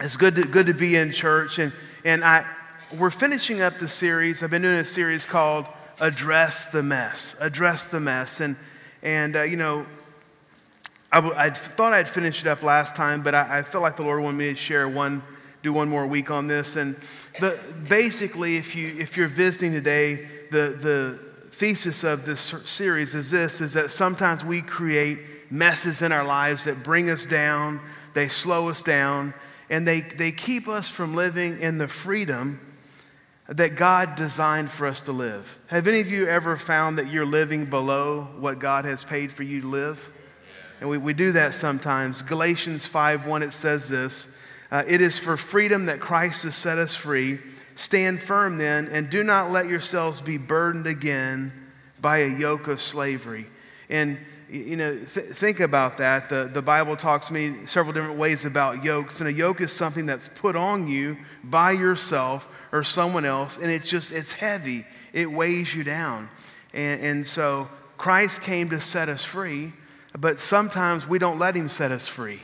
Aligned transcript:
it's 0.00 0.16
good 0.16 0.34
to, 0.36 0.42
good 0.42 0.66
to 0.66 0.74
be 0.74 0.96
in 0.96 1.12
church. 1.12 1.58
And, 1.58 1.72
and 2.04 2.24
I, 2.24 2.46
we're 2.98 3.10
finishing 3.10 3.60
up 3.60 3.78
the 3.78 3.88
series. 3.88 4.42
I've 4.42 4.50
been 4.50 4.62
doing 4.62 4.78
a 4.78 4.84
series 4.84 5.26
called 5.26 5.66
Address 6.00 6.66
the 6.66 6.82
Mess. 6.82 7.36
Address 7.38 7.86
the 7.86 8.00
Mess. 8.00 8.40
And, 8.40 8.56
and 9.02 9.36
uh, 9.36 9.42
you 9.42 9.56
know, 9.56 9.86
I, 11.12 11.16
w- 11.16 11.34
I 11.36 11.50
thought 11.50 11.92
I'd 11.92 12.08
finished 12.08 12.46
it 12.46 12.48
up 12.48 12.62
last 12.62 12.96
time, 12.96 13.22
but 13.22 13.34
I, 13.34 13.58
I 13.58 13.62
felt 13.62 13.82
like 13.82 13.96
the 13.96 14.02
Lord 14.02 14.22
wanted 14.22 14.38
me 14.38 14.48
to 14.48 14.54
share 14.54 14.88
one, 14.88 15.22
do 15.62 15.72
one 15.72 15.88
more 15.88 16.06
week 16.06 16.30
on 16.30 16.46
this. 16.46 16.76
And 16.76 16.96
the, 17.38 17.58
basically, 17.88 18.56
if, 18.56 18.74
you, 18.74 18.96
if 18.98 19.18
you're 19.18 19.28
visiting 19.28 19.72
today, 19.72 20.26
the, 20.50 20.76
the 20.80 21.18
thesis 21.50 22.04
of 22.04 22.24
this 22.24 22.40
series 22.64 23.14
is 23.14 23.30
this, 23.30 23.60
is 23.60 23.74
that 23.74 23.90
sometimes 23.90 24.44
we 24.44 24.62
create 24.62 25.18
messes 25.50 26.00
in 26.00 26.10
our 26.10 26.24
lives 26.24 26.64
that 26.64 26.82
bring 26.82 27.10
us 27.10 27.26
down, 27.26 27.80
they 28.14 28.28
slow 28.28 28.70
us 28.70 28.82
down, 28.82 29.34
and 29.70 29.86
they, 29.86 30.00
they 30.00 30.32
keep 30.32 30.68
us 30.68 30.90
from 30.90 31.14
living 31.14 31.60
in 31.60 31.78
the 31.78 31.88
freedom 31.88 32.60
that 33.48 33.76
God 33.76 34.16
designed 34.16 34.70
for 34.70 34.86
us 34.86 35.00
to 35.02 35.12
live. 35.12 35.58
Have 35.68 35.86
any 35.86 36.00
of 36.00 36.10
you 36.10 36.26
ever 36.26 36.56
found 36.56 36.98
that 36.98 37.06
you're 37.06 37.24
living 37.24 37.66
below 37.66 38.22
what 38.38 38.58
God 38.58 38.84
has 38.84 39.02
paid 39.02 39.32
for 39.32 39.44
you 39.44 39.62
to 39.62 39.68
live? 39.68 40.12
And 40.80 40.88
we, 40.88 40.98
we 40.98 41.12
do 41.12 41.32
that 41.32 41.54
sometimes. 41.54 42.22
Galatians 42.22 42.86
5 42.86 43.26
1, 43.26 43.42
it 43.42 43.52
says 43.52 43.88
this 43.88 44.28
uh, 44.70 44.82
It 44.86 45.00
is 45.00 45.18
for 45.18 45.36
freedom 45.36 45.86
that 45.86 46.00
Christ 46.00 46.42
has 46.42 46.56
set 46.56 46.78
us 46.78 46.94
free. 46.94 47.38
Stand 47.76 48.20
firm 48.20 48.58
then, 48.58 48.88
and 48.88 49.08
do 49.08 49.24
not 49.24 49.50
let 49.50 49.68
yourselves 49.68 50.20
be 50.20 50.36
burdened 50.36 50.86
again 50.86 51.52
by 52.00 52.18
a 52.18 52.28
yoke 52.38 52.68
of 52.68 52.80
slavery. 52.80 53.46
And 53.88 54.18
you 54.50 54.76
know, 54.76 54.98
th- 54.98 55.26
think 55.26 55.60
about 55.60 55.98
that. 55.98 56.28
The, 56.28 56.50
the 56.52 56.62
Bible 56.62 56.96
talks 56.96 57.28
to 57.28 57.32
me 57.32 57.66
several 57.66 57.92
different 57.92 58.18
ways 58.18 58.44
about 58.44 58.82
yokes, 58.82 59.20
and 59.20 59.28
a 59.28 59.32
yoke 59.32 59.60
is 59.60 59.72
something 59.72 60.06
that's 60.06 60.28
put 60.28 60.56
on 60.56 60.88
you 60.88 61.16
by 61.44 61.70
yourself 61.72 62.48
or 62.72 62.82
someone 62.82 63.24
else, 63.24 63.58
and 63.58 63.70
it's 63.70 63.88
just, 63.88 64.12
it's 64.12 64.32
heavy. 64.32 64.84
It 65.12 65.30
weighs 65.30 65.74
you 65.74 65.84
down. 65.84 66.28
And, 66.74 67.00
and 67.00 67.26
so 67.26 67.68
Christ 67.96 68.42
came 68.42 68.70
to 68.70 68.80
set 68.80 69.08
us 69.08 69.24
free, 69.24 69.72
but 70.18 70.38
sometimes 70.38 71.06
we 71.08 71.18
don't 71.18 71.38
let 71.38 71.54
him 71.54 71.68
set 71.68 71.92
us 71.92 72.08
free. 72.08 72.40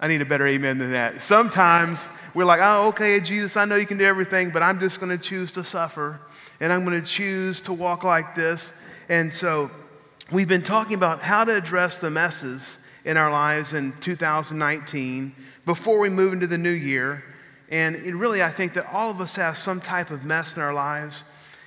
I 0.00 0.08
need 0.08 0.20
a 0.20 0.26
better 0.26 0.46
amen 0.46 0.78
than 0.78 0.92
that. 0.92 1.22
Sometimes 1.22 2.06
we're 2.34 2.44
like, 2.44 2.60
oh, 2.62 2.88
okay, 2.88 3.20
Jesus, 3.20 3.56
I 3.56 3.64
know 3.64 3.76
you 3.76 3.86
can 3.86 3.98
do 3.98 4.04
everything, 4.04 4.50
but 4.50 4.62
I'm 4.62 4.80
just 4.80 4.98
going 5.00 5.16
to 5.16 5.22
choose 5.22 5.52
to 5.52 5.64
suffer, 5.64 6.20
and 6.60 6.72
I'm 6.72 6.84
going 6.84 7.00
to 7.00 7.06
choose 7.06 7.60
to 7.62 7.72
walk 7.72 8.04
like 8.04 8.34
this. 8.34 8.72
And 9.08 9.32
so 9.32 9.70
we've 10.32 10.48
been 10.48 10.62
talking 10.62 10.94
about 10.94 11.20
how 11.20 11.44
to 11.44 11.54
address 11.54 11.98
the 11.98 12.10
messes 12.10 12.78
in 13.04 13.18
our 13.18 13.30
lives 13.30 13.74
in 13.74 13.92
2019 14.00 15.34
before 15.66 15.98
we 15.98 16.08
move 16.08 16.32
into 16.32 16.46
the 16.46 16.56
new 16.56 16.70
year. 16.70 17.22
And 17.68 17.96
really, 18.18 18.42
I 18.42 18.50
think 18.50 18.72
that 18.74 18.86
all 18.90 19.10
of 19.10 19.20
us 19.20 19.36
have 19.36 19.58
some 19.58 19.80
type 19.80 20.10
of 20.10 20.24
mess 20.24 20.56
in 20.56 20.62
our 20.62 20.72
lives. 20.72 21.24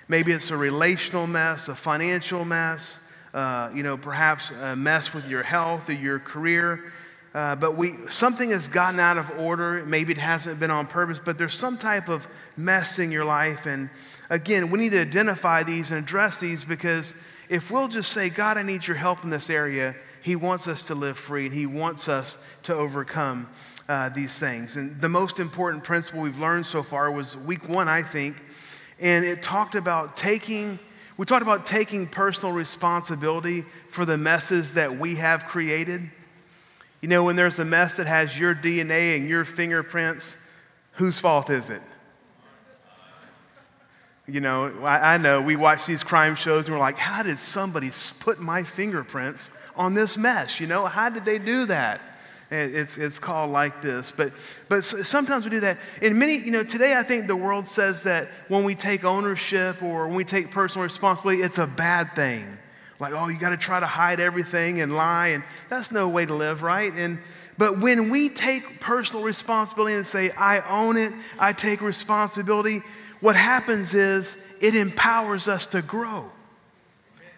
Maybe 0.07 0.31
it's 0.31 0.49
a 0.49 0.57
relational 0.57 1.27
mess, 1.27 1.67
a 1.67 1.75
financial 1.75 2.43
mess, 2.43 2.99
uh, 3.35 3.69
you 3.73 3.83
know, 3.83 3.97
perhaps 3.97 4.49
a 4.49 4.75
mess 4.75 5.13
with 5.13 5.29
your 5.29 5.43
health 5.43 5.89
or 5.89 5.93
your 5.93 6.17
career. 6.17 6.91
Uh, 7.35 7.55
but 7.55 7.75
we, 7.75 7.93
something 8.09 8.49
has 8.49 8.67
gotten 8.67 8.99
out 8.99 9.17
of 9.17 9.29
order. 9.37 9.85
Maybe 9.85 10.11
it 10.11 10.17
hasn't 10.17 10.59
been 10.59 10.71
on 10.71 10.87
purpose, 10.87 11.19
but 11.23 11.37
there's 11.37 11.53
some 11.53 11.77
type 11.77 12.09
of 12.09 12.27
mess 12.57 12.97
in 12.97 13.11
your 13.11 13.25
life. 13.25 13.67
And 13.67 13.91
again, 14.29 14.71
we 14.71 14.79
need 14.79 14.93
to 14.93 15.01
identify 15.01 15.61
these 15.61 15.91
and 15.91 16.03
address 16.03 16.39
these 16.39 16.63
because 16.63 17.13
if 17.49 17.71
we'll 17.71 17.87
just 17.87 18.11
say, 18.11 18.29
God, 18.29 18.57
I 18.57 18.63
need 18.63 18.87
your 18.87 18.97
help 18.97 19.23
in 19.23 19.29
this 19.29 19.49
area, 19.49 19.95
He 20.21 20.35
wants 20.35 20.67
us 20.67 20.81
to 20.83 20.95
live 20.95 21.17
free 21.17 21.45
and 21.45 21.53
He 21.53 21.65
wants 21.65 22.07
us 22.07 22.37
to 22.63 22.73
overcome 22.73 23.49
uh, 23.87 24.09
these 24.09 24.37
things. 24.37 24.75
And 24.75 24.99
the 24.99 25.09
most 25.09 25.39
important 25.39 25.83
principle 25.83 26.21
we've 26.21 26.39
learned 26.39 26.65
so 26.65 26.83
far 26.83 27.11
was 27.11 27.37
week 27.37 27.67
one, 27.69 27.87
I 27.87 28.01
think, 28.01 28.37
and 28.99 29.25
it 29.25 29.43
talked 29.43 29.75
about 29.75 30.17
taking. 30.17 30.79
We 31.17 31.25
talked 31.25 31.43
about 31.43 31.65
taking 31.65 32.07
personal 32.07 32.53
responsibility 32.53 33.63
for 33.87 34.03
the 34.03 34.17
messes 34.17 34.73
that 34.73 34.97
we 34.97 35.15
have 35.15 35.45
created. 35.45 36.01
You 37.01 37.07
know, 37.07 37.23
when 37.23 37.37
there's 37.37 37.59
a 37.59 37.65
mess 37.65 37.97
that 37.97 38.07
has 38.07 38.37
your 38.37 38.53
DNA 38.53 39.15
and 39.15 39.29
your 39.29 39.45
fingerprints, 39.45 40.35
whose 40.93 41.19
fault 41.19 41.49
is 41.49 41.69
it? 41.69 41.81
You 44.27 44.39
know, 44.39 44.73
I, 44.81 45.13
I, 45.13 45.17
know 45.17 45.39
we 45.39 45.55
watch 45.55 45.85
these 45.85 46.01
crime 46.01 46.35
shows 46.35 46.65
and 46.65 46.73
we're 46.73 46.79
like, 46.79 46.97
how 46.97 47.21
did 47.21 47.37
somebody 47.37 47.91
put 48.21 48.39
my 48.39 48.63
fingerprints 48.63 49.51
on 49.75 49.93
this 49.93 50.17
mess? 50.17 50.59
You 50.59 50.65
know, 50.65 50.87
how 50.87 51.09
did 51.09 51.25
they 51.25 51.37
do 51.37 51.67
that? 51.67 52.01
And 52.49 52.73
it's, 52.75 52.97
it's 52.97 53.19
called 53.19 53.51
like 53.51 53.83
this. 53.83 54.11
But, 54.11 54.31
but 54.67 54.83
sometimes 54.83 55.43
we 55.43 55.51
do 55.51 55.59
that. 55.59 55.77
And 56.01 56.17
many, 56.17 56.37
you 56.37 56.51
know, 56.51 56.63
today 56.63 56.95
I 56.97 57.03
think 57.03 57.27
the 57.27 57.35
world 57.35 57.67
says 57.67 58.03
that 58.03 58.29
when 58.47 58.63
we 58.63 58.73
take 58.73 59.03
ownership 59.03 59.83
or 59.83 60.07
when 60.07 60.15
we 60.15 60.23
take 60.23 60.49
personal 60.49 60.83
responsibility, 60.83 61.43
it's 61.43 61.59
a 61.59 61.67
bad 61.67 62.15
thing. 62.15 62.45
Like, 62.99 63.13
oh, 63.13 63.27
you 63.27 63.37
got 63.37 63.49
to 63.49 63.57
try 63.57 63.79
to 63.79 63.85
hide 63.85 64.19
everything 64.19 64.81
and 64.81 64.95
lie. 64.95 65.29
And 65.29 65.43
that's 65.69 65.91
no 65.91 66.07
way 66.07 66.25
to 66.25 66.33
live, 66.33 66.63
right? 66.63 66.93
And, 66.93 67.19
but 67.57 67.79
when 67.79 68.09
we 68.09 68.29
take 68.29 68.79
personal 68.79 69.23
responsibility 69.23 69.95
and 69.95 70.05
say, 70.05 70.31
I 70.31 70.61
own 70.61 70.97
it, 70.97 71.13
I 71.37 71.53
take 71.53 71.81
responsibility, 71.81 72.81
what 73.25 73.35
happens 73.35 73.95
is 73.95 74.37
it 74.61 74.75
empowers 74.75 75.47
us 75.47 75.65
to 75.65 75.81
grow. 75.81 76.29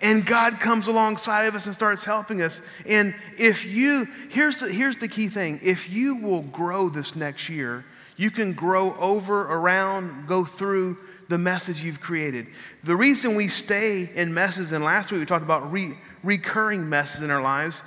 And 0.02 0.25
God 0.25 0.59
comes 0.59 0.88
alongside 0.88 1.46
of 1.46 1.56
us 1.56 1.66
and 1.66 1.74
starts 1.74 2.03
helping 2.03 2.42
us. 2.42 2.62
And 2.86 3.16
if 3.40 3.66
you, 3.66 4.06
here's 4.30 4.59
the, 4.59 4.70
here's 4.70 4.98
the 4.98 5.08
key 5.08 5.30
thing 5.30 5.62
if 5.64 5.90
you 5.90 6.18
will 6.18 6.42
grow 6.42 6.90
this 6.90 7.16
next 7.16 7.48
year, 7.48 7.86
you 8.18 8.31
can 8.31 8.52
grow 8.52 8.98
over, 8.98 9.44
around, 9.44 10.28
go 10.28 10.44
through 10.44 10.98
the 11.30 11.38
messes 11.38 11.81
you've 11.81 12.02
created. 12.02 12.48
The 12.84 12.98
reason 12.98 13.36
we 13.36 13.48
stay 13.48 14.09
in 14.14 14.34
messes, 14.34 14.74
and 14.74 14.84
last 14.84 15.14
week 15.14 15.19
we 15.19 15.25
talked 15.25 15.46
about 15.46 15.72
re, 15.72 15.98
recurring 16.22 16.90
messes 16.90 17.22
in 17.22 17.31
our 17.31 17.42
lives. 17.42 17.81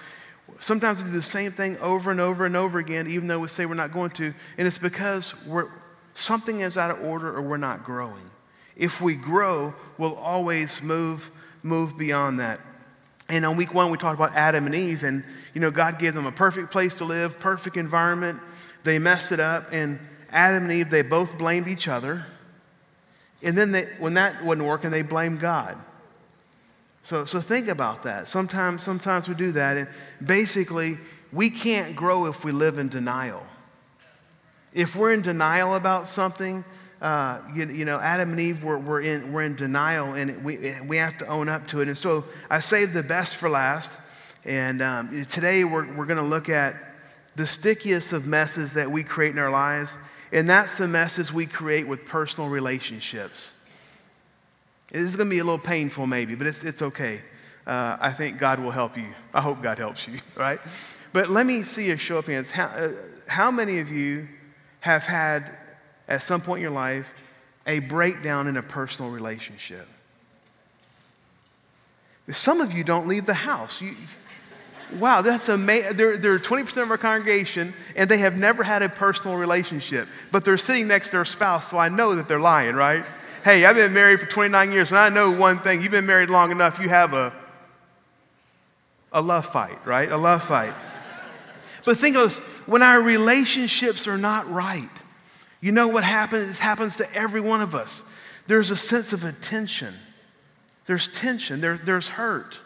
Sometimes 0.61 1.03
we 1.03 1.11
do 1.11 1.17
the 1.17 1.23
same 1.23 1.53
thing 1.53 1.77
over 1.81 2.11
and 2.11 2.21
over 2.21 2.47
and 2.47 2.57
over 2.57 2.79
again, 2.79 3.09
even 3.11 3.29
though 3.29 3.41
we 3.41 3.49
say 3.49 3.67
we're 3.67 3.75
not 3.75 3.93
going 3.93 4.11
to. 4.13 4.33
And 4.57 4.67
it's 4.67 4.79
because 4.79 5.35
we're, 5.45 5.69
something 6.21 6.61
is 6.61 6.77
out 6.77 6.91
of 6.91 7.03
order 7.05 7.35
or 7.35 7.43
we're 7.43 7.57
not 7.57 7.85
growing. 7.85 8.31
If 8.77 9.01
we 9.01 9.15
grow, 9.15 9.75
we'll 9.99 10.15
always 10.15 10.83
move, 10.83 11.31
move 11.63 11.99
beyond 11.99 12.41
that. 12.41 12.61
And 13.29 13.47
on 13.47 13.57
week 13.57 13.73
one, 13.73 13.91
we 13.91 13.99
talked 13.99 14.19
about 14.19 14.35
Adam 14.35 14.67
and 14.67 14.75
Eve, 14.75 15.05
and 15.05 15.23
you 15.55 15.61
know, 15.61 15.71
God 15.71 15.99
gave 15.99 16.15
them 16.15 16.27
a 16.27 16.33
perfect 16.33 16.73
place 16.73 16.97
to 16.97 17.05
live, 17.05 17.39
perfect 17.39 17.77
environment. 17.77 18.41
They 18.83 18.99
messed 18.99 19.31
it 19.31 19.39
up, 19.39 19.69
and 19.73 20.01
Adam 20.31 20.65
and 20.65 20.73
Eve, 20.73 20.91
they 20.91 21.03
both 21.03 21.39
blamed 21.39 21.69
each 21.69 21.87
other. 21.87 22.27
And 23.43 23.57
then 23.57 23.73
they, 23.73 23.85
when 23.99 24.15
that 24.15 24.43
wasn't 24.43 24.67
working, 24.67 24.91
they 24.91 25.03
blamed 25.03 25.41
God. 25.41 25.79
So, 27.03 27.25
so 27.25 27.41
think 27.41 27.69
about 27.69 28.03
that. 28.03 28.29
Sometimes, 28.29 28.83
sometimes 28.83 29.29
we 29.29 29.35
do 29.35 29.53
that, 29.53 29.77
and 29.77 29.89
basically, 30.25 30.99
we 31.33 31.51
can't 31.51 31.95
grow 31.95 32.27
if 32.27 32.45
we 32.45 32.51
live 32.51 32.79
in 32.79 32.89
denial. 32.89 33.47
If 34.73 34.95
we're 34.95 35.13
in 35.13 35.23
denial 35.23 35.75
about 35.75 36.07
something, 36.07 36.65
uh, 37.01 37.41
you, 37.55 37.67
you, 37.67 37.85
know, 37.85 37.99
Adam 37.99 38.31
and 38.31 38.41
Eve 38.41 38.63
were, 38.63 38.79
were, 38.79 39.01
in, 39.01 39.33
were 39.33 39.43
in 39.43 39.57
denial 39.57 40.15
and 40.15 40.45
we, 40.45 40.77
we 40.87 40.97
have 40.99 41.19
to 41.19 41.27
own 41.27 41.49
up 41.49 41.67
to 41.69 41.81
it. 41.81 41.89
And 41.89 41.97
so 41.97 42.25
I 42.49 42.61
saved 42.61 42.93
the 42.93 43.03
best 43.03 43.37
for 43.37 43.49
last. 43.49 43.99
And 44.45 44.81
um, 44.81 45.25
today 45.27 45.65
we're, 45.65 45.93
we're 45.95 46.07
going 46.07 46.19
to 46.19 46.25
look 46.25 46.49
at 46.49 46.77
the 47.37 47.47
stickiest 47.47 48.13
of 48.13 48.27
messes 48.27 48.75
that 48.75 48.91
we 48.91 49.03
create 49.03 49.33
in 49.33 49.39
our 49.39 49.51
lives. 49.51 49.97
And 50.31 50.49
that's 50.49 50.79
the 50.79 50.87
messes 50.87 51.33
we 51.33 51.47
create 51.47 51.89
with 51.89 52.05
personal 52.05 52.49
relationships. 52.49 53.55
This 54.93 55.03
is 55.03 55.17
going 55.17 55.29
to 55.29 55.35
be 55.35 55.39
a 55.39 55.45
little 55.45 55.59
painful, 55.59 56.07
maybe, 56.07 56.35
but 56.35 56.47
it's, 56.47 56.65
it's 56.65 56.83
okay. 56.83 57.23
Uh, 57.67 57.97
I 58.01 58.13
think 58.13 58.39
God 58.39 58.61
will 58.61 58.71
help 58.71 58.97
you. 58.97 59.07
I 59.33 59.41
hope 59.41 59.63
God 59.63 59.79
helps 59.79 60.07
you, 60.07 60.19
right? 60.37 60.61
But 61.13 61.31
let 61.31 61.47
me 61.47 61.65
see 61.65 61.91
a 61.91 61.97
show 61.97 62.19
of 62.19 62.27
hands. 62.27 62.51
How, 62.51 62.67
uh, 62.67 62.93
how 63.27 63.51
many 63.51 63.79
of 63.79 63.91
you 63.91 64.29
have 64.81 65.05
had, 65.05 65.51
at 66.09 66.23
some 66.23 66.41
point 66.41 66.59
in 66.59 66.63
your 66.63 66.71
life, 66.73 67.13
a 67.67 67.79
breakdown 67.81 68.47
in 68.47 68.57
a 68.57 68.63
personal 68.63 69.11
relationship. 69.11 69.87
Some 72.33 72.61
of 72.61 72.73
you 72.73 72.85
don't 72.85 73.09
leave 73.09 73.27
the 73.27 73.35
house. 73.35 73.81
You, 73.81 73.95
wow, 74.99 75.21
that's 75.21 75.49
amazing. 75.49 75.97
They're, 75.97 76.17
they're 76.17 76.39
20% 76.39 76.83
of 76.83 76.91
our 76.91 76.99
congregation, 76.99 77.75
and 77.97 78.09
they 78.09 78.19
have 78.19 78.37
never 78.37 78.63
had 78.63 78.83
a 78.83 78.89
personal 78.89 79.37
relationship, 79.37 80.09
but 80.31 80.45
they're 80.45 80.59
sitting 80.59 80.89
next 80.89 81.07
to 81.07 81.13
their 81.13 81.25
spouse, 81.25 81.71
so 81.71 81.79
I 81.79 81.89
know 81.89 82.15
that 82.15 82.29
they're 82.29 82.41
lying, 82.41 82.75
right? 82.75 83.05
Hey, 83.45 83.65
I've 83.65 83.77
been 83.77 83.95
married 83.95 84.21
for 84.21 84.27
29 84.27 84.73
years, 84.73 84.91
and 84.91 84.99
I 84.99 85.09
know 85.09 85.31
one 85.31 85.59
thing. 85.59 85.83
You've 85.83 85.91
been 85.91 86.07
married 86.07 86.31
long 86.31 86.51
enough, 86.51 86.79
you 86.79 86.89
have 86.89 87.15
a, 87.15 87.33
a 89.13 89.21
love 89.21 89.47
fight, 89.47 89.85
right? 89.85 90.11
A 90.11 90.17
love 90.17 90.43
fight. 90.43 90.75
But 91.85 91.97
think 91.97 92.17
of 92.17 92.25
this 92.25 92.43
when 92.67 92.83
our 92.83 93.01
relationships 93.01 94.07
are 94.07 94.19
not 94.19 94.51
right, 94.51 94.89
you 95.61 95.73
know 95.73 95.89
what 95.89 96.05
happens? 96.05 96.57
It 96.57 96.61
happens 96.61 96.97
to 96.97 97.15
every 97.15 97.41
one 97.41 97.61
of 97.61 97.75
us. 97.75 98.05
There's 98.47 98.71
a 98.71 98.77
sense 98.77 99.13
of 99.13 99.25
tension. 99.43 99.95
There's 100.87 101.09
tension, 101.09 101.61
there, 101.61 101.79
there's 101.79 102.09
hurt, 102.09 102.59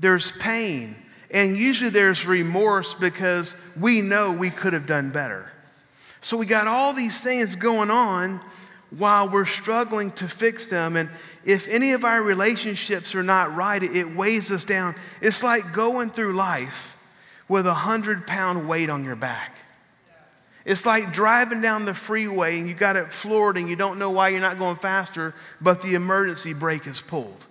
there's 0.00 0.32
pain, 0.32 0.96
and 1.30 1.54
usually 1.54 1.90
there's 1.90 2.26
remorse 2.26 2.94
because 2.94 3.54
we 3.78 4.00
know 4.00 4.32
we 4.32 4.48
could 4.48 4.72
have 4.72 4.86
done 4.86 5.10
better. 5.10 5.50
So 6.22 6.38
we 6.38 6.46
got 6.46 6.66
all 6.66 6.94
these 6.94 7.20
things 7.20 7.56
going 7.56 7.90
on 7.90 8.40
while 8.90 9.28
we're 9.28 9.44
struggling 9.44 10.12
to 10.12 10.28
fix 10.28 10.68
them. 10.68 10.96
And 10.96 11.10
if 11.44 11.68
any 11.68 11.92
of 11.92 12.06
our 12.06 12.22
relationships 12.22 13.14
are 13.14 13.22
not 13.22 13.54
right, 13.54 13.82
it 13.82 14.16
weighs 14.16 14.50
us 14.50 14.64
down. 14.64 14.94
It's 15.20 15.42
like 15.42 15.74
going 15.74 16.08
through 16.08 16.32
life 16.32 16.91
with 17.48 17.66
a 17.66 17.74
hundred 17.74 18.26
pound 18.26 18.68
weight 18.68 18.90
on 18.90 19.04
your 19.04 19.16
back. 19.16 19.58
It's 20.64 20.86
like 20.86 21.12
driving 21.12 21.60
down 21.60 21.84
the 21.84 21.94
freeway 21.94 22.58
and 22.58 22.68
you 22.68 22.74
got 22.74 22.96
it 22.96 23.12
floored 23.12 23.56
and 23.56 23.68
you 23.68 23.76
don't 23.76 23.98
know 23.98 24.10
why 24.10 24.28
you're 24.28 24.40
not 24.40 24.58
going 24.58 24.76
faster, 24.76 25.34
but 25.60 25.82
the 25.82 25.94
emergency 25.94 26.52
brake 26.52 26.86
is 26.86 27.00
pulled. 27.00 27.46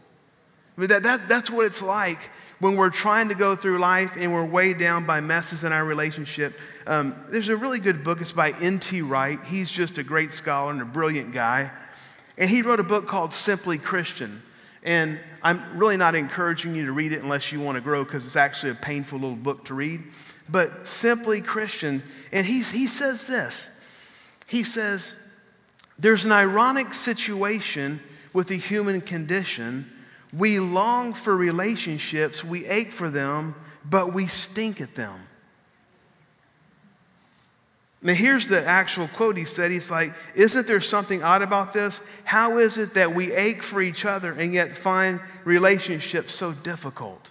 I 0.77 0.81
mean, 0.81 0.89
that, 0.89 1.03
that, 1.03 1.27
that's 1.27 1.49
what 1.49 1.65
it's 1.65 1.81
like 1.81 2.17
when 2.59 2.77
we're 2.77 2.89
trying 2.89 3.27
to 3.29 3.35
go 3.35 3.55
through 3.55 3.79
life 3.79 4.13
and 4.17 4.31
we're 4.31 4.45
weighed 4.45 4.77
down 4.77 5.05
by 5.05 5.19
messes 5.19 5.63
in 5.63 5.73
our 5.73 5.83
relationship. 5.83 6.57
Um, 6.87 7.15
there's 7.29 7.49
a 7.49 7.57
really 7.57 7.79
good 7.79 8.03
book. 8.03 8.21
It's 8.21 8.31
by 8.31 8.51
N.T. 8.51 9.01
Wright. 9.01 9.39
He's 9.45 9.69
just 9.69 9.97
a 9.97 10.03
great 10.03 10.31
scholar 10.31 10.71
and 10.71 10.81
a 10.81 10.85
brilliant 10.85 11.33
guy. 11.33 11.71
And 12.37 12.49
he 12.49 12.61
wrote 12.61 12.79
a 12.79 12.83
book 12.83 13.07
called 13.07 13.33
Simply 13.33 13.77
Christian. 13.77 14.41
And 14.83 15.19
I'm 15.43 15.77
really 15.77 15.97
not 15.97 16.15
encouraging 16.15 16.75
you 16.75 16.85
to 16.85 16.91
read 16.91 17.11
it 17.11 17.23
unless 17.23 17.51
you 17.51 17.59
want 17.59 17.75
to 17.75 17.81
grow 17.81 18.03
because 18.03 18.25
it's 18.25 18.35
actually 18.35 18.71
a 18.73 18.75
painful 18.75 19.19
little 19.19 19.35
book 19.35 19.65
to 19.65 19.73
read. 19.73 20.01
But 20.49 20.87
Simply 20.87 21.41
Christian, 21.41 22.03
and 22.31 22.45
he, 22.45 22.61
he 22.61 22.87
says 22.87 23.27
this 23.27 23.85
He 24.47 24.63
says, 24.63 25.15
There's 25.97 26.25
an 26.25 26.31
ironic 26.31 26.93
situation 26.93 28.01
with 28.33 28.47
the 28.47 28.57
human 28.57 29.01
condition. 29.01 29.89
We 30.33 30.59
long 30.59 31.13
for 31.13 31.35
relationships, 31.35 32.43
we 32.43 32.65
ache 32.65 32.91
for 32.91 33.09
them, 33.09 33.55
but 33.83 34.13
we 34.13 34.27
stink 34.27 34.79
at 34.79 34.95
them. 34.95 35.19
Now, 38.03 38.13
here's 38.13 38.47
the 38.47 38.65
actual 38.65 39.07
quote 39.09 39.37
he 39.37 39.45
said. 39.45 39.69
He's 39.69 39.91
like, 39.91 40.13
Isn't 40.33 40.65
there 40.65 40.81
something 40.81 41.21
odd 41.21 41.43
about 41.43 41.71
this? 41.71 42.01
How 42.23 42.57
is 42.57 42.77
it 42.77 42.95
that 42.95 43.13
we 43.13 43.31
ache 43.31 43.61
for 43.61 43.81
each 43.81 44.05
other 44.05 44.33
and 44.33 44.53
yet 44.53 44.75
find 44.75 45.19
relationships 45.43 46.33
so 46.33 46.51
difficult? 46.51 47.29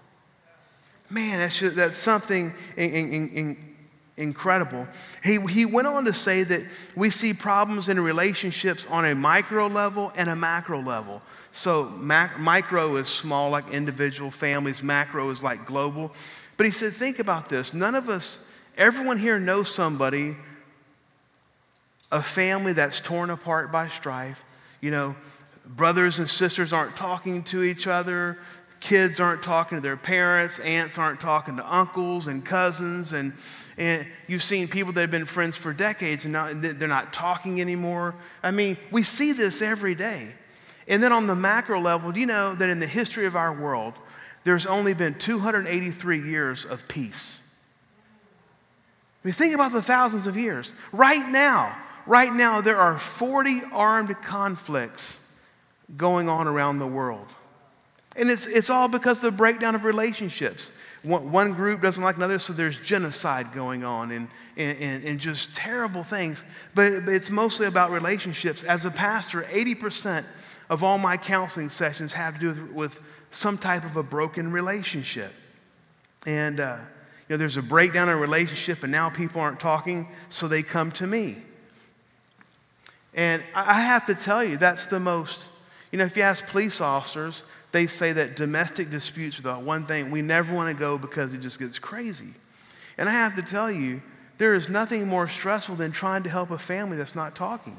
Man, 1.09 1.39
that's, 1.39 1.59
just, 1.59 1.75
that's 1.75 1.97
something 1.97 2.55
in, 2.77 2.91
in, 2.91 3.29
in, 3.31 3.75
incredible. 4.17 4.87
He, 5.25 5.41
he 5.47 5.67
went 5.67 5.89
on 5.89 6.05
to 6.05 6.13
say 6.13 6.45
that 6.45 6.63
we 6.95 7.11
see 7.11 7.35
problems 7.35 7.89
in 7.89 7.99
relationships 7.99 8.87
on 8.89 9.07
a 9.07 9.15
micro 9.15 9.67
level 9.67 10.13
and 10.15 10.31
a 10.31 10.37
macro 10.37 10.81
level. 10.81 11.21
So, 11.51 11.89
mac, 11.99 12.39
micro 12.39 12.95
is 12.95 13.09
small, 13.09 13.51
like 13.51 13.69
individual 13.71 14.31
families, 14.31 14.85
macro 14.85 15.31
is 15.31 15.43
like 15.43 15.67
global. 15.67 16.13
But 16.57 16.67
he 16.67 16.71
said, 16.71 16.93
Think 16.93 17.19
about 17.19 17.49
this. 17.49 17.75
None 17.75 17.97
of 17.97 18.09
us, 18.09 18.39
everyone 18.77 19.19
here 19.19 19.41
knows 19.41 19.75
somebody 19.75 20.37
a 22.13 22.23
family 22.23 22.73
that's 22.73 23.01
torn 23.01 23.31
apart 23.31 23.71
by 23.71 23.89
strife. 23.89 24.45
You 24.81 24.91
know, 24.91 25.17
brothers 25.67 26.19
and 26.19 26.29
sisters 26.29 26.73
aren't 26.73 26.97
talking 26.97 27.43
to 27.45 27.63
each 27.63 27.87
other, 27.87 28.39
kids 28.81 29.21
aren't 29.21 29.43
talking 29.43 29.79
to 29.79 29.83
their 29.83 29.97
parents, 29.97 30.59
aunts 30.61 30.99
aren't 30.99 31.21
talking 31.21 31.57
to 31.57 31.75
uncles 31.75 32.27
and 32.27 32.45
cousins, 32.45 33.13
and, 33.13 33.33
and 33.77 34.07
you've 34.27 34.43
seen 34.43 34.69
people 34.69 34.93
that 34.95 35.03
have 35.03 35.11
been 35.11 35.27
friends 35.27 35.57
for 35.57 35.73
decades 35.73 36.25
and 36.25 36.33
not, 36.33 36.61
they're 36.61 36.89
not 36.89 37.13
talking 37.13 37.61
anymore. 37.61 38.15
I 38.43 38.51
mean, 38.51 38.77
we 38.91 39.03
see 39.03 39.33
this 39.33 39.63
every 39.63 39.95
day. 39.95 40.29
And 40.89 41.03
then 41.03 41.13
on 41.13 41.27
the 41.27 41.37
macro 41.37 41.81
level, 41.81 42.11
do 42.11 42.19
you 42.19 42.27
know 42.27 42.55
that 42.55 42.69
in 42.69 42.81
the 42.81 42.87
history 42.87 43.27
of 43.27 43.37
our 43.37 43.53
world, 43.53 43.95
there's 44.45 44.67
only 44.67 44.95
been 44.95 45.15
283 45.15 46.21
years 46.23 46.65
of 46.65 46.89
peace? 46.89 47.47
I 49.23 49.29
mean, 49.29 49.35
think 49.35 49.55
about 49.55 49.73
the 49.73 49.83
thousands 49.83 50.27
of 50.27 50.37
years. 50.37 50.75
Right 50.93 51.29
now, 51.29 51.77
Right 52.07 52.33
now, 52.33 52.61
there 52.61 52.79
are 52.79 52.99
40 52.99 53.63
armed 53.73 54.15
conflicts 54.23 55.21
going 55.97 56.29
on 56.29 56.47
around 56.47 56.79
the 56.79 56.87
world. 56.87 57.27
And 58.17 58.31
it's, 58.31 58.47
it's 58.47 58.71
all 58.71 58.89
because 58.89 59.19
of 59.19 59.33
the 59.33 59.37
breakdown 59.37 59.75
of 59.75 59.85
relationships. 59.85 60.73
One, 61.03 61.31
one 61.31 61.55
group 61.55 61.81
doesn't 61.81 62.03
like 62.03 62.17
another, 62.17 62.39
so 62.39 62.53
there's 62.53 62.79
genocide 62.81 63.53
going 63.55 63.85
on 63.85 64.11
and, 64.11 64.29
and, 64.57 65.05
and 65.05 65.21
just 65.21 65.55
terrible 65.55 66.03
things. 66.03 66.45
But, 66.75 66.87
it, 66.87 67.05
but 67.05 67.15
it's 67.15 67.31
mostly 67.31 67.67
about 67.67 67.91
relationships. 67.91 68.65
As 68.65 68.85
a 68.85 68.91
pastor, 68.91 69.43
80% 69.43 70.25
of 70.69 70.83
all 70.83 70.99
my 70.99 71.17
counseling 71.17 71.71
sessions 71.71 72.13
have 72.13 72.35
to 72.35 72.41
do 72.41 72.49
with, 72.49 72.73
with 72.73 73.01
some 73.31 73.57
type 73.57 73.85
of 73.85 73.97
a 73.97 74.03
broken 74.03 74.53
relationship. 74.53 75.33
And, 76.27 76.61
uh, 76.61 76.77
you 77.29 77.35
know, 77.35 77.37
there's 77.39 77.57
a 77.57 77.63
breakdown 77.63 78.09
in 78.09 78.15
a 78.17 78.19
relationship, 78.19 78.83
and 78.83 78.91
now 78.91 79.09
people 79.09 79.41
aren't 79.41 79.61
talking, 79.61 80.09
so 80.29 80.49
they 80.49 80.63
come 80.63 80.91
to 80.93 81.07
me. 81.07 81.43
And 83.15 83.43
I 83.55 83.81
have 83.81 84.07
to 84.07 84.15
tell 84.15 84.45
you, 84.45 84.57
that's 84.57 84.87
the 84.87 85.01
most, 85.01 85.49
you 85.91 85.99
know, 85.99 86.05
if 86.05 86.17
you 86.17 86.23
ask 86.23 86.47
police 86.47 86.81
officers, 86.81 87.45
they 87.73 87.87
say 87.87 88.13
that 88.13 88.37
domestic 88.37 88.91
disputes 88.91 89.39
are 89.39 89.43
the 89.43 89.55
one 89.55 89.87
thing 89.87 90.11
we 90.11 90.23
never 90.23 90.55
want 90.55 90.75
to 90.75 90.79
go 90.79 90.99
because 90.99 91.33
it 91.33 91.39
just 91.39 91.59
gets 91.59 91.79
crazy. 91.79 92.35
And 92.99 93.09
I 93.09 93.13
have 93.13 93.35
to 93.37 93.43
tell 93.43 93.71
you, 93.71 94.03
there 94.39 94.55
is 94.55 94.69
nothing 94.69 95.07
more 95.07 95.29
stressful 95.29 95.77
than 95.77 95.93
trying 95.93 96.23
to 96.23 96.31
help 96.31 96.51
a 96.51 96.59
family 96.59 96.97
that's 96.97 97.15
not 97.15 97.35
talking. 97.35 97.77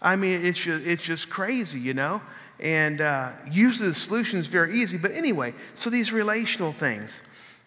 I 0.00 0.16
mean, 0.16 0.44
it's 0.44 0.58
just, 0.58 0.86
it's 0.86 1.04
just 1.04 1.30
crazy, 1.30 1.80
you 1.80 1.94
know? 1.94 2.20
And 2.60 3.00
uh, 3.00 3.32
usually 3.50 3.88
the 3.88 3.94
solution 3.94 4.38
is 4.38 4.46
very 4.46 4.74
easy. 4.74 4.98
But 4.98 5.12
anyway, 5.12 5.54
so 5.74 5.90
these 5.90 6.12
relational 6.12 6.72
things. 6.72 7.22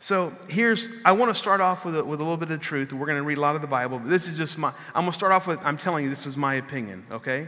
So 0.05 0.31
here's, 0.47 0.87
I 1.03 1.13
want 1.13 1.33
to 1.33 1.41
start 1.41 1.61
off 1.61 1.83
with 1.83 1.97
a, 1.97 2.05
with 2.05 2.19
a 2.19 2.23
little 2.23 2.37
bit 2.37 2.51
of 2.51 2.61
truth. 2.61 2.93
We're 2.93 3.07
going 3.07 3.17
to 3.17 3.23
read 3.23 3.39
a 3.39 3.41
lot 3.41 3.55
of 3.55 3.61
the 3.61 3.67
Bible, 3.67 3.97
but 3.97 4.07
this 4.07 4.27
is 4.27 4.37
just 4.37 4.55
my, 4.55 4.67
I'm 4.93 5.01
going 5.01 5.11
to 5.11 5.17
start 5.17 5.31
off 5.31 5.47
with, 5.47 5.57
I'm 5.65 5.77
telling 5.77 6.03
you, 6.03 6.11
this 6.11 6.27
is 6.27 6.37
my 6.37 6.53
opinion, 6.53 7.03
okay? 7.09 7.47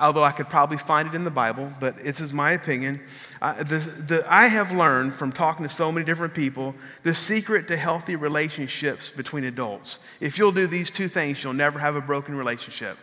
Although 0.00 0.24
I 0.24 0.32
could 0.32 0.48
probably 0.48 0.78
find 0.78 1.06
it 1.06 1.14
in 1.14 1.24
the 1.24 1.30
Bible, 1.30 1.70
but 1.78 1.98
this 1.98 2.20
is 2.20 2.32
my 2.32 2.52
opinion. 2.52 3.02
Uh, 3.42 3.62
the, 3.64 3.80
the, 3.80 4.24
I 4.26 4.46
have 4.46 4.72
learned 4.72 5.14
from 5.14 5.30
talking 5.30 5.66
to 5.66 5.68
so 5.68 5.92
many 5.92 6.06
different 6.06 6.32
people 6.32 6.74
the 7.02 7.14
secret 7.14 7.68
to 7.68 7.76
healthy 7.76 8.16
relationships 8.16 9.10
between 9.10 9.44
adults. 9.44 9.98
If 10.20 10.38
you'll 10.38 10.52
do 10.52 10.66
these 10.66 10.90
two 10.90 11.06
things, 11.06 11.44
you'll 11.44 11.52
never 11.52 11.78
have 11.78 11.96
a 11.96 12.00
broken 12.00 12.34
relationship. 12.34 12.96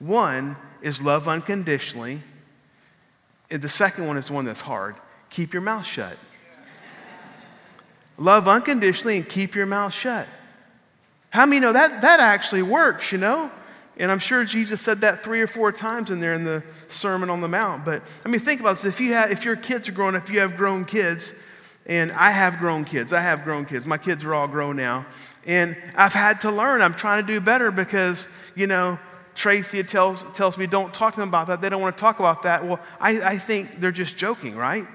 One 0.00 0.54
is 0.82 1.00
love 1.00 1.28
unconditionally, 1.28 2.20
and 3.50 3.62
the 3.62 3.70
second 3.70 4.06
one 4.06 4.18
is 4.18 4.26
the 4.26 4.34
one 4.34 4.44
that's 4.44 4.60
hard 4.60 4.96
keep 5.30 5.54
your 5.54 5.62
mouth 5.62 5.86
shut. 5.86 6.18
Love 8.20 8.46
unconditionally 8.48 9.16
and 9.16 9.28
keep 9.28 9.54
your 9.54 9.64
mouth 9.64 9.94
shut. 9.94 10.28
How 11.30 11.46
many 11.46 11.58
know 11.58 11.72
that 11.72 12.02
that 12.02 12.20
actually 12.20 12.62
works, 12.62 13.10
you 13.12 13.18
know? 13.18 13.50
And 13.96 14.12
I'm 14.12 14.18
sure 14.18 14.44
Jesus 14.44 14.80
said 14.80 15.00
that 15.00 15.20
three 15.20 15.40
or 15.40 15.46
four 15.46 15.72
times 15.72 16.10
in 16.10 16.20
there 16.20 16.34
in 16.34 16.44
the 16.44 16.62
Sermon 16.90 17.30
on 17.30 17.40
the 17.40 17.48
Mount. 17.48 17.84
But 17.84 18.02
I 18.24 18.28
mean, 18.28 18.40
think 18.40 18.60
about 18.60 18.76
this. 18.76 18.84
If, 18.84 19.00
you 19.00 19.14
have, 19.14 19.30
if 19.30 19.46
your 19.46 19.56
kids 19.56 19.88
are 19.88 19.92
growing 19.92 20.16
up, 20.16 20.28
you 20.28 20.40
have 20.40 20.58
grown 20.58 20.84
kids, 20.84 21.32
and 21.86 22.12
I 22.12 22.30
have 22.30 22.58
grown 22.58 22.84
kids. 22.84 23.14
I 23.14 23.22
have 23.22 23.42
grown 23.42 23.64
kids. 23.64 23.86
My 23.86 23.98
kids 23.98 24.22
are 24.24 24.34
all 24.34 24.48
grown 24.48 24.76
now. 24.76 25.06
And 25.46 25.74
I've 25.96 26.12
had 26.12 26.42
to 26.42 26.50
learn. 26.50 26.82
I'm 26.82 26.94
trying 26.94 27.26
to 27.26 27.26
do 27.26 27.40
better 27.40 27.70
because, 27.70 28.28
you 28.54 28.66
know, 28.66 28.98
Tracy 29.34 29.82
tells, 29.82 30.24
tells 30.34 30.58
me, 30.58 30.66
don't 30.66 30.92
talk 30.92 31.14
to 31.14 31.20
them 31.20 31.30
about 31.30 31.46
that. 31.46 31.62
They 31.62 31.70
don't 31.70 31.80
want 31.80 31.96
to 31.96 32.00
talk 32.00 32.18
about 32.18 32.42
that. 32.42 32.66
Well, 32.66 32.80
I, 33.00 33.20
I 33.20 33.38
think 33.38 33.80
they're 33.80 33.92
just 33.92 34.18
joking, 34.18 34.56
right? 34.56 34.86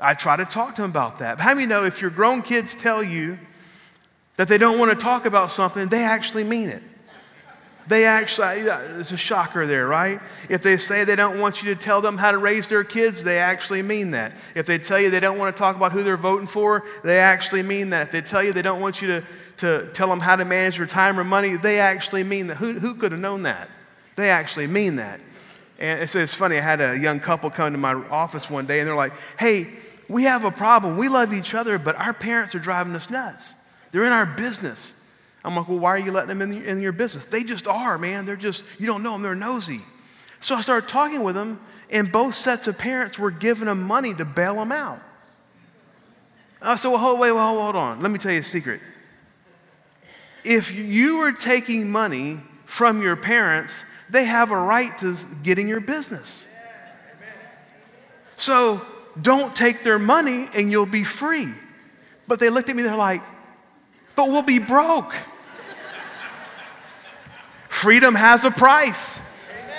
I 0.00 0.14
try 0.14 0.36
to 0.36 0.44
talk 0.44 0.76
to 0.76 0.82
them 0.82 0.90
about 0.90 1.18
that. 1.18 1.38
But 1.38 1.44
how 1.44 1.54
many 1.54 1.66
know 1.66 1.84
if 1.84 2.00
your 2.00 2.10
grown 2.10 2.42
kids 2.42 2.74
tell 2.74 3.02
you 3.02 3.38
that 4.36 4.48
they 4.48 4.58
don't 4.58 4.78
want 4.78 4.90
to 4.92 4.96
talk 4.96 5.26
about 5.26 5.50
something, 5.50 5.88
they 5.88 6.04
actually 6.04 6.44
mean 6.44 6.68
it? 6.68 6.82
They 7.88 8.04
actually, 8.04 8.68
it's 9.00 9.12
a 9.12 9.16
shocker 9.16 9.66
there, 9.66 9.86
right? 9.86 10.20
If 10.50 10.62
they 10.62 10.76
say 10.76 11.04
they 11.04 11.16
don't 11.16 11.40
want 11.40 11.62
you 11.62 11.74
to 11.74 11.80
tell 11.80 12.02
them 12.02 12.18
how 12.18 12.32
to 12.32 12.38
raise 12.38 12.68
their 12.68 12.84
kids, 12.84 13.24
they 13.24 13.38
actually 13.38 13.80
mean 13.80 14.10
that. 14.10 14.32
If 14.54 14.66
they 14.66 14.76
tell 14.76 15.00
you 15.00 15.08
they 15.08 15.20
don't 15.20 15.38
want 15.38 15.56
to 15.56 15.58
talk 15.58 15.74
about 15.74 15.92
who 15.92 16.02
they're 16.02 16.18
voting 16.18 16.46
for, 16.46 16.84
they 17.02 17.18
actually 17.18 17.62
mean 17.62 17.90
that. 17.90 18.02
If 18.02 18.12
they 18.12 18.20
tell 18.20 18.42
you 18.42 18.52
they 18.52 18.62
don't 18.62 18.82
want 18.82 19.00
you 19.00 19.08
to, 19.08 19.24
to 19.58 19.88
tell 19.94 20.08
them 20.08 20.20
how 20.20 20.36
to 20.36 20.44
manage 20.44 20.76
their 20.76 20.86
time 20.86 21.18
or 21.18 21.24
money, 21.24 21.56
they 21.56 21.80
actually 21.80 22.24
mean 22.24 22.48
that. 22.48 22.58
Who, 22.58 22.74
who 22.74 22.94
could 22.94 23.12
have 23.12 23.22
known 23.22 23.44
that? 23.44 23.70
They 24.16 24.28
actually 24.28 24.66
mean 24.66 24.96
that. 24.96 25.20
And 25.78 26.02
it's, 26.02 26.14
it's 26.14 26.34
funny, 26.34 26.58
I 26.58 26.60
had 26.60 26.82
a 26.82 26.98
young 26.98 27.20
couple 27.20 27.48
come 27.48 27.72
to 27.72 27.78
my 27.78 27.94
office 28.10 28.50
one 28.50 28.66
day 28.66 28.80
and 28.80 28.88
they're 28.88 28.96
like, 28.96 29.12
hey, 29.38 29.68
we 30.08 30.24
have 30.24 30.44
a 30.44 30.50
problem. 30.50 30.96
We 30.96 31.08
love 31.08 31.32
each 31.32 31.54
other, 31.54 31.78
but 31.78 31.96
our 31.96 32.14
parents 32.14 32.54
are 32.54 32.58
driving 32.58 32.94
us 32.94 33.10
nuts. 33.10 33.54
They're 33.92 34.04
in 34.04 34.12
our 34.12 34.26
business. 34.26 34.94
I'm 35.44 35.54
like, 35.54 35.68
well, 35.68 35.78
why 35.78 35.90
are 35.90 35.98
you 35.98 36.12
letting 36.12 36.28
them 36.28 36.42
in, 36.42 36.50
the, 36.50 36.66
in 36.66 36.80
your 36.80 36.92
business? 36.92 37.24
They 37.24 37.44
just 37.44 37.68
are, 37.68 37.98
man. 37.98 38.26
They're 38.26 38.36
just, 38.36 38.64
you 38.78 38.86
don't 38.86 39.02
know 39.02 39.12
them, 39.12 39.22
they're 39.22 39.34
nosy. 39.34 39.80
So 40.40 40.54
I 40.54 40.60
started 40.60 40.88
talking 40.88 41.22
with 41.22 41.34
them, 41.34 41.60
and 41.90 42.10
both 42.10 42.34
sets 42.34 42.66
of 42.66 42.78
parents 42.78 43.18
were 43.18 43.30
giving 43.30 43.66
them 43.66 43.82
money 43.82 44.14
to 44.14 44.24
bail 44.24 44.54
them 44.56 44.72
out. 44.72 45.00
I 46.60 46.76
said, 46.76 46.88
well, 46.88 46.98
hold, 46.98 47.20
wait, 47.20 47.32
well, 47.32 47.60
hold 47.60 47.76
on. 47.76 48.02
Let 48.02 48.10
me 48.10 48.18
tell 48.18 48.32
you 48.32 48.40
a 48.40 48.44
secret. 48.44 48.80
If 50.44 50.74
you 50.74 51.18
are 51.18 51.32
taking 51.32 51.90
money 51.90 52.40
from 52.66 53.02
your 53.02 53.16
parents, 53.16 53.84
they 54.10 54.24
have 54.24 54.50
a 54.50 54.56
right 54.56 54.96
to 54.98 55.16
get 55.42 55.58
in 55.58 55.68
your 55.68 55.80
business. 55.80 56.48
So 58.36 58.80
don't 59.20 59.54
take 59.54 59.82
their 59.82 59.98
money 59.98 60.48
and 60.54 60.70
you'll 60.70 60.86
be 60.86 61.04
free. 61.04 61.48
But 62.26 62.38
they 62.38 62.50
looked 62.50 62.68
at 62.68 62.76
me, 62.76 62.82
they're 62.82 62.94
like, 62.94 63.22
but 64.14 64.28
we'll 64.28 64.42
be 64.42 64.58
broke. 64.58 65.14
freedom 67.68 68.14
has 68.14 68.44
a 68.44 68.50
price. 68.50 69.20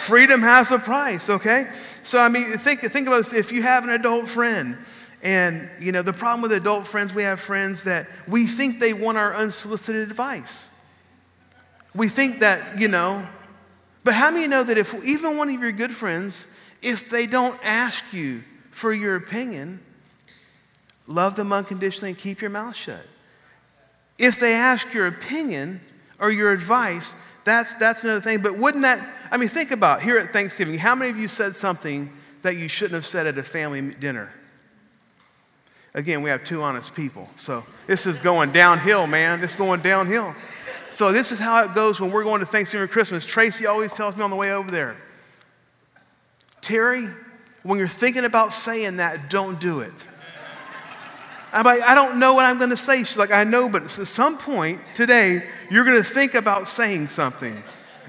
Freedom 0.02 0.42
has 0.42 0.72
a 0.72 0.80
price, 0.80 1.30
okay? 1.30 1.68
So, 2.04 2.20
I 2.20 2.30
mean, 2.30 2.58
think, 2.58 2.82
think 2.82 3.08
about 3.08 3.26
this. 3.26 3.34
If 3.34 3.52
you 3.52 3.62
have 3.62 3.84
an 3.84 3.92
adult 3.92 4.30
friend, 4.30 4.78
and, 5.22 5.70
you 5.80 5.92
know, 5.92 6.02
the 6.02 6.14
problem 6.14 6.42
with 6.42 6.54
adult 6.54 6.88
friends, 6.88 7.14
we 7.14 7.24
have 7.24 7.40
friends 7.40 7.84
that 7.84 8.08
we 8.28 8.48
think 8.48 8.80
they 8.80 8.94
want 8.94 9.18
our 9.18 9.36
unsolicited 9.36 10.10
advice. 10.10 10.70
We 11.94 12.08
think 12.08 12.40
that, 12.40 12.80
you 12.80 12.88
know, 12.88 13.28
but 14.04 14.14
how 14.14 14.32
many 14.32 14.48
know 14.48 14.64
that 14.64 14.78
if 14.78 14.94
even 15.04 15.38
one 15.38 15.54
of 15.54 15.60
your 15.60 15.72
good 15.74 15.94
friends, 15.94 16.48
if 16.82 17.10
they 17.10 17.28
don't 17.28 17.60
ask 17.64 18.04
you 18.14 18.44
for 18.80 18.94
your 18.94 19.18
opinion, 19.18 19.82
love 21.06 21.36
them 21.36 21.52
unconditionally 21.52 22.12
and 22.12 22.18
keep 22.18 22.40
your 22.40 22.50
mouth 22.50 22.76
shut? 22.76 23.02
If 24.18 24.40
they 24.40 24.54
ask 24.54 24.94
your 24.94 25.08
opinion 25.08 25.82
or 26.18 26.32
your 26.32 26.52
advice, 26.52 27.14
that's, 27.44 27.76
that's 27.76 28.04
another 28.04 28.22
thing. 28.22 28.42
But 28.42 28.58
wouldn't 28.58 28.84
that, 28.84 29.06
I 29.32 29.38
mean, 29.38 29.50
think 29.50 29.72
about 29.72 30.02
here 30.02 30.18
at 30.18 30.32
Thanksgiving, 30.32 30.78
how 30.78 30.96
many 30.96 31.12
of 31.12 31.18
you 31.18 31.28
said 31.28 31.56
something 31.56 32.10
that 32.42 32.56
you 32.56 32.70
shouldn't 32.70 32.96
have 32.96 33.06
said 33.06 33.28
at 33.28 33.38
a 33.38 33.44
family 33.44 33.82
dinner? 33.82 34.32
Again, 35.94 36.22
we 36.22 36.30
have 36.30 36.44
two 36.44 36.62
honest 36.62 36.96
people. 36.96 37.30
So 37.36 37.66
this 37.86 38.06
is 38.06 38.18
going 38.18 38.52
downhill, 38.52 39.08
man. 39.08 39.42
This 39.42 39.52
is 39.52 39.58
going 39.58 39.82
downhill. 39.82 40.36
So 40.92 41.12
this 41.12 41.32
is 41.32 41.40
how 41.40 41.64
it 41.66 41.76
goes 41.76 42.00
when 42.00 42.12
we're 42.12 42.24
going 42.24 42.40
to 42.40 42.46
Thanksgiving 42.46 42.86
or 42.86 42.88
Christmas. 42.88 43.26
Tracy 43.26 43.66
always 43.66 43.92
tells 43.92 44.16
me 44.16 44.24
on 44.24 44.30
the 44.30 44.36
way 44.36 44.54
over 44.54 44.72
there, 44.72 44.96
Terry, 46.62 47.10
when 47.70 47.78
you're 47.78 47.88
thinking 47.88 48.26
about 48.26 48.52
saying 48.52 48.98
that, 48.98 49.30
don't 49.30 49.60
do 49.60 49.82
it. 49.82 49.94
I'm 51.54 51.64
like, 51.64 51.84
I 51.84 51.94
don't 51.94 52.18
know 52.18 52.34
what 52.34 52.46
I'm 52.46 52.58
going 52.58 52.72
to 52.72 52.78
say. 52.78 53.04
She's 53.04 53.16
like, 53.16 53.30
I 53.30 53.44
know, 53.44 53.70
but 53.70 53.84
at 53.84 53.92
some 53.92 54.40
point 54.40 54.82
today, 54.96 55.44
you're 55.70 55.86
going 55.86 56.02
to 56.02 56.04
think 56.04 56.34
about 56.34 56.68
saying 56.68 57.10
something. 57.10 57.62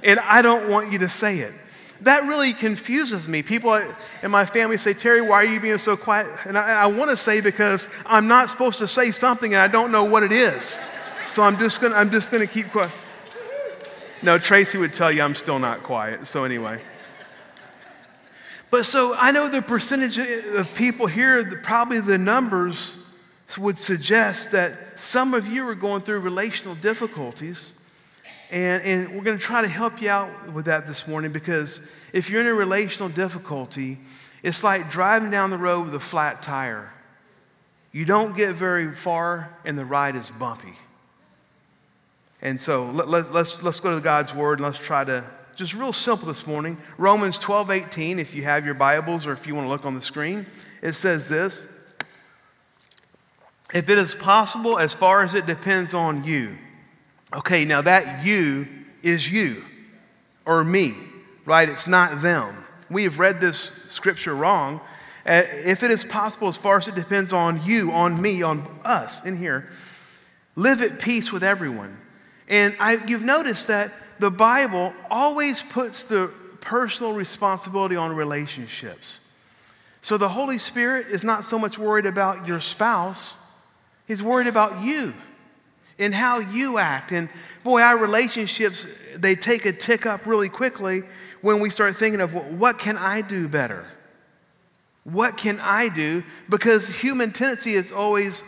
And 0.02 0.18
I 0.20 0.40
don't 0.40 0.70
want 0.70 0.92
you 0.92 0.98
to 1.00 1.10
say 1.10 1.40
it. 1.40 1.52
That 2.00 2.26
really 2.26 2.54
confuses 2.54 3.28
me. 3.28 3.42
People 3.42 3.74
in 4.22 4.30
my 4.30 4.46
family 4.46 4.78
say, 4.78 4.94
Terry, 4.94 5.20
why 5.20 5.42
are 5.42 5.44
you 5.44 5.60
being 5.60 5.76
so 5.76 5.94
quiet? 5.94 6.28
And 6.46 6.56
I, 6.56 6.84
I 6.84 6.86
want 6.86 7.10
to 7.10 7.16
say 7.18 7.42
because 7.42 7.86
I'm 8.06 8.28
not 8.28 8.50
supposed 8.50 8.78
to 8.78 8.88
say 8.88 9.10
something 9.10 9.52
and 9.52 9.60
I 9.60 9.68
don't 9.68 9.92
know 9.92 10.04
what 10.04 10.22
it 10.22 10.32
is. 10.32 10.80
So 11.26 11.42
I'm 11.42 11.58
just 11.58 11.82
going 11.82 11.92
to 11.92 12.46
keep 12.46 12.70
quiet. 12.70 12.92
No, 14.22 14.38
Tracy 14.38 14.78
would 14.78 14.94
tell 14.94 15.12
you 15.12 15.20
I'm 15.20 15.34
still 15.34 15.58
not 15.58 15.82
quiet. 15.82 16.26
So 16.26 16.44
anyway. 16.44 16.80
But 18.70 18.86
so 18.86 19.14
I 19.16 19.32
know 19.32 19.48
the 19.48 19.62
percentage 19.62 20.18
of 20.18 20.74
people 20.74 21.06
here, 21.06 21.44
probably 21.62 22.00
the 22.00 22.18
numbers 22.18 22.98
would 23.58 23.78
suggest 23.78 24.52
that 24.52 25.00
some 25.00 25.34
of 25.34 25.46
you 25.48 25.66
are 25.68 25.74
going 25.74 26.02
through 26.02 26.20
relational 26.20 26.76
difficulties. 26.76 27.72
And, 28.50 28.82
and 28.82 29.16
we're 29.16 29.24
going 29.24 29.38
to 29.38 29.42
try 29.42 29.62
to 29.62 29.68
help 29.68 30.00
you 30.00 30.08
out 30.08 30.52
with 30.52 30.66
that 30.66 30.86
this 30.86 31.06
morning 31.06 31.32
because 31.32 31.80
if 32.12 32.30
you're 32.30 32.40
in 32.40 32.46
a 32.46 32.54
relational 32.54 33.08
difficulty, 33.08 33.98
it's 34.42 34.64
like 34.64 34.90
driving 34.90 35.30
down 35.30 35.50
the 35.50 35.58
road 35.58 35.86
with 35.86 35.94
a 35.94 36.00
flat 36.00 36.42
tire. 36.42 36.92
You 37.92 38.04
don't 38.04 38.36
get 38.36 38.54
very 38.54 38.94
far, 38.94 39.56
and 39.64 39.76
the 39.76 39.84
ride 39.84 40.14
is 40.14 40.30
bumpy. 40.30 40.74
And 42.40 42.58
so 42.58 42.86
let, 42.86 43.08
let, 43.08 43.32
let's, 43.32 43.62
let's 43.62 43.80
go 43.80 43.94
to 43.94 44.00
God's 44.00 44.32
Word 44.32 44.58
and 44.60 44.66
let's 44.66 44.78
try 44.78 45.04
to, 45.04 45.24
just 45.60 45.74
real 45.74 45.92
simple 45.92 46.26
this 46.26 46.46
morning. 46.46 46.78
Romans 46.96 47.38
12, 47.38 47.70
18, 47.70 48.18
if 48.18 48.34
you 48.34 48.42
have 48.44 48.64
your 48.64 48.72
Bibles 48.72 49.26
or 49.26 49.32
if 49.32 49.46
you 49.46 49.54
want 49.54 49.66
to 49.66 49.68
look 49.68 49.84
on 49.84 49.94
the 49.94 50.00
screen, 50.00 50.46
it 50.80 50.94
says 50.94 51.28
this 51.28 51.66
If 53.74 53.90
it 53.90 53.98
is 53.98 54.14
possible, 54.14 54.78
as 54.78 54.94
far 54.94 55.22
as 55.22 55.34
it 55.34 55.44
depends 55.44 55.92
on 55.92 56.24
you, 56.24 56.56
Okay, 57.32 57.64
now 57.64 57.80
that 57.82 58.24
you 58.24 58.66
is 59.02 59.30
you 59.30 59.62
or 60.44 60.64
me, 60.64 60.94
right? 61.44 61.68
It's 61.68 61.86
not 61.86 62.22
them. 62.22 62.64
We 62.90 63.04
have 63.04 63.18
read 63.18 63.40
this 63.40 63.70
scripture 63.86 64.34
wrong. 64.34 64.80
Uh, 65.24 65.42
if 65.46 65.82
it 65.82 65.90
is 65.90 66.02
possible, 66.02 66.48
as 66.48 66.56
far 66.56 66.78
as 66.78 66.88
it 66.88 66.94
depends 66.94 67.32
on 67.32 67.64
you, 67.64 67.92
on 67.92 68.20
me, 68.20 68.42
on 68.42 68.66
us 68.82 69.24
in 69.24 69.36
here, 69.36 69.68
live 70.56 70.82
at 70.82 71.00
peace 71.00 71.30
with 71.30 71.44
everyone. 71.44 71.96
And 72.48 72.74
I, 72.80 72.94
you've 73.06 73.22
noticed 73.22 73.68
that 73.68 73.92
the 74.20 74.30
Bible 74.30 74.92
always 75.10 75.62
puts 75.62 76.04
the 76.04 76.30
personal 76.60 77.14
responsibility 77.14 77.96
on 77.96 78.14
relationships. 78.14 79.20
So 80.02 80.18
the 80.18 80.28
Holy 80.28 80.58
Spirit 80.58 81.06
is 81.08 81.24
not 81.24 81.44
so 81.44 81.58
much 81.58 81.78
worried 81.78 82.06
about 82.06 82.46
your 82.46 82.60
spouse, 82.60 83.36
He's 84.06 84.22
worried 84.22 84.48
about 84.48 84.82
you 84.82 85.14
and 85.98 86.12
how 86.12 86.40
you 86.40 86.78
act. 86.78 87.12
And 87.12 87.28
boy, 87.62 87.80
our 87.80 87.96
relationships, 87.96 88.84
they 89.14 89.36
take 89.36 89.66
a 89.66 89.72
tick 89.72 90.04
up 90.04 90.26
really 90.26 90.48
quickly 90.48 91.02
when 91.42 91.60
we 91.60 91.70
start 91.70 91.96
thinking 91.96 92.20
of 92.20 92.34
what 92.58 92.78
can 92.78 92.98
I 92.98 93.20
do 93.20 93.46
better? 93.46 93.86
What 95.04 95.36
can 95.36 95.60
I 95.60 95.88
do? 95.88 96.24
Because 96.48 96.88
human 96.88 97.32
tendency 97.32 97.74
is 97.74 97.92
always 97.92 98.42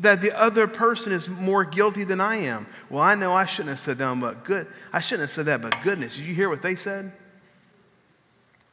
that 0.00 0.20
the 0.20 0.36
other 0.38 0.66
person 0.66 1.12
is 1.12 1.28
more 1.28 1.64
guilty 1.64 2.04
than 2.04 2.20
I 2.20 2.36
am. 2.36 2.66
Well, 2.90 3.02
I 3.02 3.14
know 3.14 3.32
I 3.32 3.46
shouldn't 3.46 3.70
have 3.70 3.80
said 3.80 3.98
that, 3.98 4.20
but 4.20 4.44
good. 4.44 4.66
I 4.92 5.00
shouldn't 5.00 5.28
have 5.28 5.30
said 5.30 5.46
that, 5.46 5.62
but 5.62 5.76
goodness, 5.82 6.16
did 6.16 6.26
you 6.26 6.34
hear 6.34 6.48
what 6.48 6.62
they 6.62 6.74
said? 6.74 7.12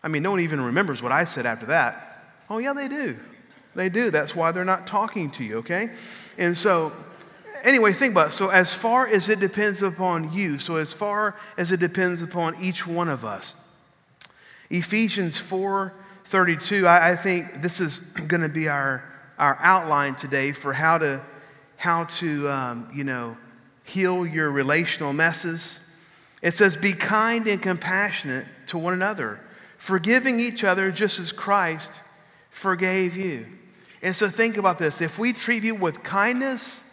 I 0.04 0.08
mean, 0.08 0.24
no 0.24 0.32
one 0.32 0.40
even 0.40 0.62
remembers 0.62 1.04
what 1.04 1.12
I 1.12 1.26
said 1.26 1.46
after 1.46 1.68
that. 1.68 2.26
Oh, 2.50 2.58
yeah, 2.58 2.74
they 2.74 2.88
do. 2.88 3.18
They 3.76 3.90
do. 3.90 4.12
That's 4.12 4.36
why 4.36 4.52
they're 4.52 4.66
not 4.66 4.88
talking 4.88 5.32
to 5.32 5.44
you, 5.44 5.58
okay? 5.60 5.92
And 6.38 6.58
so 6.58 6.92
anyway, 7.64 7.94
think 7.94 8.14
about 8.14 8.30
it. 8.30 8.34
So, 8.34 8.50
as 8.50 8.74
far 8.74 9.08
as 9.08 9.30
it 9.30 9.40
depends 9.40 9.82
upon 9.82 10.34
you, 10.34 10.60
so 10.60 10.78
as 10.78 10.94
far 10.94 11.36
as 11.58 11.72
it 11.72 11.80
depends 11.80 12.22
upon 12.22 12.56
each 12.62 12.86
one 12.86 13.10
of 13.10 13.26
us, 13.26 13.56
Ephesians 14.70 15.38
4 15.38 15.94
32, 16.26 16.88
I, 16.88 17.12
I 17.12 17.16
think 17.18 17.62
this 17.62 17.82
is 17.82 18.00
going 18.00 18.42
to 18.42 18.50
be 18.50 18.70
our, 18.70 19.04
our 19.42 19.58
outline 19.60 20.14
today 20.16 20.52
for 20.52 20.72
how 20.72 21.00
to, 21.00 21.22
how 21.76 22.06
to 22.06 22.48
um, 22.48 22.88
you 22.94 23.04
know, 23.04 23.36
heal 23.84 24.26
your 24.26 24.52
relational 24.52 25.12
messes. 25.12 25.80
It 26.42 26.54
says, 26.54 26.78
Be 26.78 26.94
kind 26.94 27.48
and 27.48 27.62
compassionate 27.62 28.46
to 28.68 28.78
one 28.78 28.94
another, 28.94 29.42
forgiving 29.78 30.40
each 30.40 30.64
other 30.64 30.92
just 30.92 31.20
as 31.20 31.32
Christ 31.32 32.02
forgave 32.52 33.18
you. 33.18 33.48
And 34.04 34.16
so 34.16 34.30
think 34.30 34.58
about 34.58 34.78
this. 34.78 35.02
If 35.02 35.18
we 35.18 35.34
treat 35.34 35.64
people 35.64 35.80
with 35.80 36.04
kindness 36.04 36.84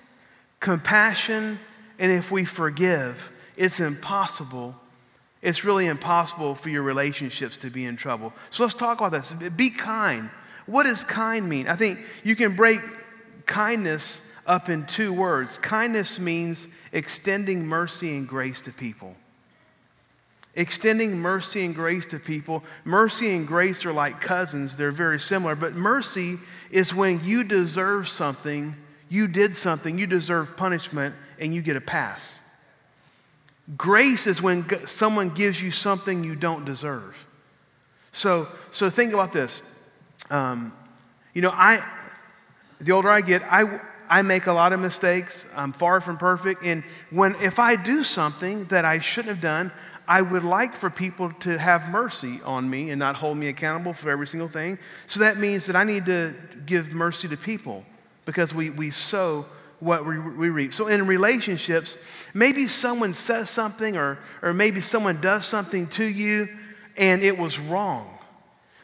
compassion, 0.61 1.59
and 1.99 2.11
if 2.11 2.31
we 2.31 2.45
forgive, 2.45 3.31
it's 3.57 3.81
impossible. 3.81 4.75
It's 5.43 5.64
really 5.64 5.87
impossible 5.87 6.55
for 6.55 6.69
your 6.69 6.83
relationships 6.83 7.59
to 7.59 7.71
be 7.71 7.85
in 7.85 7.97
trouble. 7.97 8.33
So 8.50 8.62
let's 8.62 8.75
talk 8.75 8.99
about 8.99 9.12
this. 9.12 9.33
Be 9.33 9.71
kind. 9.71 10.31
What 10.69 10.85
does 10.85 11.03
kind 11.03 11.49
mean? 11.49 11.67
I 11.67 11.75
think 11.75 11.99
you 12.23 12.37
can 12.37 12.55
break 12.55 12.81
kindness 13.47 14.23
up 14.47 14.69
in 14.69 14.87
two 14.87 15.13
words. 15.13 15.59
Kindness 15.59 16.21
means 16.21 16.69
extending 16.93 17.67
mercy 17.67 18.17
and 18.17 18.29
grace 18.29 18.63
to 18.63 18.73
people. 18.73 19.17
Extending 20.55 21.19
mercy 21.19 21.65
and 21.65 21.75
grace 21.75 22.07
to 22.07 22.21
people. 22.21 22.63
Mercy 22.85 23.35
and 23.35 23.47
grace 23.47 23.85
are 23.85 23.93
like 23.93 24.21
cousins, 24.21 24.77
they're 24.77 24.91
very 24.91 25.19
similar, 25.19 25.57
but 25.57 25.75
mercy 25.75 26.37
is 26.71 26.95
when 26.95 27.25
you 27.25 27.43
deserve 27.43 28.09
something 28.09 28.77
you 29.09 29.27
did 29.27 29.57
something, 29.57 29.99
you 29.99 30.07
deserve 30.07 30.57
punishment, 30.57 31.15
and 31.39 31.55
you 31.55 31.63
get 31.63 31.77
a 31.77 31.81
pass. 31.81 32.41
Grace 33.77 34.27
is 34.27 34.43
when 34.43 34.67
someone 34.87 35.31
gives 35.31 35.63
you 35.63 35.71
something 35.71 36.25
you 36.25 36.37
don't 36.37 36.65
deserve. 36.65 37.27
So, 38.13 38.49
so 38.71 38.91
think 38.91 39.13
about 39.13 39.33
this. 39.33 39.63
Um, 40.31 40.73
you 41.35 41.43
know, 41.43 41.51
I, 41.53 41.83
the 42.81 42.93
older 42.93 43.11
I 43.11 43.21
get, 43.21 43.43
I, 43.45 43.81
I 44.09 44.23
make 44.23 44.47
a 44.47 44.53
lot 44.53 44.73
of 44.73 44.81
mistakes. 44.81 45.47
I'm 45.55 45.73
far 45.73 46.01
from 46.01 46.17
perfect. 46.17 46.65
And 46.65 46.83
when, 47.11 47.35
if 47.37 47.59
I 47.59 47.77
do 47.77 48.05
something 48.05 48.65
that 48.67 48.85
I 48.85 48.99
shouldn't 48.99 49.35
have 49.35 49.41
done, 49.41 49.73
I 50.07 50.23
would 50.23 50.45
like 50.45 50.75
for 50.75 50.89
people 50.89 51.31
to 51.41 51.59
have 51.59 51.91
mercy 51.91 52.41
on 52.45 52.69
me 52.69 52.91
and 52.91 52.99
not 52.99 53.15
hold 53.15 53.37
me 53.37 53.49
accountable 53.49 53.93
for 53.93 54.11
every 54.11 54.27
single 54.27 54.49
thing. 54.49 54.79
So 55.07 55.21
that 55.21 55.37
means 55.37 55.67
that 55.67 55.77
I 55.77 55.85
need 55.85 56.07
to 56.07 56.35
give 56.65 56.93
mercy 56.93 57.29
to 57.29 57.37
people 57.37 57.85
because 58.25 58.55
we, 58.55 58.71
we 58.71 58.91
sow 58.91 59.45
what 59.81 60.07
we, 60.07 60.19
we 60.19 60.49
reap. 60.49 60.73
So 60.73 60.89
in 60.89 61.07
relationships, 61.07 61.99
maybe 62.33 62.67
someone 62.67 63.13
says 63.13 63.51
something 63.51 63.97
or, 63.97 64.19
or 64.43 64.55
maybe 64.55 64.81
someone 64.81 65.21
does 65.21 65.45
something 65.45 65.87
to 65.89 66.05
you 66.05 66.49
and 66.97 67.23
it 67.23 67.37
was 67.37 67.59
wrong. 67.59 68.18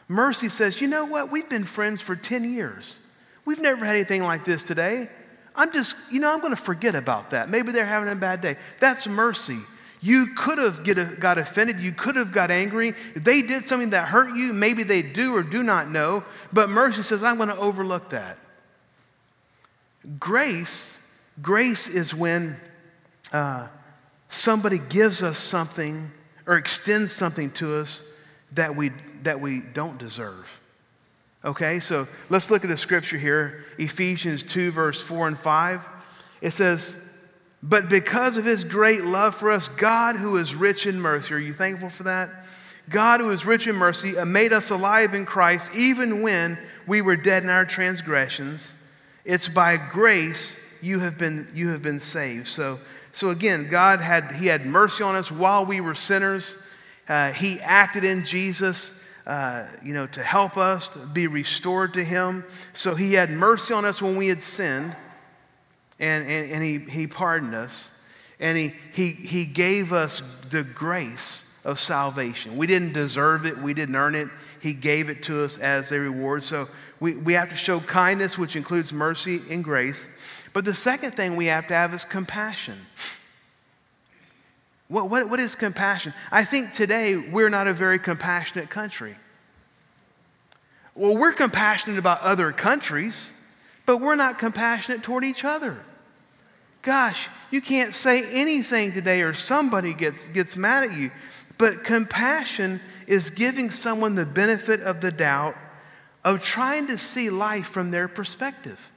Mercy 0.07 0.49
says, 0.49 0.81
you 0.81 0.87
know 0.87 1.05
what? 1.05 1.31
We've 1.31 1.49
been 1.49 1.63
friends 1.63 2.01
for 2.01 2.15
10 2.15 2.43
years. 2.43 2.99
We've 3.43 3.59
never 3.59 3.85
had 3.85 3.95
anything 3.95 4.23
like 4.23 4.45
this 4.45 4.63
today. 4.63 5.09
I'm 5.55 5.71
just, 5.71 5.95
you 6.11 6.19
know, 6.19 6.31
I'm 6.31 6.41
going 6.41 6.55
to 6.55 6.61
forget 6.61 6.95
about 6.95 7.31
that. 7.31 7.49
Maybe 7.49 7.71
they're 7.71 7.85
having 7.85 8.09
a 8.09 8.15
bad 8.15 8.41
day. 8.41 8.57
That's 8.79 9.07
mercy. 9.07 9.59
You 10.01 10.27
could 10.35 10.57
have 10.57 10.83
get, 10.83 11.19
got 11.19 11.37
offended. 11.37 11.79
You 11.79 11.91
could 11.91 12.15
have 12.15 12.31
got 12.31 12.51
angry. 12.51 12.89
If 13.15 13.23
they 13.23 13.41
did 13.41 13.65
something 13.65 13.91
that 13.91 14.07
hurt 14.07 14.35
you, 14.35 14.53
maybe 14.53 14.83
they 14.83 15.01
do 15.01 15.35
or 15.35 15.41
do 15.41 15.63
not 15.63 15.89
know. 15.89 16.23
But 16.51 16.69
mercy 16.69 17.01
says, 17.01 17.23
I'm 17.23 17.37
going 17.37 17.49
to 17.49 17.57
overlook 17.57 18.09
that. 18.09 18.37
Grace, 20.19 20.99
grace 21.41 21.87
is 21.87 22.13
when 22.13 22.57
uh, 23.31 23.67
somebody 24.29 24.77
gives 24.77 25.23
us 25.23 25.39
something 25.39 26.11
or 26.45 26.57
extends 26.57 27.11
something 27.11 27.49
to 27.51 27.75
us 27.75 28.03
that 28.51 28.75
we, 28.75 28.91
that 29.25 29.41
we 29.41 29.59
don't 29.59 29.97
deserve. 29.97 30.61
Okay, 31.43 31.79
so 31.79 32.07
let's 32.29 32.49
look 32.49 32.63
at 32.63 32.69
the 32.69 32.77
scripture 32.77 33.17
here 33.17 33.65
Ephesians 33.77 34.43
2, 34.43 34.71
verse 34.71 35.01
4 35.01 35.27
and 35.27 35.37
5. 35.37 35.87
It 36.41 36.51
says, 36.51 36.97
But 37.61 37.87
because 37.87 38.37
of 38.37 38.45
his 38.45 38.63
great 38.63 39.03
love 39.03 39.35
for 39.35 39.51
us, 39.51 39.67
God, 39.67 40.15
who 40.15 40.37
is 40.37 40.55
rich 40.55 40.87
in 40.87 40.99
mercy, 40.99 41.35
are 41.35 41.39
you 41.39 41.53
thankful 41.53 41.89
for 41.89 42.03
that? 42.03 42.29
God, 42.89 43.19
who 43.19 43.29
is 43.29 43.45
rich 43.45 43.67
in 43.67 43.75
mercy, 43.75 44.13
made 44.25 44.53
us 44.53 44.69
alive 44.71 45.13
in 45.13 45.25
Christ 45.25 45.71
even 45.75 46.21
when 46.21 46.57
we 46.87 47.01
were 47.01 47.15
dead 47.15 47.43
in 47.43 47.49
our 47.49 47.65
transgressions. 47.65 48.73
It's 49.23 49.47
by 49.47 49.77
grace 49.77 50.57
you 50.81 50.99
have 50.99 51.17
been, 51.17 51.47
you 51.53 51.69
have 51.69 51.81
been 51.81 51.99
saved. 51.99 52.47
So, 52.47 52.79
so 53.11 53.29
again, 53.29 53.69
God 53.69 54.01
had, 54.01 54.31
he 54.33 54.47
had 54.47 54.65
mercy 54.65 55.03
on 55.03 55.15
us 55.15 55.31
while 55.31 55.65
we 55.65 55.79
were 55.79 55.95
sinners. 55.95 56.57
Uh, 57.07 57.31
he 57.31 57.59
acted 57.59 58.03
in 58.03 58.25
Jesus 58.25 58.93
uh, 59.25 59.65
you 59.83 59.93
know, 59.93 60.07
to 60.07 60.23
help 60.23 60.57
us 60.57 60.89
to 60.89 60.99
be 60.99 61.27
restored 61.27 61.93
to 61.95 62.03
Him. 62.03 62.43
So 62.73 62.95
He 62.95 63.13
had 63.13 63.29
mercy 63.29 63.73
on 63.73 63.85
us 63.85 64.01
when 64.01 64.15
we 64.15 64.27
had 64.27 64.41
sinned, 64.41 64.95
and, 65.99 66.27
and, 66.27 66.51
and 66.51 66.63
he, 66.63 66.79
he 66.79 67.07
pardoned 67.07 67.55
us, 67.55 67.91
and 68.39 68.57
he, 68.57 68.73
he, 68.93 69.11
he 69.11 69.45
gave 69.45 69.93
us 69.93 70.21
the 70.49 70.63
grace 70.63 71.45
of 71.63 71.79
salvation. 71.79 72.57
We 72.57 72.67
didn't 72.67 72.93
deserve 72.93 73.45
it, 73.45 73.57
we 73.57 73.73
didn't 73.73 73.95
earn 73.95 74.15
it. 74.15 74.29
He 74.61 74.73
gave 74.73 75.09
it 75.09 75.23
to 75.23 75.43
us 75.43 75.57
as 75.57 75.91
a 75.91 75.99
reward. 75.99 76.43
So 76.43 76.67
we, 76.99 77.15
we 77.15 77.33
have 77.33 77.49
to 77.49 77.57
show 77.57 77.79
kindness, 77.81 78.37
which 78.37 78.55
includes 78.55 78.91
mercy 78.91 79.41
and 79.49 79.63
grace. 79.63 80.07
But 80.53 80.65
the 80.65 80.73
second 80.73 81.11
thing 81.11 81.35
we 81.35 81.47
have 81.47 81.67
to 81.67 81.73
have 81.73 81.93
is 81.93 82.05
compassion. 82.05 82.77
What, 84.87 85.09
what, 85.09 85.29
what 85.29 85.39
is 85.39 85.55
compassion? 85.55 86.13
I 86.31 86.43
think 86.43 86.73
today 86.73 87.15
we're 87.15 87.49
not 87.49 87.67
a 87.67 87.73
very 87.73 87.97
compassionate 87.99 88.69
country. 88.69 89.15
Well, 90.93 91.17
we're 91.17 91.33
compassionate 91.33 91.97
about 91.97 92.21
other 92.21 92.51
countries, 92.51 93.33
but 93.85 93.97
we're 93.97 94.15
not 94.15 94.39
compassionate 94.39 95.03
toward 95.03 95.23
each 95.23 95.43
other. 95.43 95.77
Gosh, 96.81 97.29
you 97.49 97.61
can't 97.61 97.93
say 97.93 98.23
anything 98.31 98.91
today 98.91 99.23
or 99.23 99.33
somebody 99.33 99.93
gets, 99.93 100.27
gets 100.27 100.55
mad 100.55 100.83
at 100.83 100.95
you. 100.95 101.11
But 101.57 101.83
compassion 101.83 102.79
is 103.07 103.29
giving 103.29 103.71
someone 103.71 104.15
the 104.15 104.25
benefit 104.25 104.81
of 104.81 105.01
the 105.01 105.11
doubt 105.11 105.55
of 106.23 106.43
trying 106.43 106.87
to 106.87 106.97
see 106.97 107.29
life 107.29 107.67
from 107.67 107.91
their 107.91 108.07
perspective. 108.07 108.91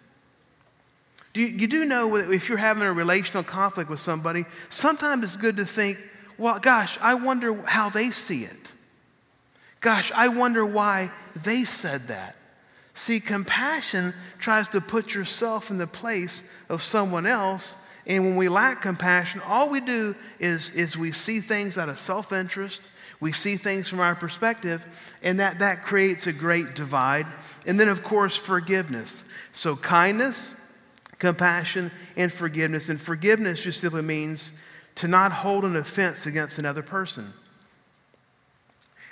Do 1.39 1.45
you, 1.45 1.57
you 1.57 1.67
do 1.69 1.85
know 1.85 2.17
if 2.17 2.49
you're 2.49 2.59
having 2.59 2.83
a 2.83 2.93
relational 2.93 3.45
conflict 3.45 3.89
with 3.89 4.01
somebody, 4.01 4.45
sometimes 4.71 5.23
it's 5.23 5.37
good 5.37 5.59
to 5.59 5.65
think, 5.65 5.97
well, 6.37 6.59
gosh, 6.59 6.99
I 7.01 7.15
wonder 7.15 7.55
how 7.63 7.91
they 7.91 8.11
see 8.11 8.43
it. 8.43 8.57
Gosh, 9.79 10.11
I 10.17 10.27
wonder 10.27 10.67
why 10.67 11.13
they 11.45 11.63
said 11.63 12.09
that. 12.09 12.35
See, 12.95 13.21
compassion 13.21 14.15
tries 14.41 14.69
to 14.71 14.81
put 14.81 15.15
yourself 15.15 15.71
in 15.71 15.79
the 15.79 15.87
place 15.87 16.43
of 16.69 16.83
someone 16.83 17.25
else. 17.25 17.77
And 18.05 18.25
when 18.25 18.35
we 18.35 18.49
lack 18.49 18.83
compassion, 18.83 19.41
all 19.47 19.69
we 19.69 19.81
do 19.81 20.17
is, 20.41 20.71
is 20.71 20.97
we 20.97 21.13
see 21.13 21.39
things 21.39 21.79
out 21.79 21.89
of 21.89 22.01
self 22.01 22.33
interest, 22.33 22.91
we 23.21 23.31
see 23.31 23.55
things 23.55 23.89
from 23.89 24.01
our 24.01 24.17
perspective, 24.17 24.85
and 25.23 25.39
that, 25.39 25.61
that 25.61 25.85
creates 25.85 26.27
a 26.27 26.33
great 26.33 26.75
divide. 26.75 27.29
And 27.65 27.79
then, 27.79 27.89
of 27.89 28.03
course, 28.03 28.35
forgiveness. 28.35 29.23
So, 29.53 29.77
kindness, 29.77 30.57
compassion, 31.19 31.91
and 32.17 32.33
forgiveness. 32.33 32.89
And 32.89 33.01
forgiveness 33.01 33.63
just 33.63 33.81
simply 33.81 34.03
means 34.03 34.53
to 34.97 35.09
not 35.09 35.33
hold 35.33 35.65
an 35.65 35.77
offense 35.77 36.27
against 36.27 36.59
another 36.59 36.83
person. 36.83 37.33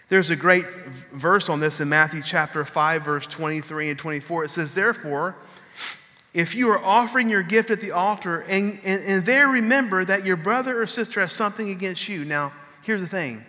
There's 0.08 0.30
a 0.30 0.36
great 0.36 0.66
verse 1.12 1.48
on 1.48 1.58
this 1.58 1.80
in 1.80 1.88
Matthew 1.88 2.22
chapter 2.22 2.64
5, 2.64 3.02
verse 3.02 3.26
23 3.26 3.90
and 3.90 3.98
24. 3.98 4.44
It 4.44 4.50
says, 4.50 4.74
Therefore, 4.74 5.36
if 6.32 6.54
you 6.54 6.70
are 6.70 6.78
offering 6.78 7.28
your 7.28 7.42
gift 7.42 7.70
at 7.70 7.80
the 7.80 7.90
altar 7.90 8.42
and, 8.42 8.78
and, 8.84 9.02
and 9.02 9.26
there 9.26 9.48
remember 9.48 10.04
that 10.04 10.24
your 10.24 10.36
brother 10.36 10.80
or 10.80 10.86
sister 10.86 11.20
has 11.20 11.32
something 11.32 11.70
against 11.70 12.08
you. 12.08 12.24
Now, 12.24 12.52
here's 12.82 13.00
the 13.00 13.08
thing. 13.08 13.44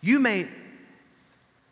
You 0.00 0.18
may, 0.18 0.46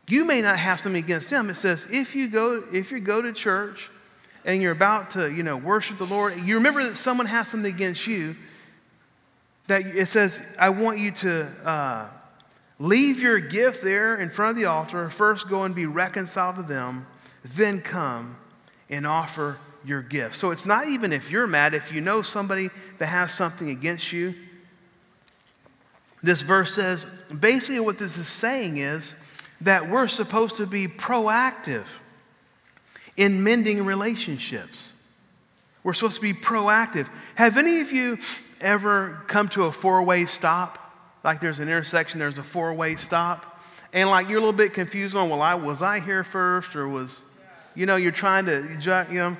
you 0.06 0.26
may 0.26 0.42
not 0.42 0.58
have 0.58 0.80
something 0.80 1.02
against 1.02 1.30
them. 1.30 1.48
It 1.48 1.56
says, 1.56 1.86
if 1.90 2.14
you 2.14 2.28
go, 2.28 2.64
if 2.72 2.90
you 2.90 3.00
go 3.00 3.22
to 3.22 3.32
church 3.32 3.90
and 4.44 4.62
you're 4.62 4.72
about 4.72 5.12
to, 5.12 5.30
you 5.30 5.42
know, 5.42 5.56
worship 5.56 5.98
the 5.98 6.06
Lord, 6.06 6.38
you 6.40 6.56
remember 6.56 6.82
that 6.84 6.96
someone 6.96 7.26
has 7.26 7.48
something 7.48 7.72
against 7.72 8.06
you, 8.06 8.36
that 9.66 9.86
it 9.86 10.06
says, 10.06 10.42
I 10.58 10.70
want 10.70 10.98
you 10.98 11.10
to 11.12 11.46
uh, 11.64 12.08
leave 12.78 13.20
your 13.20 13.38
gift 13.38 13.82
there 13.82 14.16
in 14.16 14.30
front 14.30 14.50
of 14.50 14.56
the 14.56 14.64
altar, 14.64 15.08
first 15.10 15.48
go 15.48 15.64
and 15.64 15.74
be 15.74 15.86
reconciled 15.86 16.56
to 16.56 16.62
them, 16.62 17.06
then 17.44 17.80
come 17.80 18.36
and 18.88 19.06
offer 19.06 19.58
your 19.84 20.02
gift. 20.02 20.34
So 20.34 20.50
it's 20.50 20.66
not 20.66 20.86
even 20.88 21.12
if 21.12 21.30
you're 21.30 21.46
mad, 21.46 21.74
if 21.74 21.92
you 21.92 22.00
know 22.00 22.22
somebody 22.22 22.70
that 22.98 23.06
has 23.06 23.32
something 23.32 23.70
against 23.70 24.12
you. 24.12 24.34
This 26.22 26.42
verse 26.42 26.74
says 26.74 27.06
basically 27.38 27.80
what 27.80 27.98
this 27.98 28.18
is 28.18 28.28
saying 28.28 28.76
is 28.78 29.14
that 29.62 29.88
we're 29.88 30.08
supposed 30.08 30.56
to 30.56 30.66
be 30.66 30.86
proactive 30.86 31.84
in 33.16 33.42
mending 33.42 33.84
relationships. 33.84 34.92
We're 35.82 35.94
supposed 35.94 36.16
to 36.16 36.22
be 36.22 36.34
proactive. 36.34 37.08
Have 37.34 37.56
any 37.56 37.80
of 37.80 37.92
you 37.92 38.18
ever 38.60 39.22
come 39.26 39.48
to 39.50 39.64
a 39.64 39.72
four 39.72 40.02
way 40.02 40.26
stop? 40.26 40.78
Like 41.24 41.40
there's 41.40 41.58
an 41.58 41.68
intersection, 41.68 42.18
there's 42.18 42.38
a 42.38 42.42
four 42.42 42.72
way 42.74 42.96
stop, 42.96 43.60
and 43.92 44.08
like 44.08 44.28
you're 44.28 44.38
a 44.38 44.40
little 44.40 44.52
bit 44.52 44.72
confused 44.72 45.16
on, 45.16 45.28
well, 45.28 45.42
I, 45.42 45.54
was 45.54 45.82
I 45.82 46.00
here 46.00 46.24
first 46.24 46.76
or 46.76 46.88
was, 46.88 47.24
you 47.74 47.86
know, 47.86 47.96
you're 47.96 48.12
trying 48.12 48.46
to, 48.46 49.06
you 49.10 49.18
know. 49.18 49.36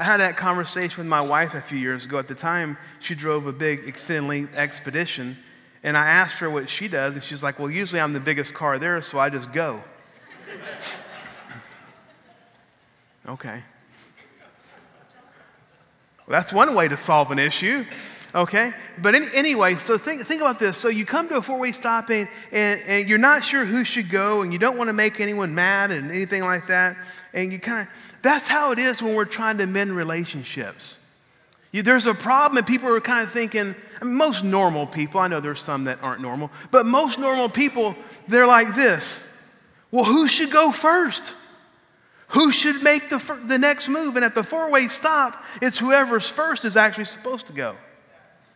I 0.00 0.04
had 0.04 0.20
that 0.20 0.36
conversation 0.36 0.98
with 0.98 1.08
my 1.08 1.20
wife 1.20 1.54
a 1.54 1.60
few 1.60 1.76
years 1.76 2.04
ago. 2.04 2.20
At 2.20 2.28
the 2.28 2.34
time, 2.36 2.78
she 3.00 3.16
drove 3.16 3.48
a 3.48 3.52
big 3.52 3.80
extended 3.88 4.28
length 4.28 4.56
expedition, 4.56 5.36
and 5.82 5.96
I 5.96 6.06
asked 6.06 6.38
her 6.38 6.48
what 6.48 6.70
she 6.70 6.86
does, 6.86 7.14
and 7.14 7.24
she's 7.24 7.42
like, 7.42 7.58
well, 7.58 7.68
usually 7.68 8.00
I'm 8.00 8.12
the 8.12 8.20
biggest 8.20 8.54
car 8.54 8.78
there, 8.78 9.00
so 9.00 9.18
I 9.18 9.28
just 9.28 9.52
go. 9.52 9.82
Okay. 13.28 13.62
Well, 16.26 16.40
that's 16.40 16.52
one 16.52 16.74
way 16.74 16.88
to 16.88 16.96
solve 16.96 17.30
an 17.30 17.38
issue. 17.38 17.84
Okay? 18.34 18.72
But 18.98 19.14
any, 19.14 19.26
anyway, 19.34 19.76
so 19.76 19.98
think, 19.98 20.26
think 20.26 20.40
about 20.40 20.58
this. 20.58 20.78
So 20.78 20.88
you 20.88 21.04
come 21.04 21.28
to 21.28 21.36
a 21.36 21.42
four 21.42 21.58
way 21.58 21.72
stop 21.72 22.10
and, 22.10 22.28
and, 22.52 22.80
and 22.86 23.08
you're 23.08 23.18
not 23.18 23.44
sure 23.44 23.64
who 23.64 23.84
should 23.84 24.10
go 24.10 24.42
and 24.42 24.52
you 24.52 24.58
don't 24.58 24.76
want 24.76 24.88
to 24.88 24.92
make 24.92 25.20
anyone 25.20 25.54
mad 25.54 25.90
and 25.90 26.10
anything 26.10 26.42
like 26.42 26.66
that. 26.68 26.96
And 27.34 27.52
you 27.52 27.58
kind 27.58 27.86
of, 27.86 27.94
that's 28.22 28.48
how 28.48 28.72
it 28.72 28.78
is 28.78 29.02
when 29.02 29.14
we're 29.14 29.24
trying 29.24 29.58
to 29.58 29.66
mend 29.66 29.94
relationships. 29.94 30.98
You, 31.72 31.82
there's 31.82 32.06
a 32.06 32.14
problem 32.14 32.58
and 32.58 32.66
people 32.66 32.88
are 32.88 33.00
kind 33.00 33.26
of 33.26 33.32
thinking, 33.32 33.74
I 34.00 34.04
mean, 34.04 34.14
most 34.14 34.42
normal 34.42 34.86
people, 34.86 35.20
I 35.20 35.28
know 35.28 35.40
there's 35.40 35.60
some 35.60 35.84
that 35.84 36.02
aren't 36.02 36.22
normal, 36.22 36.50
but 36.70 36.86
most 36.86 37.18
normal 37.18 37.48
people, 37.48 37.94
they're 38.26 38.46
like 38.46 38.74
this. 38.74 39.26
Well, 39.90 40.04
who 40.04 40.28
should 40.28 40.50
go 40.50 40.72
first? 40.72 41.34
Who 42.28 42.52
should 42.52 42.82
make 42.82 43.08
the, 43.08 43.18
the 43.46 43.58
next 43.58 43.88
move? 43.88 44.16
And 44.16 44.24
at 44.24 44.34
the 44.34 44.42
four 44.42 44.70
way 44.70 44.88
stop, 44.88 45.42
it's 45.62 45.78
whoever's 45.78 46.28
first 46.28 46.64
is 46.64 46.76
actually 46.76 47.06
supposed 47.06 47.46
to 47.46 47.52
go. 47.52 47.76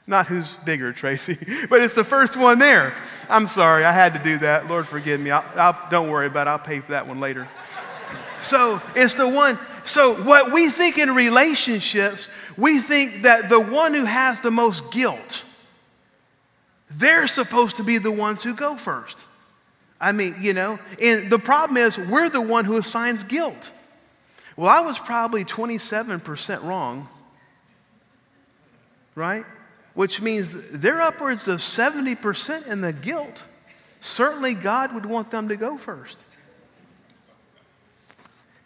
Not 0.06 0.26
who's 0.26 0.56
bigger, 0.56 0.92
Tracy, 0.92 1.38
but 1.70 1.80
it's 1.80 1.94
the 1.94 2.04
first 2.04 2.36
one 2.36 2.58
there. 2.58 2.92
I'm 3.28 3.46
sorry, 3.46 3.84
I 3.84 3.92
had 3.92 4.14
to 4.14 4.22
do 4.22 4.38
that. 4.38 4.68
Lord, 4.68 4.86
forgive 4.86 5.20
me. 5.20 5.30
I'll, 5.30 5.44
I'll, 5.56 5.78
don't 5.90 6.10
worry 6.10 6.26
about 6.26 6.48
it. 6.48 6.50
I'll 6.50 6.58
pay 6.58 6.80
for 6.80 6.92
that 6.92 7.06
one 7.06 7.20
later. 7.20 7.48
So 8.42 8.82
it's 8.96 9.14
the 9.14 9.28
one. 9.28 9.56
So, 9.84 10.14
what 10.24 10.52
we 10.52 10.68
think 10.68 10.98
in 10.98 11.14
relationships, 11.14 12.28
we 12.56 12.80
think 12.80 13.22
that 13.22 13.48
the 13.48 13.60
one 13.60 13.94
who 13.94 14.04
has 14.04 14.40
the 14.40 14.50
most 14.50 14.90
guilt, 14.90 15.44
they're 16.90 17.28
supposed 17.28 17.76
to 17.76 17.84
be 17.84 17.98
the 17.98 18.10
ones 18.10 18.42
who 18.42 18.52
go 18.54 18.76
first. 18.76 19.26
I 20.02 20.10
mean, 20.10 20.34
you 20.40 20.52
know, 20.52 20.80
and 21.00 21.30
the 21.30 21.38
problem 21.38 21.76
is 21.76 21.96
we're 21.96 22.28
the 22.28 22.42
one 22.42 22.64
who 22.64 22.76
assigns 22.76 23.22
guilt. 23.22 23.70
Well, 24.56 24.68
I 24.68 24.80
was 24.80 24.98
probably 24.98 25.44
27% 25.44 26.64
wrong, 26.64 27.08
right? 29.14 29.44
Which 29.94 30.20
means 30.20 30.52
they're 30.72 31.00
upwards 31.00 31.46
of 31.46 31.60
70% 31.60 32.66
in 32.66 32.80
the 32.80 32.92
guilt. 32.92 33.44
Certainly, 34.00 34.54
God 34.54 34.92
would 34.92 35.06
want 35.06 35.30
them 35.30 35.48
to 35.48 35.56
go 35.56 35.78
first. 35.78 36.26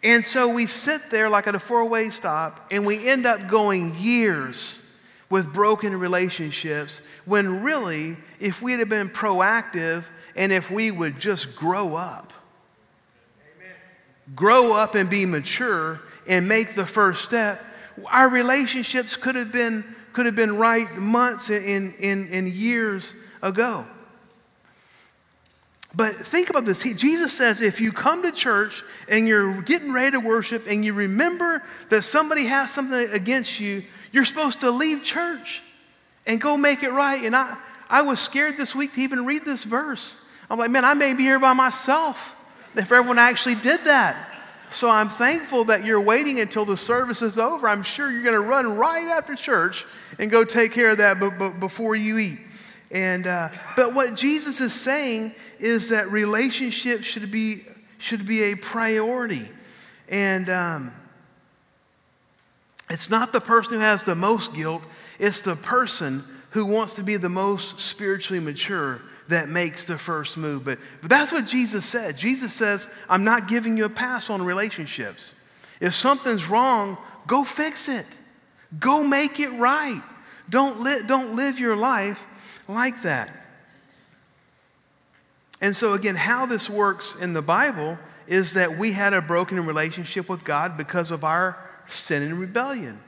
And 0.01 0.25
so 0.25 0.51
we 0.51 0.65
sit 0.65 1.11
there 1.11 1.29
like 1.29 1.45
at 1.45 1.53
a 1.53 1.59
four 1.59 1.85
way 1.85 2.09
stop, 2.09 2.65
and 2.71 2.83
we 2.83 3.07
end 3.07 3.27
up 3.27 3.47
going 3.47 3.93
years 3.99 4.83
with 5.29 5.53
broken 5.53 5.99
relationships 5.99 6.99
when 7.25 7.61
really, 7.61 8.17
if 8.39 8.63
we'd 8.63 8.79
have 8.79 8.89
been 8.89 9.09
proactive 9.09 10.05
and 10.37 10.51
if 10.51 10.69
we 10.71 10.91
would 10.91 11.19
just 11.19 11.55
grow 11.55 11.95
up, 11.95 12.31
Amen. 13.57 13.75
grow 14.35 14.73
up 14.73 14.95
and 14.95 15.09
be 15.09 15.25
mature 15.25 15.99
and 16.27 16.47
make 16.47 16.75
the 16.75 16.85
first 16.85 17.25
step, 17.25 17.61
our 18.05 18.29
relationships 18.29 19.15
could 19.15 19.35
have 19.35 19.51
been, 19.51 19.83
could 20.13 20.25
have 20.25 20.35
been 20.35 20.57
right 20.57 20.89
months 20.95 21.49
and, 21.49 21.95
in, 21.95 22.27
in 22.27 22.47
years 22.47 23.15
ago. 23.41 23.85
But 25.95 26.15
think 26.15 26.51
about 26.51 26.65
this. 26.65 26.81
He, 26.81 26.93
Jesus 26.93 27.33
says 27.33 27.61
if 27.61 27.81
you 27.81 27.91
come 27.91 28.21
to 28.21 28.31
church 28.31 28.83
and 29.09 29.27
you're 29.27 29.61
getting 29.63 29.91
ready 29.91 30.11
to 30.11 30.19
worship 30.19 30.67
and 30.67 30.85
you 30.85 30.93
remember 30.93 31.63
that 31.89 32.03
somebody 32.03 32.45
has 32.45 32.71
something 32.71 33.09
against 33.11 33.59
you, 33.59 33.83
you're 34.11 34.25
supposed 34.25 34.59
to 34.59 34.69
leave 34.69 35.03
church 35.03 35.63
and 36.27 36.39
go 36.39 36.55
make 36.55 36.83
it 36.83 36.91
right. 36.91 37.23
And 37.23 37.35
I, 37.35 37.57
I 37.89 38.03
was 38.03 38.19
scared 38.19 38.57
this 38.57 38.75
week 38.75 38.93
to 38.93 39.01
even 39.01 39.25
read 39.25 39.43
this 39.43 39.63
verse. 39.63 40.17
I'm 40.49 40.57
like, 40.57 40.71
man, 40.71 40.85
I 40.85 40.93
may 40.93 41.13
be 41.13 41.23
here 41.23 41.39
by 41.39 41.53
myself 41.53 42.35
if 42.75 42.91
everyone 42.91 43.19
actually 43.19 43.55
did 43.55 43.83
that. 43.83 44.15
So 44.69 44.89
I'm 44.89 45.09
thankful 45.09 45.65
that 45.65 45.85
you're 45.85 46.01
waiting 46.01 46.39
until 46.39 46.65
the 46.65 46.77
service 46.77 47.21
is 47.21 47.39
over. 47.39 47.67
I'm 47.69 47.83
sure 47.83 48.11
you're 48.11 48.23
going 48.23 48.33
to 48.33 48.41
run 48.41 48.75
right 48.75 49.07
after 49.07 49.35
church 49.35 49.85
and 50.19 50.29
go 50.29 50.43
take 50.43 50.73
care 50.73 50.89
of 50.89 50.97
that 50.97 51.19
b- 51.19 51.29
b- 51.37 51.49
before 51.59 51.95
you 51.95 52.17
eat. 52.17 52.39
And, 52.91 53.27
uh, 53.27 53.49
but 53.75 53.93
what 53.93 54.15
Jesus 54.15 54.59
is 54.59 54.73
saying 54.73 55.33
is 55.59 55.89
that 55.89 56.11
relationships 56.11 57.05
should 57.05 57.31
be, 57.31 57.63
should 57.97 58.25
be 58.25 58.43
a 58.43 58.55
priority. 58.55 59.49
And 60.09 60.49
um, 60.49 60.93
it's 62.89 63.09
not 63.09 63.31
the 63.31 63.41
person 63.41 63.73
who 63.75 63.79
has 63.79 64.03
the 64.03 64.15
most 64.15 64.53
guilt, 64.53 64.83
it's 65.19 65.41
the 65.41 65.55
person 65.55 66.23
who 66.51 66.65
wants 66.65 66.95
to 66.95 67.03
be 67.03 67.17
the 67.17 67.29
most 67.29 67.79
spiritually 67.79 68.41
mature 68.41 69.01
that 69.29 69.49
makes 69.49 69.85
the 69.85 69.97
first 69.97 70.37
move. 70.37 70.63
But, 70.63 70.79
but 71.01 71.09
that's 71.09 71.31
what 71.31 71.45
Jesus 71.45 71.85
said. 71.85 72.17
Jesus 72.17 72.53
says, 72.53 72.87
I'm 73.09 73.23
not 73.23 73.47
giving 73.47 73.77
you 73.77 73.85
a 73.85 73.89
pass 73.89 74.29
on 74.29 74.43
relationships. 74.43 75.35
If 75.79 75.93
something's 75.93 76.47
wrong, 76.47 76.97
go 77.27 77.43
fix 77.43 77.87
it, 77.87 78.05
go 78.79 79.03
make 79.03 79.39
it 79.39 79.49
right. 79.49 80.01
Don't, 80.49 80.81
li- 80.81 81.01
don't 81.05 81.35
live 81.35 81.59
your 81.59 81.75
life 81.75 82.25
like 82.67 83.01
that. 83.03 83.31
And 85.59 85.75
so, 85.75 85.93
again, 85.93 86.15
how 86.15 86.45
this 86.45 86.69
works 86.69 87.15
in 87.15 87.33
the 87.33 87.41
Bible 87.41 87.97
is 88.27 88.53
that 88.53 88.77
we 88.77 88.91
had 88.91 89.13
a 89.13 89.21
broken 89.21 89.65
relationship 89.65 90.29
with 90.29 90.43
God 90.43 90.77
because 90.77 91.11
of 91.11 91.23
our 91.23 91.57
sin 91.87 92.21
and 92.21 92.39
rebellion. 92.39 92.99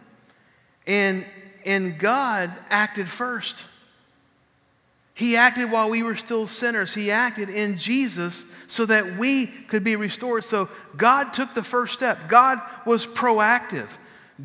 And, 0.88 1.25
and 1.65 1.99
God 1.99 2.51
acted 2.69 3.08
first. 3.08 3.65
He 5.19 5.36
acted 5.36 5.69
while 5.69 5.89
we 5.89 6.01
were 6.01 6.15
still 6.15 6.47
sinners. 6.47 6.93
He 6.93 7.12
acted 7.12 7.49
in 7.49 7.75
Jesus 7.75 8.45
so 8.69 8.86
that 8.86 9.17
we 9.17 9.47
could 9.47 9.84
be 9.84 9.97
restored. 9.97 10.45
So 10.45 10.69
God 10.95 11.34
took 11.34 11.53
the 11.53 11.62
first 11.62 11.93
step. 11.93 12.29
God 12.29 12.62
was 12.86 13.05
proactive. 13.05 13.89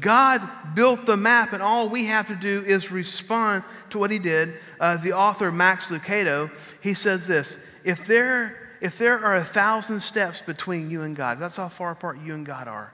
God 0.00 0.42
built 0.74 1.06
the 1.06 1.16
map, 1.16 1.52
and 1.52 1.62
all 1.62 1.88
we 1.88 2.06
have 2.06 2.26
to 2.26 2.34
do 2.34 2.64
is 2.66 2.90
respond 2.90 3.62
to 3.90 4.00
what 4.00 4.10
He 4.10 4.18
did. 4.18 4.54
Uh, 4.80 4.96
the 4.96 5.12
author, 5.12 5.52
Max 5.52 5.92
Lucado, 5.92 6.50
he 6.80 6.92
says 6.92 7.28
this 7.28 7.56
if 7.84 8.04
there, 8.04 8.76
if 8.80 8.98
there 8.98 9.20
are 9.20 9.36
a 9.36 9.44
thousand 9.44 10.00
steps 10.00 10.42
between 10.42 10.90
you 10.90 11.02
and 11.02 11.14
God, 11.14 11.38
that's 11.38 11.56
how 11.56 11.68
far 11.68 11.92
apart 11.92 12.18
you 12.18 12.34
and 12.34 12.44
God 12.44 12.66
are, 12.66 12.92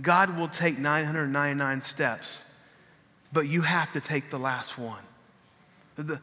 God 0.00 0.36
will 0.36 0.48
take 0.48 0.76
999 0.76 1.82
steps, 1.82 2.52
but 3.32 3.46
you 3.46 3.60
have 3.60 3.92
to 3.92 4.00
take 4.00 4.28
the 4.28 4.38
last 4.40 4.76
one. 4.76 5.04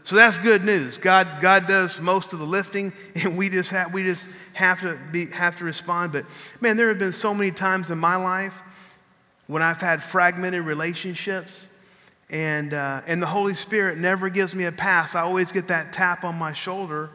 So 0.03 0.15
that's 0.15 0.39
good 0.39 0.65
news. 0.65 0.97
God, 0.97 1.41
God 1.41 1.67
does 1.67 2.01
most 2.01 2.33
of 2.33 2.39
the 2.39 2.45
lifting, 2.45 2.91
and 3.15 3.37
we 3.37 3.49
just 3.49 3.69
have, 3.69 3.93
we 3.93 4.03
just 4.03 4.27
have 4.53 4.81
to 4.81 4.97
be, 5.11 5.27
have 5.27 5.57
to 5.59 5.65
respond. 5.65 6.11
But 6.11 6.25
man, 6.59 6.75
there 6.75 6.89
have 6.89 6.99
been 6.99 7.11
so 7.11 7.33
many 7.33 7.51
times 7.51 7.91
in 7.91 7.97
my 7.97 8.15
life 8.15 8.59
when 9.47 9.61
I've 9.61 9.81
had 9.81 10.01
fragmented 10.01 10.63
relationships, 10.63 11.67
and 12.31 12.73
uh, 12.73 13.01
and 13.05 13.21
the 13.21 13.27
Holy 13.27 13.53
Spirit 13.53 13.99
never 13.99 14.29
gives 14.29 14.55
me 14.55 14.65
a 14.65 14.71
pass. 14.71 15.13
I 15.15 15.21
always 15.21 15.51
get 15.51 15.67
that 15.67 15.93
tap 15.93 16.23
on 16.23 16.35
my 16.35 16.53
shoulder. 16.53 17.09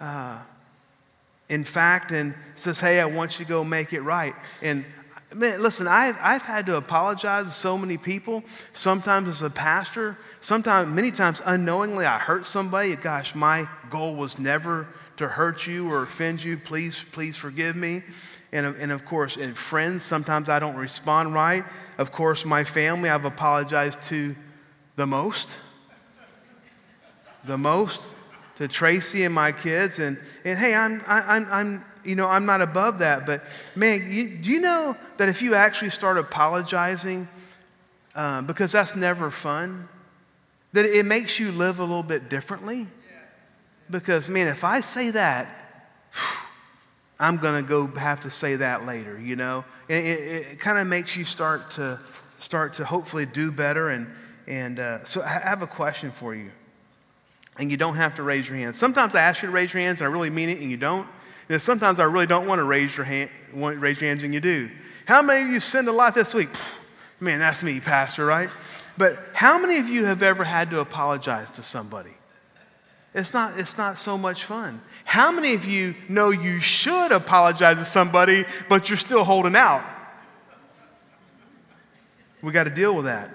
Uh, 0.00 0.38
in 1.50 1.64
fact, 1.64 2.12
and 2.12 2.34
says, 2.56 2.80
"Hey, 2.80 3.00
I 3.00 3.04
want 3.04 3.38
you 3.38 3.44
to 3.44 3.48
go 3.48 3.62
make 3.62 3.92
it 3.92 4.00
right." 4.00 4.34
And 4.62 4.84
man, 5.34 5.62
listen, 5.62 5.86
I've, 5.86 6.18
I've 6.20 6.42
had 6.42 6.66
to 6.66 6.76
apologize 6.76 7.46
to 7.46 7.52
so 7.52 7.76
many 7.76 7.96
people. 7.96 8.42
Sometimes 8.72 9.28
as 9.28 9.42
a 9.42 9.50
pastor, 9.50 10.18
sometimes, 10.40 10.88
many 10.94 11.10
times 11.10 11.40
unknowingly, 11.44 12.06
I 12.06 12.18
hurt 12.18 12.46
somebody. 12.46 12.94
Gosh, 12.96 13.34
my 13.34 13.68
goal 13.90 14.14
was 14.14 14.38
never 14.38 14.88
to 15.16 15.28
hurt 15.28 15.66
you 15.66 15.90
or 15.90 16.02
offend 16.02 16.42
you. 16.42 16.56
Please, 16.56 17.04
please 17.12 17.36
forgive 17.36 17.76
me. 17.76 18.02
And, 18.52 18.66
and 18.76 18.92
of 18.92 19.04
course, 19.04 19.36
in 19.36 19.54
friends, 19.54 20.04
sometimes 20.04 20.48
I 20.48 20.58
don't 20.58 20.76
respond 20.76 21.34
right. 21.34 21.64
Of 21.98 22.12
course, 22.12 22.44
my 22.44 22.64
family, 22.64 23.10
I've 23.10 23.24
apologized 23.24 24.00
to 24.02 24.36
the 24.96 25.06
most. 25.06 25.56
The 27.44 27.58
most 27.58 28.14
to 28.56 28.68
Tracy 28.68 29.24
and 29.24 29.34
my 29.34 29.52
kids. 29.52 29.98
And, 29.98 30.18
and 30.44 30.58
hey, 30.58 30.74
I'm, 30.74 31.02
I, 31.06 31.36
I'm, 31.36 31.48
I'm 31.50 31.84
you 32.04 32.14
know, 32.14 32.28
I'm 32.28 32.46
not 32.46 32.60
above 32.60 32.98
that, 32.98 33.26
but 33.26 33.42
man, 33.74 34.12
you, 34.12 34.28
do 34.28 34.50
you 34.50 34.60
know 34.60 34.96
that 35.16 35.28
if 35.28 35.42
you 35.42 35.54
actually 35.54 35.90
start 35.90 36.18
apologizing, 36.18 37.28
um, 38.14 38.46
because 38.46 38.72
that's 38.72 38.94
never 38.94 39.30
fun, 39.30 39.88
that 40.72 40.84
it 40.84 41.06
makes 41.06 41.38
you 41.38 41.52
live 41.52 41.78
a 41.78 41.84
little 41.84 42.02
bit 42.02 42.28
differently? 42.28 42.86
Because, 43.90 44.28
man, 44.28 44.48
if 44.48 44.64
I 44.64 44.80
say 44.80 45.10
that, 45.10 45.48
I'm 47.20 47.36
going 47.36 47.62
to 47.62 47.68
go 47.68 47.86
have 47.98 48.22
to 48.22 48.30
say 48.30 48.56
that 48.56 48.86
later, 48.86 49.18
you 49.20 49.36
know? 49.36 49.64
It, 49.88 50.04
it, 50.04 50.46
it 50.52 50.60
kind 50.60 50.78
of 50.78 50.86
makes 50.86 51.16
you 51.16 51.24
start 51.24 51.70
to, 51.72 52.00
start 52.40 52.74
to 52.74 52.84
hopefully 52.84 53.24
do 53.24 53.52
better. 53.52 53.90
And, 53.90 54.08
and 54.46 54.80
uh, 54.80 55.04
so 55.04 55.22
I 55.22 55.28
have 55.28 55.62
a 55.62 55.66
question 55.66 56.10
for 56.10 56.34
you. 56.34 56.50
And 57.56 57.70
you 57.70 57.76
don't 57.76 57.94
have 57.94 58.16
to 58.16 58.24
raise 58.24 58.48
your 58.48 58.58
hands. 58.58 58.76
Sometimes 58.76 59.14
I 59.14 59.20
ask 59.20 59.42
you 59.42 59.48
to 59.48 59.54
raise 59.54 59.72
your 59.72 59.82
hands 59.82 60.00
and 60.00 60.08
I 60.08 60.12
really 60.12 60.30
mean 60.30 60.48
it 60.48 60.58
and 60.58 60.70
you 60.70 60.76
don't. 60.76 61.06
Know, 61.48 61.58
sometimes 61.58 62.00
I 62.00 62.04
really 62.04 62.26
don't 62.26 62.46
want 62.46 62.58
to 62.58 62.64
raise 62.64 62.96
your, 62.96 63.04
hand, 63.04 63.30
raise 63.52 64.00
your 64.00 64.08
hands, 64.08 64.22
and 64.22 64.32
you 64.32 64.40
do. 64.40 64.70
How 65.06 65.20
many 65.20 65.44
of 65.44 65.48
you 65.48 65.60
sinned 65.60 65.88
a 65.88 65.92
lot 65.92 66.14
this 66.14 66.32
week? 66.32 66.48
Man, 67.20 67.38
that's 67.38 67.62
me, 67.62 67.80
Pastor, 67.80 68.24
right? 68.24 68.48
But 68.96 69.18
how 69.32 69.58
many 69.58 69.78
of 69.78 69.88
you 69.88 70.04
have 70.06 70.22
ever 70.22 70.44
had 70.44 70.70
to 70.70 70.80
apologize 70.80 71.50
to 71.52 71.62
somebody? 71.62 72.12
It's 73.14 73.32
not, 73.32 73.58
it's 73.58 73.78
not 73.78 73.98
so 73.98 74.18
much 74.18 74.44
fun. 74.44 74.80
How 75.04 75.30
many 75.30 75.54
of 75.54 75.64
you 75.64 75.94
know 76.08 76.30
you 76.30 76.60
should 76.60 77.12
apologize 77.12 77.76
to 77.76 77.84
somebody, 77.84 78.44
but 78.68 78.88
you're 78.88 78.96
still 78.96 79.24
holding 79.24 79.54
out? 79.54 79.84
We 82.42 82.52
got 82.52 82.64
to 82.64 82.70
deal 82.70 82.94
with 82.94 83.04
that. 83.04 83.30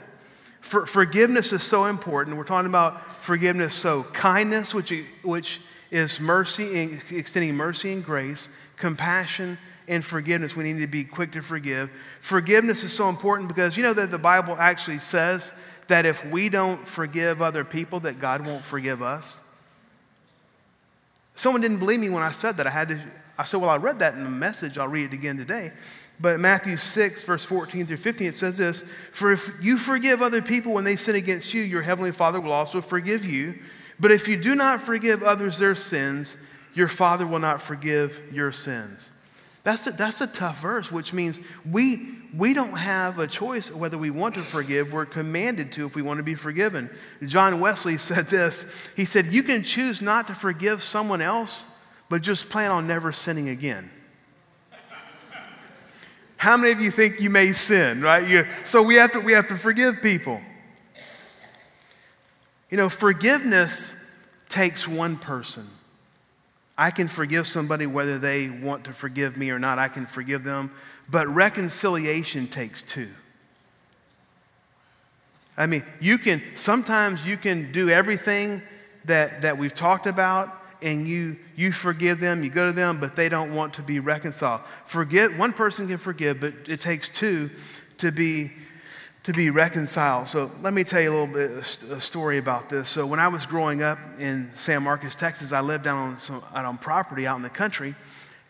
For, 0.62 0.86
forgiveness 0.86 1.54
is 1.54 1.64
so 1.64 1.86
important. 1.86 2.38
We're 2.38 2.44
talking 2.44 2.70
about 2.70 3.12
forgiveness, 3.24 3.74
so 3.74 4.04
kindness, 4.04 4.74
which, 4.74 4.94
which 5.24 5.62
is 5.92 6.20
mercy, 6.20 7.00
extending 7.12 7.56
mercy 7.56 7.92
and 7.92 8.04
grace, 8.04 8.50
compassion 8.78 9.58
and 9.88 10.06
forgiveness. 10.06 10.56
We 10.56 10.64
need 10.64 10.80
to 10.80 10.88
be 10.88 11.04
quick 11.04 11.32
to 11.34 11.42
forgive. 11.42 11.90
Forgiveness 12.22 12.84
is 12.84 12.94
so 12.94 13.10
important 13.10 13.48
because 13.48 13.76
you 13.76 13.84
know 13.84 13.94
that 13.94 14.12
the 14.12 14.20
Bible 14.20 14.56
actually 14.58 15.00
says 15.00 15.52
that 15.88 16.06
if 16.06 16.24
we 16.26 16.50
don't 16.50 16.88
forgive 16.88 17.42
other 17.42 17.66
people, 17.66 18.00
that 18.02 18.20
God 18.20 18.46
won't 18.46 18.64
forgive 18.64 19.02
us. 19.02 19.42
Someone 21.36 21.62
didn't 21.62 21.80
believe 21.80 22.00
me 22.00 22.10
when 22.10 22.22
I 22.22 22.32
said 22.32 22.58
that. 22.58 22.68
I 22.68 22.70
had 22.70 22.90
to. 22.90 23.00
I 23.38 23.46
said, 23.46 23.62
"Well, 23.62 23.70
I 23.70 23.78
read 23.78 24.00
that 24.00 24.14
in 24.14 24.24
the 24.24 24.30
message. 24.30 24.78
I'll 24.78 24.88
read 24.88 25.06
it 25.06 25.14
again 25.14 25.38
today." 25.38 25.72
But 26.22 26.40
Matthew 26.40 26.76
6, 26.76 27.24
verse 27.24 27.46
14 27.46 27.86
through 27.86 27.98
15, 27.98 28.28
it 28.28 28.36
says 28.36 28.58
this 28.58 28.84
For 29.12 29.32
if 29.32 29.52
you 29.62 29.78
forgive 29.78 30.22
other 30.22 30.42
people 30.42 30.74
when 30.74 30.84
they 30.84 30.98
sin 30.98 31.16
against 31.16 31.54
you, 31.54 31.62
your 31.62 31.82
heavenly 31.82 32.12
Father 32.12 32.42
will 32.42 32.52
also 32.52 32.82
forgive 32.82 33.26
you. 33.26 33.58
But 34.00 34.12
if 34.12 34.28
you 34.28 34.38
do 34.38 34.56
not 34.56 34.82
forgive 34.82 35.24
others 35.24 35.58
their 35.58 35.76
sins, 35.76 36.38
your 36.74 36.88
Father 36.88 37.28
will 37.28 37.40
not 37.40 37.62
forgive 37.62 38.22
your 38.32 38.52
sins. 38.52 39.12
That's 39.64 39.86
a, 39.88 39.92
that's 39.92 40.22
a 40.22 40.28
tough 40.28 40.62
verse, 40.62 40.92
which 40.92 41.12
means 41.12 41.40
we, 41.70 42.16
we 42.36 42.54
don't 42.54 42.78
have 42.78 43.20
a 43.20 43.28
choice 43.28 43.72
whether 43.72 43.98
we 43.98 44.10
want 44.10 44.36
to 44.36 44.42
forgive. 44.42 44.94
We're 44.94 45.06
commanded 45.06 45.74
to 45.74 45.86
if 45.86 45.96
we 45.96 46.02
want 46.02 46.18
to 46.18 46.24
be 46.24 46.36
forgiven. 46.36 46.90
John 47.26 47.60
Wesley 47.60 47.98
said 48.00 48.28
this 48.28 48.66
He 48.96 49.06
said, 49.06 49.28
You 49.28 49.44
can 49.44 49.64
choose 49.64 50.02
not 50.02 50.28
to 50.28 50.34
forgive 50.34 50.82
someone 50.82 51.22
else, 51.22 51.68
but 52.08 52.22
just 52.22 52.50
plan 52.50 52.72
on 52.72 52.88
never 52.88 53.12
sinning 53.12 53.50
again. 53.50 53.92
How 56.38 56.56
many 56.56 56.72
of 56.72 56.80
you 56.80 56.90
think 56.90 57.20
you 57.20 57.30
may 57.30 57.52
sin, 57.52 58.02
right? 58.02 58.26
You, 58.26 58.46
so 58.64 58.82
we 58.82 58.96
have, 58.96 59.12
to, 59.12 59.20
we 59.20 59.34
have 59.34 59.50
to 59.50 59.58
forgive 59.58 60.02
people. 60.02 60.40
You 62.70 62.78
know, 62.78 62.90
forgiveness 62.90 63.96
takes 64.48 64.88
one 64.88 65.18
person. 65.18 65.68
I 66.78 66.92
can 66.92 67.08
forgive 67.08 67.46
somebody 67.46 67.86
whether 67.86 68.18
they 68.18 68.50
want 68.50 68.86
to 68.86 68.94
forgive 68.94 69.36
me 69.36 69.50
or 69.52 69.60
not. 69.60 69.80
I 69.80 69.90
can 69.90 70.06
forgive 70.06 70.44
them. 70.44 70.72
But 71.10 71.28
reconciliation 71.28 72.48
takes 72.48 72.82
two. 72.84 73.10
I 75.58 75.66
mean, 75.66 75.84
you 76.00 76.18
can, 76.18 76.42
sometimes 76.56 77.28
you 77.28 77.36
can 77.36 77.74
do 77.74 77.90
everything 77.90 78.62
that, 79.06 79.42
that 79.42 79.58
we've 79.58 79.74
talked 79.74 80.08
about 80.08 80.56
and 80.82 81.06
you, 81.06 81.36
you 81.58 81.74
forgive 81.74 82.22
them, 82.22 82.46
you 82.46 82.50
go 82.50 82.66
to 82.66 82.72
them, 82.72 83.02
but 83.02 83.18
they 83.18 83.28
don't 83.28 83.54
want 83.54 83.74
to 83.74 83.82
be 83.82 84.00
reconciled. 84.00 84.62
Forgive, 84.86 85.38
one 85.38 85.52
person 85.52 85.88
can 85.88 85.98
forgive, 85.98 86.40
but 86.40 86.54
it 86.68 86.80
takes 86.80 87.10
two 87.10 87.50
to 87.98 88.12
be 88.14 88.52
to 89.24 89.34
be 89.34 89.50
reconciled. 89.50 90.28
So 90.28 90.52
let 90.62 90.74
me 90.74 90.84
tell 90.84 91.02
you 91.02 91.12
a 91.12 91.16
little 91.16 91.34
bit 91.34 91.52
a 91.92 92.00
story 92.00 92.38
about 92.38 92.70
this. 92.70 92.90
So 92.90 93.06
when 93.06 93.20
I 93.20 93.28
was 93.28 93.46
growing 93.46 93.84
up 93.84 94.00
in 94.18 94.50
San 94.56 94.84
Marcos, 94.84 95.16
Texas, 95.16 95.52
I 95.52 95.62
lived 95.62 95.84
down 95.84 95.98
on 95.98 96.18
some 96.18 96.44
on 96.54 96.78
property 96.78 97.28
out 97.28 97.36
in 97.36 97.44
the 97.44 97.50
country, 97.50 97.96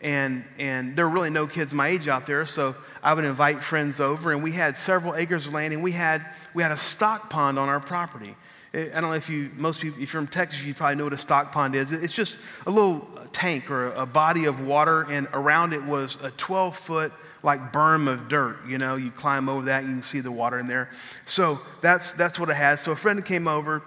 and 0.00 0.44
and 0.58 0.94
there 0.94 1.08
were 1.08 1.14
really 1.14 1.30
no 1.30 1.46
kids 1.46 1.74
my 1.74 1.88
age 1.88 2.08
out 2.08 2.26
there. 2.26 2.46
So 2.46 2.76
I 3.02 3.14
would 3.14 3.24
invite 3.24 3.62
friends 3.62 4.00
over, 4.00 4.32
and 4.32 4.42
we 4.42 4.52
had 4.52 4.76
several 4.76 5.14
acres 5.14 5.46
of 5.46 5.52
land, 5.52 5.74
and 5.74 5.82
we 5.82 5.92
had 5.92 6.24
we 6.54 6.62
had 6.62 6.72
a 6.72 6.78
stock 6.78 7.30
pond 7.30 7.58
on 7.58 7.68
our 7.68 7.80
property. 7.80 8.36
I 8.72 8.86
don't 8.86 9.02
know 9.02 9.14
if 9.14 9.28
you, 9.28 9.50
most 9.56 9.80
people, 9.80 10.00
if 10.00 10.12
you're 10.12 10.22
from 10.22 10.28
Texas, 10.28 10.64
you 10.64 10.74
probably 10.74 10.94
know 10.94 11.04
what 11.04 11.12
a 11.12 11.18
stock 11.18 11.50
pond 11.50 11.74
is. 11.74 11.90
It's 11.90 12.14
just 12.14 12.38
a 12.66 12.70
little 12.70 13.00
tank 13.32 13.68
or 13.68 13.90
a 13.92 14.06
body 14.06 14.44
of 14.44 14.60
water, 14.60 15.02
and 15.10 15.26
around 15.32 15.72
it 15.72 15.82
was 15.82 16.18
a 16.22 16.30
12 16.32 16.76
foot 16.76 17.12
like 17.42 17.72
berm 17.72 18.08
of 18.08 18.28
dirt. 18.28 18.58
You 18.66 18.78
know, 18.78 18.96
you 18.96 19.10
climb 19.10 19.48
over 19.48 19.66
that, 19.66 19.84
you 19.84 19.90
can 19.90 20.02
see 20.02 20.20
the 20.20 20.32
water 20.32 20.58
in 20.58 20.66
there. 20.66 20.90
So 21.26 21.60
that's 21.80 22.12
that's 22.12 22.38
what 22.38 22.50
it 22.50 22.56
had. 22.56 22.80
So 22.80 22.92
a 22.92 22.96
friend 22.96 23.24
came 23.24 23.48
over, 23.48 23.82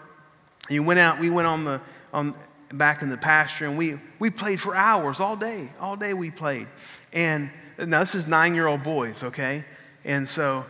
and 0.68 0.76
you 0.76 0.84
went 0.84 1.00
out. 1.00 1.20
We 1.20 1.30
went 1.30 1.48
on 1.48 1.64
the 1.64 1.82
on 2.14 2.34
back 2.74 3.02
in 3.02 3.10
the 3.10 3.18
pasture, 3.18 3.66
and 3.66 3.78
we 3.78 3.96
we 4.20 4.30
played 4.30 4.60
for 4.60 4.76
hours 4.76 5.20
all 5.20 5.36
day. 5.36 5.70
All 5.80 5.96
day 5.96 6.14
we 6.14 6.32
played, 6.32 6.68
and 7.12 7.50
now 7.78 8.00
this 8.00 8.16
is 8.16 8.28
nine 8.28 8.56
year 8.56 8.68
old 8.68 8.84
boys, 8.84 9.24
okay, 9.24 9.66
and 10.06 10.28
so 10.28 10.66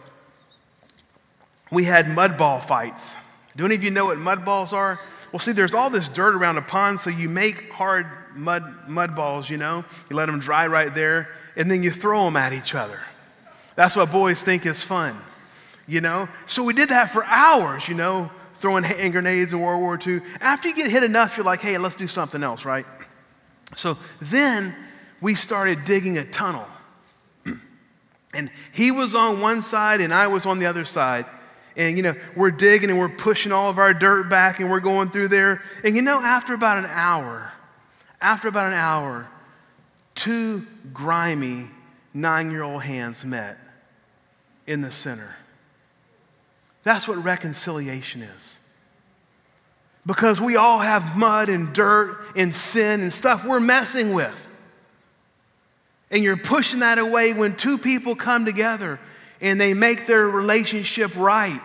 we 1.72 1.84
had 1.84 2.08
mud 2.08 2.38
ball 2.38 2.60
fights. 2.60 3.16
Do 3.56 3.66
any 3.66 3.76
of 3.76 3.84
you 3.84 3.92
know 3.92 4.06
what 4.06 4.18
mud 4.18 4.46
balls 4.46 4.74
are? 4.74 5.00
Well, 5.32 5.40
see, 5.40 5.52
there's 5.52 5.74
all 5.74 5.90
this 5.90 6.10
dirt 6.10 6.36
around 6.36 6.58
a 6.58 6.62
pond, 6.62 7.00
so 7.00 7.10
you 7.10 7.28
make 7.28 7.72
hard 7.72 8.06
mud, 8.36 8.88
mud 8.88 9.16
balls, 9.16 9.50
you 9.50 9.58
know? 9.58 9.84
You 10.10 10.16
let 10.16 10.28
them 10.28 10.40
dry 10.40 10.68
right 10.68 10.94
there, 10.94 11.30
and 11.56 11.70
then 11.70 11.84
you 11.84 11.92
throw 11.92 12.26
them 12.26 12.36
at 12.36 12.54
each 12.54 12.76
other. 12.76 13.00
That's 13.76 13.96
what 13.96 14.12
boys 14.12 14.44
think 14.44 14.66
is 14.66 14.84
fun, 14.84 15.18
you 15.88 16.02
know? 16.02 16.30
So 16.46 16.64
we 16.64 16.74
did 16.74 16.90
that 16.90 17.12
for 17.12 17.24
hours, 17.26 17.88
you 17.88 17.96
know, 17.96 18.30
throwing 18.56 18.84
hand 18.84 19.12
grenades 19.14 19.54
in 19.54 19.60
World 19.60 19.82
War 19.82 20.00
II. 20.06 20.22
After 20.40 20.70
you 20.70 20.76
get 20.76 20.90
hit 20.90 21.04
enough, 21.04 21.38
you're 21.38 21.46
like, 21.46 21.62
hey, 21.62 21.78
let's 21.78 21.96
do 21.96 22.08
something 22.08 22.44
else, 22.44 22.66
right? 22.66 22.86
So 23.76 23.98
then 24.22 24.76
we 25.22 25.36
started 25.36 25.86
digging 25.86 26.18
a 26.18 26.26
tunnel. 26.26 26.66
and 28.34 28.52
he 28.72 28.92
was 28.92 29.16
on 29.16 29.42
one 29.42 29.62
side, 29.62 30.02
and 30.02 30.14
I 30.14 30.28
was 30.28 30.46
on 30.46 30.60
the 30.60 30.66
other 30.66 30.86
side. 30.86 31.26
And, 31.76 31.98
you 31.98 32.04
know, 32.04 32.16
we're 32.36 32.52
digging 32.52 32.90
and 32.92 33.00
we're 33.00 33.10
pushing 33.10 33.52
all 33.52 33.70
of 33.70 33.80
our 33.80 33.94
dirt 33.94 34.30
back 34.30 34.60
and 34.60 34.70
we're 34.70 34.80
going 34.80 35.10
through 35.10 35.30
there. 35.30 35.64
And, 35.84 35.96
you 35.96 36.04
know, 36.04 36.20
after 36.20 36.54
about 36.54 36.78
an 36.78 36.86
hour, 36.86 37.52
after 38.22 38.48
about 38.48 38.68
an 38.68 38.78
hour, 38.78 39.28
two 40.16 40.66
grimy 40.94 41.68
nine 42.14 42.52
year 42.52 42.64
old 42.64 42.84
hands 42.84 43.26
met 43.26 43.58
in 44.68 44.82
the 44.82 44.92
center. 44.92 45.36
That's 46.84 47.08
what 47.08 47.24
reconciliation 47.24 48.22
is. 48.22 48.60
Because 50.06 50.42
we 50.42 50.58
all 50.58 50.80
have 50.80 51.18
mud 51.18 51.48
and 51.48 51.74
dirt 51.74 52.20
and 52.36 52.54
sin 52.54 53.02
and 53.02 53.14
stuff 53.14 53.46
we're 53.46 53.62
messing 53.62 54.14
with. 54.14 54.48
And 56.12 56.24
you're 56.24 56.38
pushing 56.38 56.82
that 56.82 56.98
away 56.98 57.34
when 57.34 57.56
two 57.56 57.78
people 57.78 58.16
come 58.16 58.46
together 58.46 59.00
and 59.42 59.60
they 59.60 59.74
make 59.74 60.06
their 60.06 60.28
relationship 60.28 61.16
right. 61.16 61.60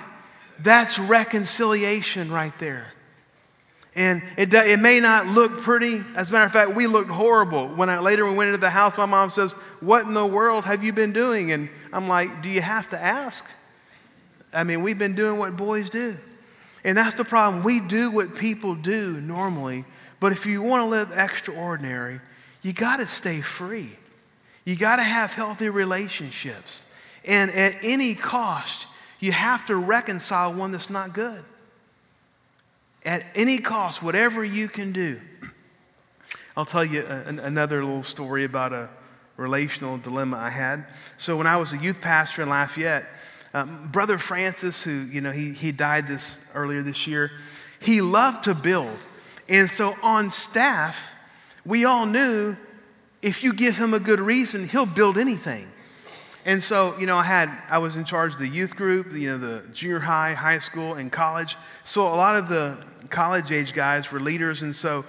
That's 0.60 0.98
reconciliation 0.98 2.30
right 2.30 2.56
there. 2.58 2.86
And 3.94 4.22
it, 4.36 4.52
it 4.54 4.78
may 4.78 5.00
not 5.00 5.26
look 5.26 5.60
pretty. 5.62 6.02
As 6.14 6.30
a 6.30 6.32
matter 6.32 6.46
of 6.46 6.52
fact, 6.52 6.74
we 6.74 6.86
looked 6.86 7.10
horrible. 7.10 7.68
When 7.68 7.90
I, 7.90 7.98
later 7.98 8.24
we 8.24 8.34
went 8.34 8.48
into 8.48 8.60
the 8.60 8.70
house, 8.70 8.96
my 8.96 9.06
mom 9.06 9.30
says, 9.30 9.52
What 9.80 10.06
in 10.06 10.14
the 10.14 10.26
world 10.26 10.64
have 10.64 10.84
you 10.84 10.92
been 10.92 11.12
doing? 11.12 11.52
And 11.52 11.68
I'm 11.92 12.06
like, 12.06 12.42
Do 12.42 12.50
you 12.50 12.60
have 12.60 12.88
to 12.90 13.00
ask? 13.00 13.44
I 14.52 14.64
mean, 14.64 14.82
we've 14.82 14.98
been 14.98 15.14
doing 15.14 15.38
what 15.38 15.56
boys 15.56 15.90
do. 15.90 16.16
And 16.84 16.96
that's 16.96 17.16
the 17.16 17.24
problem. 17.24 17.64
We 17.64 17.80
do 17.80 18.10
what 18.10 18.36
people 18.36 18.74
do 18.74 19.20
normally, 19.20 19.84
but 20.20 20.32
if 20.32 20.46
you 20.46 20.62
want 20.62 20.82
to 20.82 20.86
live 20.86 21.12
extraordinary, 21.12 22.20
you 22.62 22.72
got 22.72 22.98
to 22.98 23.06
stay 23.06 23.40
free. 23.40 23.96
You 24.64 24.76
got 24.76 24.96
to 24.96 25.02
have 25.02 25.32
healthy 25.32 25.70
relationships. 25.70 26.86
And 27.24 27.50
at 27.50 27.74
any 27.82 28.14
cost, 28.14 28.86
you 29.20 29.32
have 29.32 29.66
to 29.66 29.76
reconcile 29.76 30.52
one 30.54 30.72
that's 30.72 30.90
not 30.90 31.12
good. 31.12 31.44
At 33.08 33.24
any 33.34 33.56
cost, 33.56 34.02
whatever 34.02 34.44
you 34.44 34.68
can 34.68 34.92
do. 34.92 35.18
I'll 36.54 36.66
tell 36.66 36.84
you 36.84 37.06
a, 37.06 37.24
another 37.42 37.82
little 37.82 38.02
story 38.02 38.44
about 38.44 38.74
a 38.74 38.90
relational 39.38 39.96
dilemma 39.96 40.36
I 40.36 40.50
had. 40.50 40.84
So 41.16 41.34
when 41.34 41.46
I 41.46 41.56
was 41.56 41.72
a 41.72 41.78
youth 41.78 42.02
pastor 42.02 42.42
in 42.42 42.50
Lafayette, 42.50 43.06
um, 43.54 43.88
Brother 43.90 44.18
Francis, 44.18 44.82
who, 44.84 44.90
you 44.90 45.22
know, 45.22 45.30
he, 45.30 45.52
he 45.54 45.72
died 45.72 46.06
this 46.06 46.38
earlier 46.54 46.82
this 46.82 47.06
year, 47.06 47.30
he 47.80 48.02
loved 48.02 48.44
to 48.44 48.54
build. 48.54 48.98
And 49.48 49.70
so 49.70 49.94
on 50.02 50.30
staff, 50.30 51.14
we 51.64 51.86
all 51.86 52.04
knew 52.04 52.58
if 53.22 53.42
you 53.42 53.54
give 53.54 53.78
him 53.78 53.94
a 53.94 54.00
good 54.00 54.20
reason, 54.20 54.68
he'll 54.68 54.84
build 54.84 55.16
anything. 55.16 55.66
And 56.44 56.62
so, 56.62 56.96
you 56.98 57.04
know, 57.04 57.18
I 57.18 57.24
had, 57.24 57.50
I 57.68 57.76
was 57.76 57.96
in 57.96 58.06
charge 58.06 58.32
of 58.32 58.38
the 58.38 58.48
youth 58.48 58.74
group, 58.74 59.12
you 59.12 59.28
know, 59.28 59.38
the 59.38 59.62
junior 59.72 60.00
high, 60.00 60.32
high 60.32 60.58
school, 60.58 60.94
and 60.94 61.12
college. 61.12 61.56
So 61.84 62.06
a 62.06 62.16
lot 62.16 62.36
of 62.36 62.48
the 62.48 62.78
college 63.10 63.50
age 63.52 63.72
guys 63.72 64.10
were 64.12 64.20
leaders. 64.20 64.62
And 64.62 64.74
so 64.74 65.04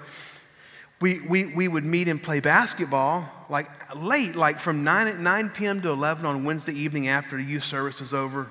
we, 1.01 1.19
we, 1.27 1.45
we 1.45 1.67
would 1.67 1.85
meet 1.85 2.07
and 2.07 2.21
play 2.21 2.39
basketball 2.39 3.29
like 3.49 3.67
late, 3.95 4.35
like 4.35 4.59
from 4.59 4.83
9, 4.83 5.23
9 5.23 5.49
p.m. 5.49 5.81
to 5.81 5.89
11 5.89 6.25
on 6.25 6.43
Wednesday 6.43 6.73
evening 6.73 7.07
after 7.07 7.37
the 7.37 7.43
youth 7.43 7.63
service 7.63 7.99
was 7.99 8.13
over. 8.13 8.49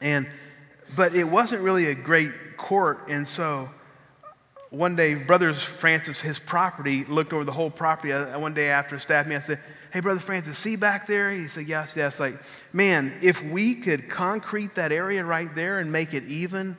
And, 0.00 0.26
but 0.96 1.14
it 1.14 1.24
wasn't 1.24 1.62
really 1.62 1.86
a 1.86 1.94
great 1.94 2.30
court. 2.56 3.08
And 3.08 3.26
so 3.26 3.68
one 4.72 4.96
day, 4.96 5.14
Brothers 5.14 5.62
Francis, 5.62 6.20
his 6.20 6.38
property, 6.38 7.04
looked 7.04 7.34
over 7.34 7.44
the 7.44 7.52
whole 7.52 7.70
property. 7.70 8.12
Uh, 8.12 8.36
uh, 8.36 8.40
one 8.40 8.54
day 8.54 8.70
after 8.70 8.98
staff 8.98 9.26
meeting, 9.26 9.36
I 9.36 9.40
said, 9.40 9.60
Hey, 9.92 10.00
Brother 10.00 10.20
Francis, 10.20 10.56
see 10.56 10.76
back 10.76 11.06
there? 11.06 11.30
He 11.30 11.48
said, 11.48 11.66
Yes, 11.66 11.94
yes. 11.94 12.18
Like, 12.18 12.36
man, 12.72 13.12
if 13.20 13.44
we 13.44 13.74
could 13.74 14.08
concrete 14.08 14.74
that 14.76 14.90
area 14.90 15.24
right 15.24 15.54
there 15.54 15.78
and 15.78 15.92
make 15.92 16.14
it 16.14 16.24
even, 16.24 16.76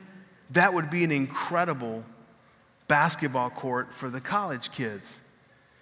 that 0.54 0.74
would 0.74 0.90
be 0.90 1.04
an 1.04 1.12
incredible 1.12 2.04
basketball 2.88 3.50
court 3.50 3.92
for 3.92 4.08
the 4.08 4.20
college 4.20 4.72
kids. 4.72 5.20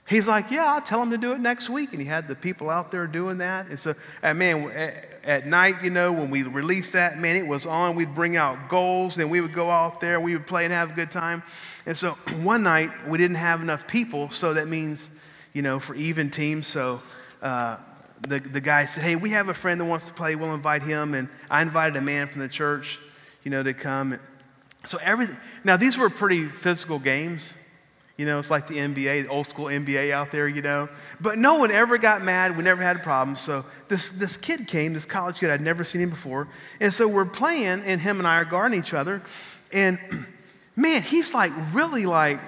He's 0.08 0.26
like, 0.26 0.50
Yeah, 0.50 0.66
I'll 0.66 0.82
tell 0.82 1.00
them 1.00 1.10
to 1.10 1.18
do 1.18 1.32
it 1.32 1.40
next 1.40 1.70
week. 1.70 1.92
And 1.92 2.00
he 2.00 2.06
had 2.06 2.28
the 2.28 2.34
people 2.34 2.68
out 2.68 2.90
there 2.90 3.06
doing 3.06 3.38
that. 3.38 3.66
And 3.66 3.78
so, 3.78 3.94
and 4.22 4.38
man, 4.38 4.70
at 5.24 5.46
night, 5.46 5.76
you 5.82 5.90
know, 5.90 6.12
when 6.12 6.30
we 6.30 6.42
released 6.42 6.94
that, 6.94 7.18
man, 7.18 7.36
it 7.36 7.46
was 7.46 7.66
on. 7.66 7.94
We'd 7.94 8.14
bring 8.14 8.36
out 8.36 8.68
goals 8.68 9.16
and 9.18 9.30
we 9.30 9.40
would 9.40 9.54
go 9.54 9.70
out 9.70 10.00
there 10.00 10.16
and 10.16 10.24
we 10.24 10.34
would 10.34 10.46
play 10.46 10.64
and 10.64 10.72
have 10.72 10.90
a 10.90 10.94
good 10.94 11.10
time. 11.10 11.42
And 11.86 11.96
so 11.96 12.10
one 12.42 12.62
night, 12.62 12.90
we 13.06 13.18
didn't 13.18 13.36
have 13.36 13.62
enough 13.62 13.86
people. 13.86 14.30
So 14.30 14.54
that 14.54 14.68
means, 14.68 15.10
you 15.52 15.62
know, 15.62 15.78
for 15.78 15.94
even 15.94 16.30
teams. 16.30 16.66
So 16.66 17.00
uh, 17.40 17.76
the, 18.22 18.40
the 18.40 18.60
guy 18.60 18.86
said, 18.86 19.04
Hey, 19.04 19.16
we 19.16 19.30
have 19.30 19.48
a 19.48 19.54
friend 19.54 19.80
that 19.80 19.84
wants 19.84 20.08
to 20.08 20.14
play. 20.14 20.34
We'll 20.34 20.54
invite 20.54 20.82
him. 20.82 21.14
And 21.14 21.28
I 21.48 21.62
invited 21.62 21.96
a 21.96 22.00
man 22.00 22.26
from 22.26 22.40
the 22.40 22.48
church, 22.48 22.98
you 23.44 23.50
know, 23.50 23.62
to 23.62 23.72
come. 23.72 24.18
So 24.84 24.98
everything. 25.02 25.36
Now, 25.64 25.76
these 25.76 25.96
were 25.96 26.10
pretty 26.10 26.46
physical 26.46 26.98
games. 26.98 27.54
You 28.16 28.26
know, 28.26 28.38
it's 28.38 28.50
like 28.50 28.68
the 28.68 28.76
NBA, 28.76 29.22
the 29.22 29.28
old 29.28 29.46
school 29.46 29.66
NBA 29.66 30.12
out 30.12 30.30
there, 30.30 30.46
you 30.46 30.62
know. 30.62 30.88
But 31.20 31.38
no 31.38 31.58
one 31.58 31.70
ever 31.70 31.98
got 31.98 32.22
mad. 32.22 32.56
We 32.56 32.62
never 32.62 32.82
had 32.82 33.02
problems. 33.02 33.40
So 33.40 33.64
this, 33.88 34.10
this 34.10 34.36
kid 34.36 34.68
came, 34.68 34.92
this 34.92 35.06
college 35.06 35.38
kid, 35.38 35.50
I'd 35.50 35.60
never 35.60 35.82
seen 35.82 36.02
him 36.02 36.10
before. 36.10 36.48
And 36.78 36.92
so 36.92 37.08
we're 37.08 37.24
playing, 37.24 37.82
and 37.84 38.00
him 38.00 38.18
and 38.18 38.26
I 38.26 38.36
are 38.36 38.44
guarding 38.44 38.78
each 38.78 38.94
other. 38.94 39.22
And 39.72 39.98
man, 40.76 41.02
he's 41.02 41.32
like 41.32 41.52
really 41.72 42.06
like, 42.06 42.40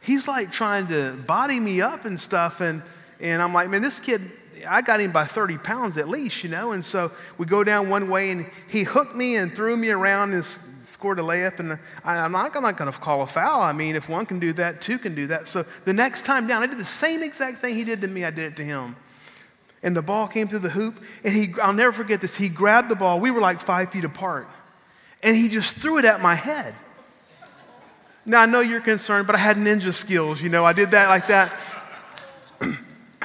he's 0.00 0.26
like 0.26 0.50
trying 0.50 0.86
to 0.88 1.12
body 1.26 1.60
me 1.60 1.82
up 1.82 2.04
and 2.04 2.18
stuff. 2.18 2.60
And 2.60 2.82
and 3.20 3.42
I'm 3.42 3.52
like, 3.52 3.68
man, 3.68 3.82
this 3.82 4.00
kid, 4.00 4.22
I 4.66 4.82
got 4.82 5.00
him 5.00 5.12
by 5.12 5.24
30 5.24 5.58
pounds 5.58 5.96
at 5.98 6.08
least, 6.08 6.42
you 6.42 6.50
know? 6.50 6.72
And 6.72 6.84
so 6.84 7.12
we 7.38 7.46
go 7.46 7.62
down 7.62 7.88
one 7.88 8.08
way 8.08 8.30
and 8.30 8.46
he 8.68 8.82
hooked 8.82 9.14
me 9.14 9.36
and 9.36 9.52
threw 9.52 9.76
me 9.76 9.90
around 9.90 10.32
and 10.32 10.44
scored 11.00 11.18
a 11.18 11.22
layup. 11.22 11.58
And 11.60 11.78
I, 12.04 12.18
am 12.18 12.32
not, 12.32 12.54
I'm 12.54 12.62
not 12.62 12.76
going 12.76 12.92
to 12.92 12.98
call 12.98 13.22
a 13.22 13.26
foul. 13.26 13.62
I 13.62 13.72
mean, 13.72 13.96
if 13.96 14.06
one 14.06 14.26
can 14.26 14.38
do 14.38 14.52
that, 14.54 14.82
two 14.82 14.98
can 14.98 15.14
do 15.14 15.28
that. 15.28 15.48
So 15.48 15.64
the 15.86 15.94
next 15.94 16.26
time 16.26 16.46
down, 16.46 16.62
I 16.62 16.66
did 16.66 16.76
the 16.76 16.84
same 16.84 17.22
exact 17.22 17.56
thing 17.56 17.74
he 17.74 17.84
did 17.84 18.02
to 18.02 18.08
me, 18.08 18.22
I 18.22 18.30
did 18.30 18.52
it 18.52 18.56
to 18.56 18.64
him. 18.64 18.96
And 19.82 19.96
the 19.96 20.02
ball 20.02 20.28
came 20.28 20.46
through 20.46 20.58
the 20.58 20.68
hoop, 20.68 21.02
and 21.24 21.34
he, 21.34 21.54
I'll 21.62 21.72
never 21.72 21.92
forget 21.92 22.20
this. 22.20 22.36
He 22.36 22.50
grabbed 22.50 22.90
the 22.90 22.96
ball. 22.96 23.18
We 23.18 23.30
were 23.30 23.40
like 23.40 23.62
five 23.62 23.90
feet 23.90 24.04
apart. 24.04 24.46
And 25.22 25.34
he 25.34 25.48
just 25.48 25.76
threw 25.76 25.96
it 25.96 26.04
at 26.04 26.20
my 26.20 26.34
head. 26.34 26.74
Now, 28.26 28.42
I 28.42 28.46
know 28.46 28.60
you're 28.60 28.82
concerned, 28.82 29.26
but 29.26 29.36
I 29.36 29.38
had 29.38 29.56
ninja 29.56 29.94
skills. 29.94 30.42
You 30.42 30.50
know, 30.50 30.66
I 30.66 30.74
did 30.74 30.90
that 30.90 31.08
like 31.08 31.28
that 31.28 31.50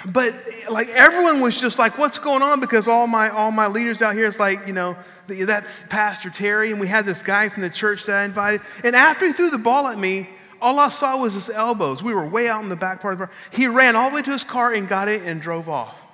but 0.08 0.34
like 0.70 0.90
everyone 0.90 1.42
was 1.42 1.60
just 1.60 1.80
like, 1.80 1.98
what's 1.98 2.18
going 2.18 2.42
on? 2.42 2.60
Because 2.60 2.88
all 2.88 3.08
my 3.08 3.30
all 3.30 3.52
my 3.52 3.68
leaders 3.68 4.02
out 4.02 4.14
here 4.14 4.28
is 4.28 4.40
like, 4.40 4.68
you 4.68 4.74
know, 4.74 4.96
that's 5.28 5.84
Pastor 5.84 6.30
Terry, 6.30 6.72
and 6.72 6.80
we 6.80 6.88
had 6.88 7.06
this 7.06 7.22
guy 7.24 7.50
from 7.50 7.64
the 7.64 7.70
church 7.70 8.06
that 8.06 8.18
I 8.22 8.26
invited. 8.26 8.62
And 8.84 8.96
after 8.96 9.26
he 9.26 9.34
threw 9.34 9.50
the 9.50 9.58
ball 9.58 9.88
at 9.88 9.98
me, 9.98 10.30
all 10.62 10.80
I 10.80 10.90
saw 10.90 11.18
was 11.18 11.34
his 11.34 11.50
elbows. 11.50 12.04
We 12.04 12.14
were 12.14 12.28
way 12.28 12.48
out 12.48 12.64
in 12.64 12.70
the 12.70 12.76
back 12.76 13.02
part 13.02 13.14
of 13.14 13.20
the 13.20 13.26
car. 13.28 13.36
He 13.52 13.68
ran 13.68 13.96
all 13.96 14.10
the 14.10 14.16
way 14.18 14.22
to 14.22 14.32
his 14.32 14.44
car 14.44 14.74
and 14.74 14.88
got 14.88 15.08
it 15.08 15.24
and 15.24 15.42
drove 15.42 15.70
off. 15.70 16.06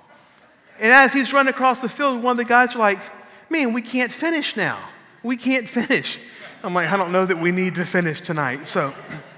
And 0.78 0.92
as 0.92 1.12
he's 1.12 1.32
running 1.32 1.50
across 1.50 1.80
the 1.80 1.88
field, 1.88 2.22
one 2.22 2.32
of 2.32 2.36
the 2.38 2.44
guys 2.44 2.74
were 2.74 2.80
like, 2.80 3.00
man, 3.48 3.72
we 3.72 3.82
can't 3.82 4.10
finish 4.10 4.56
now. 4.56 4.78
We 5.22 5.36
can't 5.36 5.68
finish. 5.68 6.18
I'm 6.64 6.74
like, 6.74 6.90
I 6.90 6.96
don't 6.96 7.12
know 7.12 7.26
that 7.26 7.38
we 7.38 7.50
need 7.50 7.74
to 7.76 7.84
finish 7.84 8.20
tonight. 8.20 8.66
So, 8.66 8.92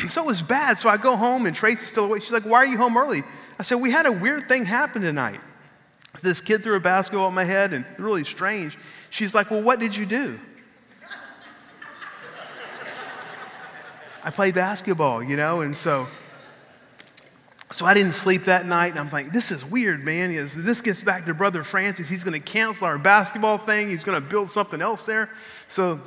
so 0.08 0.22
it 0.22 0.26
was 0.26 0.42
bad. 0.42 0.78
So 0.78 0.88
I 0.88 0.96
go 0.96 1.16
home 1.16 1.46
and 1.46 1.54
Tracy's 1.54 1.88
still 1.88 2.06
awake. 2.06 2.22
She's 2.22 2.32
like, 2.32 2.44
Why 2.44 2.58
are 2.58 2.66
you 2.66 2.76
home 2.76 2.96
early? 2.96 3.22
I 3.58 3.62
said, 3.62 3.76
We 3.76 3.90
had 3.90 4.06
a 4.06 4.12
weird 4.12 4.48
thing 4.48 4.64
happen 4.64 5.02
tonight. 5.02 5.40
This 6.22 6.40
kid 6.40 6.62
threw 6.62 6.76
a 6.76 6.80
basketball 6.80 7.28
at 7.28 7.34
my 7.34 7.44
head 7.44 7.72
and 7.72 7.84
really 7.98 8.24
strange. 8.24 8.78
She's 9.10 9.34
like, 9.34 9.50
Well, 9.50 9.62
what 9.62 9.80
did 9.80 9.94
you 9.94 10.06
do? 10.06 10.38
I 14.24 14.30
played 14.30 14.56
basketball, 14.56 15.22
you 15.22 15.36
know, 15.36 15.60
and 15.60 15.76
so 15.76 16.08
so 17.72 17.84
I 17.84 17.94
didn't 17.94 18.14
sleep 18.14 18.44
that 18.44 18.64
night, 18.64 18.92
and 18.92 18.98
I'm 18.98 19.10
like, 19.10 19.32
this 19.32 19.50
is 19.50 19.64
weird, 19.64 20.04
man. 20.04 20.32
This 20.32 20.80
gets 20.80 21.02
back 21.02 21.26
to 21.26 21.34
Brother 21.34 21.64
Francis. 21.64 22.08
He's 22.08 22.22
going 22.22 22.40
to 22.40 22.52
cancel 22.52 22.86
our 22.86 22.96
basketball 22.96 23.58
thing. 23.58 23.88
He's 23.88 24.04
going 24.04 24.20
to 24.20 24.26
build 24.26 24.50
something 24.50 24.80
else 24.80 25.04
there. 25.04 25.28
So 25.68 26.00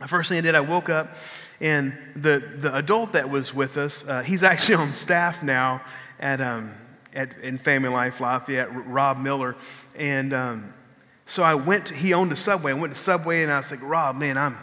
the 0.00 0.08
first 0.08 0.28
thing 0.28 0.38
I 0.38 0.40
did, 0.40 0.54
I 0.54 0.60
woke 0.60 0.88
up, 0.88 1.14
and 1.60 1.96
the, 2.14 2.42
the 2.56 2.74
adult 2.76 3.12
that 3.12 3.30
was 3.30 3.54
with 3.54 3.76
us, 3.76 4.06
uh, 4.06 4.22
he's 4.22 4.42
actually 4.42 4.74
on 4.82 4.92
staff 4.94 5.42
now 5.42 5.82
at, 6.18 6.40
um, 6.40 6.72
at 7.14 7.38
in 7.38 7.58
Family 7.58 7.88
Life 7.88 8.20
Lafayette, 8.20 8.86
Rob 8.86 9.18
Miller. 9.18 9.56
And 9.96 10.32
um, 10.32 10.74
so 11.26 11.42
I 11.42 11.54
went, 11.54 11.86
to, 11.86 11.94
he 11.94 12.14
owned 12.14 12.32
a 12.32 12.36
Subway. 12.36 12.72
I 12.72 12.74
went 12.74 12.94
to 12.94 13.00
Subway, 13.00 13.42
and 13.42 13.50
I 13.50 13.58
was 13.58 13.70
like, 13.70 13.82
Rob, 13.82 14.16
man, 14.16 14.36
I'm, 14.36 14.56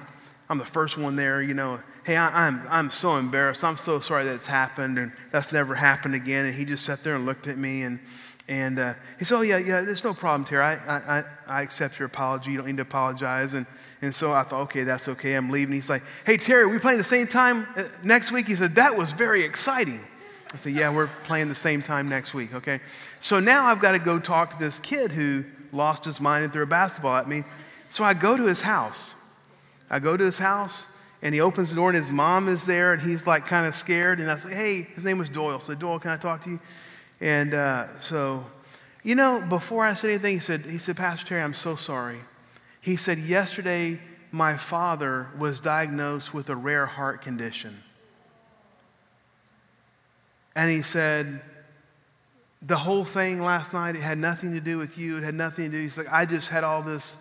I'm 0.49 0.58
the 0.58 0.65
first 0.65 0.97
one 0.97 1.15
there, 1.15 1.41
you 1.41 1.53
know 1.53 1.79
hey, 2.03 2.17
I, 2.17 2.47
I'm, 2.47 2.62
I'm 2.69 2.91
so 2.91 3.17
embarrassed. 3.17 3.63
I'm 3.63 3.77
so 3.77 3.99
sorry 3.99 4.25
that's 4.25 4.45
happened, 4.45 4.97
and 4.97 5.12
that's 5.32 5.51
never 5.51 5.75
happened 5.75 6.15
again. 6.15 6.45
And 6.45 6.53
he 6.53 6.65
just 6.65 6.86
sat 6.86 7.03
there 7.03 7.15
and 7.15 7.25
looked 7.25 7.47
at 7.47 7.58
me, 7.58 7.84
and, 7.84 7.99
and 8.47 8.79
uh, 8.79 8.93
he 9.19 9.25
said, 9.25 9.38
oh, 9.38 9.41
yeah, 9.41 9.58
yeah, 9.58 9.82
there's 9.82 10.03
no 10.03 10.13
problem, 10.13 10.45
Terry. 10.45 10.63
I, 10.63 11.19
I, 11.19 11.23
I 11.47 11.62
accept 11.62 11.99
your 11.99 12.08
apology. 12.08 12.51
You 12.51 12.58
don't 12.58 12.67
need 12.67 12.77
to 12.77 12.84
apologize. 12.84 13.53
And, 13.53 13.65
and 14.04 14.13
so 14.13 14.34
I 14.34 14.44
thought, 14.44 14.63
okay, 14.63 14.84
that's 14.84 15.08
okay. 15.08 15.36
I'm 15.36 15.50
leaving. 15.50 15.74
He's 15.74 15.89
like, 15.89 16.04
hey, 16.26 16.36
Terry, 16.36 16.68
we 16.68 16.78
playing 16.78 16.98
the 16.98 17.06
same 17.06 17.26
time 17.26 17.66
uh, 17.78 17.86
next 18.04 18.34
week? 18.34 18.48
He 18.48 18.56
said, 18.56 18.76
that 18.76 18.98
was 18.98 19.13
very 19.13 19.44
exciting. 19.44 20.02
I 20.54 20.58
said, 20.58 20.74
yeah, 20.74 20.94
we're 20.94 21.08
playing 21.24 21.48
the 21.48 21.56
same 21.56 21.82
time 21.82 22.10
next 22.10 22.34
week, 22.34 22.54
okay? 22.54 22.82
So 23.22 23.39
now 23.39 23.63
I've 23.63 23.80
got 23.80 23.94
to 23.94 24.00
go 24.00 24.20
talk 24.20 24.52
to 24.52 24.60
this 24.60 24.78
kid 24.78 25.12
who 25.12 25.46
lost 25.72 26.04
his 26.04 26.20
mind 26.20 26.44
and 26.44 26.52
threw 26.52 26.63
a 26.63 26.66
basketball 26.68 27.16
at 27.16 27.30
me. 27.30 27.46
So 27.92 28.04
I 28.04 28.13
go 28.13 28.36
to 28.36 28.44
his 28.44 28.60
house. 28.60 29.16
I 29.89 30.00
go 30.00 30.18
to 30.18 30.26
his 30.26 30.38
house, 30.38 30.86
and 31.22 31.34
he 31.34 31.39
opens 31.39 31.70
the 31.70 31.78
door 31.78 31.89
and 31.89 31.96
his 31.96 32.12
mom 32.12 32.50
is 32.50 32.66
there 32.66 32.92
and 32.92 33.02
he's 33.02 33.26
like 33.26 33.46
kind 33.48 33.66
of 33.66 33.74
scared 33.74 34.20
and 34.20 34.30
i 34.30 34.38
say 34.38 34.54
hey 34.54 34.82
his 34.82 35.06
name 35.06 35.18
was 35.18 35.30
doyle 35.30 35.58
so 35.58 35.74
doyle 35.74 35.98
can 35.98 36.12
i 36.12 36.18
talk 36.18 36.44
to 36.44 36.50
you 36.50 36.60
and 37.22 37.54
uh, 37.54 37.88
so 37.98 38.46
you 39.04 39.16
know 39.16 39.39
before 39.48 39.86
i 39.86 39.94
said 39.94 40.10
anything 40.10 40.36
he 40.36 40.39
said 40.39 40.66
he 40.66 40.78
said 40.78 40.98
pastor 40.98 41.26
terry 41.26 41.42
i'm 41.42 41.54
so 41.54 41.76
sorry 41.78 42.18
he 42.84 42.96
said 42.96 43.17
yesterday 43.17 44.00
my 44.32 44.56
father 44.56 45.28
was 45.38 45.60
diagnosed 45.60 46.34
with 46.34 46.50
a 46.50 46.56
rare 46.56 46.86
heart 46.86 47.22
condition 47.24 47.76
and 50.56 50.69
he 50.69 50.82
said 50.84 51.41
the 52.62 52.78
whole 52.78 53.04
thing 53.04 53.41
last 53.41 53.74
night 53.74 53.96
it 53.96 54.02
had 54.02 54.17
nothing 54.17 54.54
to 54.54 54.62
do 54.62 54.78
with 54.78 54.98
you 54.98 55.17
it 55.17 55.24
had 55.24 55.36
nothing 55.36 55.65
to 55.65 55.78
do 55.78 55.82
he's 55.82 55.98
like 55.98 56.12
i 56.12 56.26
just 56.26 56.50
had 56.50 56.63
all 56.63 56.82
this 56.82 57.17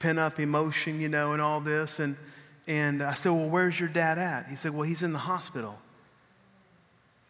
pent 0.00 0.18
up 0.18 0.40
emotion 0.40 1.00
you 1.00 1.08
know 1.08 1.32
and 1.32 1.40
all 1.40 1.60
this 1.60 2.00
and 2.00 2.16
and 2.66 3.02
I 3.02 3.14
said, 3.14 3.32
Well, 3.32 3.48
where's 3.48 3.78
your 3.78 3.88
dad 3.88 4.18
at? 4.18 4.46
He 4.48 4.56
said, 4.56 4.72
Well, 4.72 4.82
he's 4.82 5.02
in 5.02 5.12
the 5.12 5.18
hospital. 5.18 5.78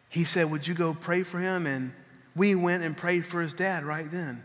He 0.09 0.25
said, 0.25 0.51
Would 0.51 0.67
you 0.67 0.73
go 0.73 0.93
pray 0.93 1.23
for 1.23 1.39
him? 1.39 1.65
And 1.65 1.91
we 2.35 2.55
went 2.55 2.83
and 2.83 2.95
prayed 2.95 3.25
for 3.25 3.41
his 3.41 3.53
dad 3.53 3.83
right 3.83 4.09
then. 4.09 4.43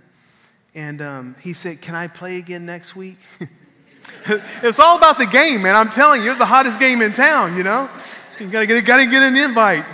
And 0.78 1.02
um, 1.02 1.34
he 1.40 1.54
said, 1.54 1.80
Can 1.80 1.96
I 1.96 2.06
play 2.06 2.36
again 2.36 2.64
next 2.64 2.94
week? 2.94 3.18
it's 4.62 4.78
all 4.78 4.96
about 4.96 5.18
the 5.18 5.26
game, 5.26 5.62
man. 5.62 5.74
I'm 5.74 5.90
telling 5.90 6.22
you, 6.22 6.30
it's 6.30 6.38
the 6.38 6.46
hottest 6.46 6.78
game 6.78 7.02
in 7.02 7.12
town, 7.12 7.56
you 7.56 7.64
know? 7.64 7.90
You 8.38 8.46
gotta 8.46 8.64
get, 8.64 8.84
gotta 8.84 9.06
get 9.06 9.24
an 9.24 9.36
invite. 9.36 9.84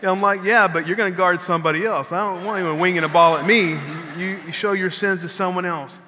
And 0.00 0.10
I'm 0.10 0.20
like, 0.20 0.42
Yeah, 0.42 0.66
but 0.66 0.84
you're 0.84 0.96
gonna 0.96 1.12
guard 1.12 1.40
somebody 1.40 1.86
else. 1.86 2.10
I 2.10 2.26
don't 2.26 2.44
want 2.44 2.58
anyone 2.58 2.80
winging 2.80 3.04
a 3.04 3.08
ball 3.08 3.36
at 3.36 3.46
me. 3.46 3.78
You, 4.18 4.40
you 4.44 4.50
show 4.50 4.72
your 4.72 4.90
sins 4.90 5.20
to 5.20 5.28
someone 5.28 5.64
else. 5.64 6.00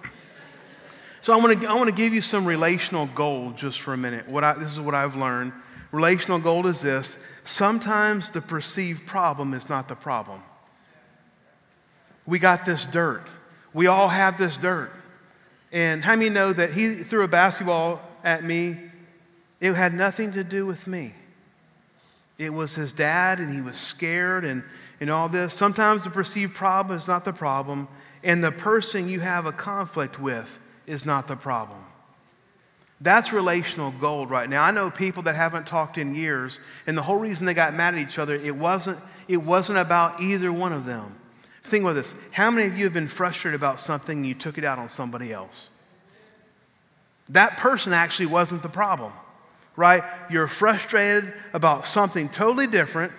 So 1.22 1.32
I 1.32 1.36
want 1.36 1.60
to 1.60 1.68
I 1.68 1.74
want 1.74 1.88
to 1.88 1.94
give 1.94 2.12
you 2.12 2.20
some 2.20 2.44
relational 2.44 3.06
gold 3.14 3.56
just 3.56 3.80
for 3.82 3.94
a 3.94 3.96
minute. 3.96 4.28
What 4.28 4.42
I, 4.42 4.54
this 4.54 4.72
is 4.72 4.80
what 4.80 4.96
I've 4.96 5.14
learned. 5.14 5.52
Relational 5.92 6.40
gold 6.40 6.66
is 6.66 6.80
this: 6.80 7.24
sometimes 7.44 8.32
the 8.32 8.40
perceived 8.40 9.06
problem 9.06 9.54
is 9.54 9.68
not 9.68 9.86
the 9.86 9.94
problem. 9.94 10.42
We 12.26 12.40
got 12.40 12.64
this 12.64 12.84
dirt. 12.88 13.28
We 13.74 13.88
all 13.88 14.08
have 14.08 14.38
this 14.38 14.56
dirt. 14.56 14.90
And 15.72 16.02
how 16.02 16.14
many 16.14 16.30
know 16.30 16.52
that 16.52 16.72
he 16.72 16.94
threw 16.94 17.24
a 17.24 17.28
basketball 17.28 18.00
at 18.22 18.44
me? 18.44 18.78
It 19.60 19.74
had 19.74 19.92
nothing 19.92 20.32
to 20.32 20.44
do 20.44 20.64
with 20.64 20.86
me. 20.86 21.12
It 22.38 22.52
was 22.52 22.74
his 22.74 22.92
dad, 22.92 23.40
and 23.40 23.52
he 23.52 23.60
was 23.60 23.76
scared 23.76 24.44
and, 24.44 24.62
and 25.00 25.10
all 25.10 25.28
this. 25.28 25.54
Sometimes 25.54 26.04
the 26.04 26.10
perceived 26.10 26.54
problem 26.54 26.96
is 26.96 27.06
not 27.06 27.24
the 27.24 27.32
problem, 27.32 27.88
and 28.22 28.42
the 28.42 28.52
person 28.52 29.08
you 29.08 29.20
have 29.20 29.46
a 29.46 29.52
conflict 29.52 30.20
with 30.20 30.58
is 30.86 31.04
not 31.04 31.28
the 31.28 31.36
problem. 31.36 31.82
That's 33.00 33.32
relational 33.32 33.92
gold 34.00 34.30
right 34.30 34.48
now. 34.48 34.62
I 34.62 34.70
know 34.70 34.90
people 34.90 35.24
that 35.24 35.34
haven't 35.34 35.66
talked 35.66 35.98
in 35.98 36.14
years, 36.14 36.60
and 36.86 36.96
the 36.96 37.02
whole 37.02 37.18
reason 37.18 37.46
they 37.46 37.54
got 37.54 37.74
mad 37.74 37.94
at 37.94 38.00
each 38.00 38.18
other, 38.18 38.34
it 38.34 38.54
wasn't, 38.54 38.98
it 39.28 39.38
wasn't 39.38 39.78
about 39.78 40.20
either 40.20 40.52
one 40.52 40.72
of 40.72 40.84
them. 40.84 41.14
Think 41.64 41.82
about 41.84 41.94
this. 41.94 42.14
How 42.30 42.50
many 42.50 42.66
of 42.66 42.78
you 42.78 42.84
have 42.84 42.92
been 42.92 43.08
frustrated 43.08 43.58
about 43.58 43.80
something 43.80 44.18
and 44.18 44.26
you 44.26 44.34
took 44.34 44.58
it 44.58 44.64
out 44.64 44.78
on 44.78 44.88
somebody 44.88 45.32
else? 45.32 45.68
That 47.30 47.56
person 47.56 47.92
actually 47.92 48.26
wasn't 48.26 48.62
the 48.62 48.68
problem, 48.68 49.12
right? 49.76 50.04
You're 50.30 50.46
frustrated 50.46 51.32
about 51.52 51.86
something 51.86 52.28
totally 52.28 52.66
different, 52.66 53.12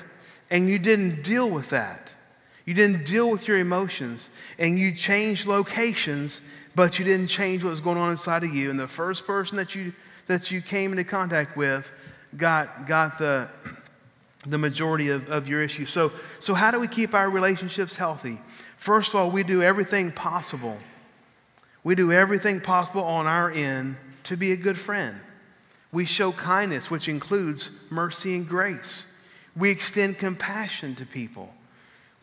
and 0.49 0.69
you 0.69 0.77
didn't 0.77 1.23
deal 1.23 1.49
with 1.49 1.71
that. 1.71 2.09
You 2.65 2.73
didn't 2.73 3.05
deal 3.05 3.29
with 3.29 3.47
your 3.47 3.57
emotions, 3.57 4.29
and 4.59 4.77
you 4.77 4.93
changed 4.93 5.47
locations 5.47 6.41
but 6.75 6.99
you 6.99 7.05
didn't 7.05 7.27
change 7.27 7.63
what 7.63 7.69
was 7.69 7.81
going 7.81 7.97
on 7.97 8.11
inside 8.11 8.43
of 8.43 8.53
you. 8.53 8.69
And 8.69 8.79
the 8.79 8.87
first 8.87 9.25
person 9.25 9.57
that 9.57 9.73
you, 9.73 9.93
that 10.27 10.51
you 10.51 10.61
came 10.61 10.91
into 10.91 11.05
contact 11.05 11.55
with 11.55 11.91
got, 12.35 12.85
got 12.85 13.17
the, 13.17 13.49
the 14.45 14.57
majority 14.57 15.09
of, 15.09 15.29
of 15.29 15.47
your 15.47 15.61
issues. 15.61 15.89
So, 15.89 16.11
so, 16.39 16.53
how 16.53 16.71
do 16.71 16.79
we 16.79 16.87
keep 16.87 17.13
our 17.13 17.29
relationships 17.29 17.95
healthy? 17.95 18.39
First 18.77 19.09
of 19.09 19.15
all, 19.15 19.31
we 19.31 19.43
do 19.43 19.63
everything 19.63 20.11
possible. 20.11 20.77
We 21.83 21.95
do 21.95 22.11
everything 22.11 22.61
possible 22.61 23.03
on 23.03 23.27
our 23.27 23.51
end 23.51 23.97
to 24.23 24.35
be 24.35 24.51
a 24.51 24.57
good 24.57 24.77
friend. 24.77 25.15
We 25.91 26.05
show 26.05 26.31
kindness, 26.31 26.91
which 26.91 27.07
includes 27.07 27.71
mercy 27.89 28.35
and 28.35 28.47
grace. 28.47 29.05
We 29.55 29.71
extend 29.71 30.17
compassion 30.17 30.95
to 30.95 31.05
people. 31.05 31.53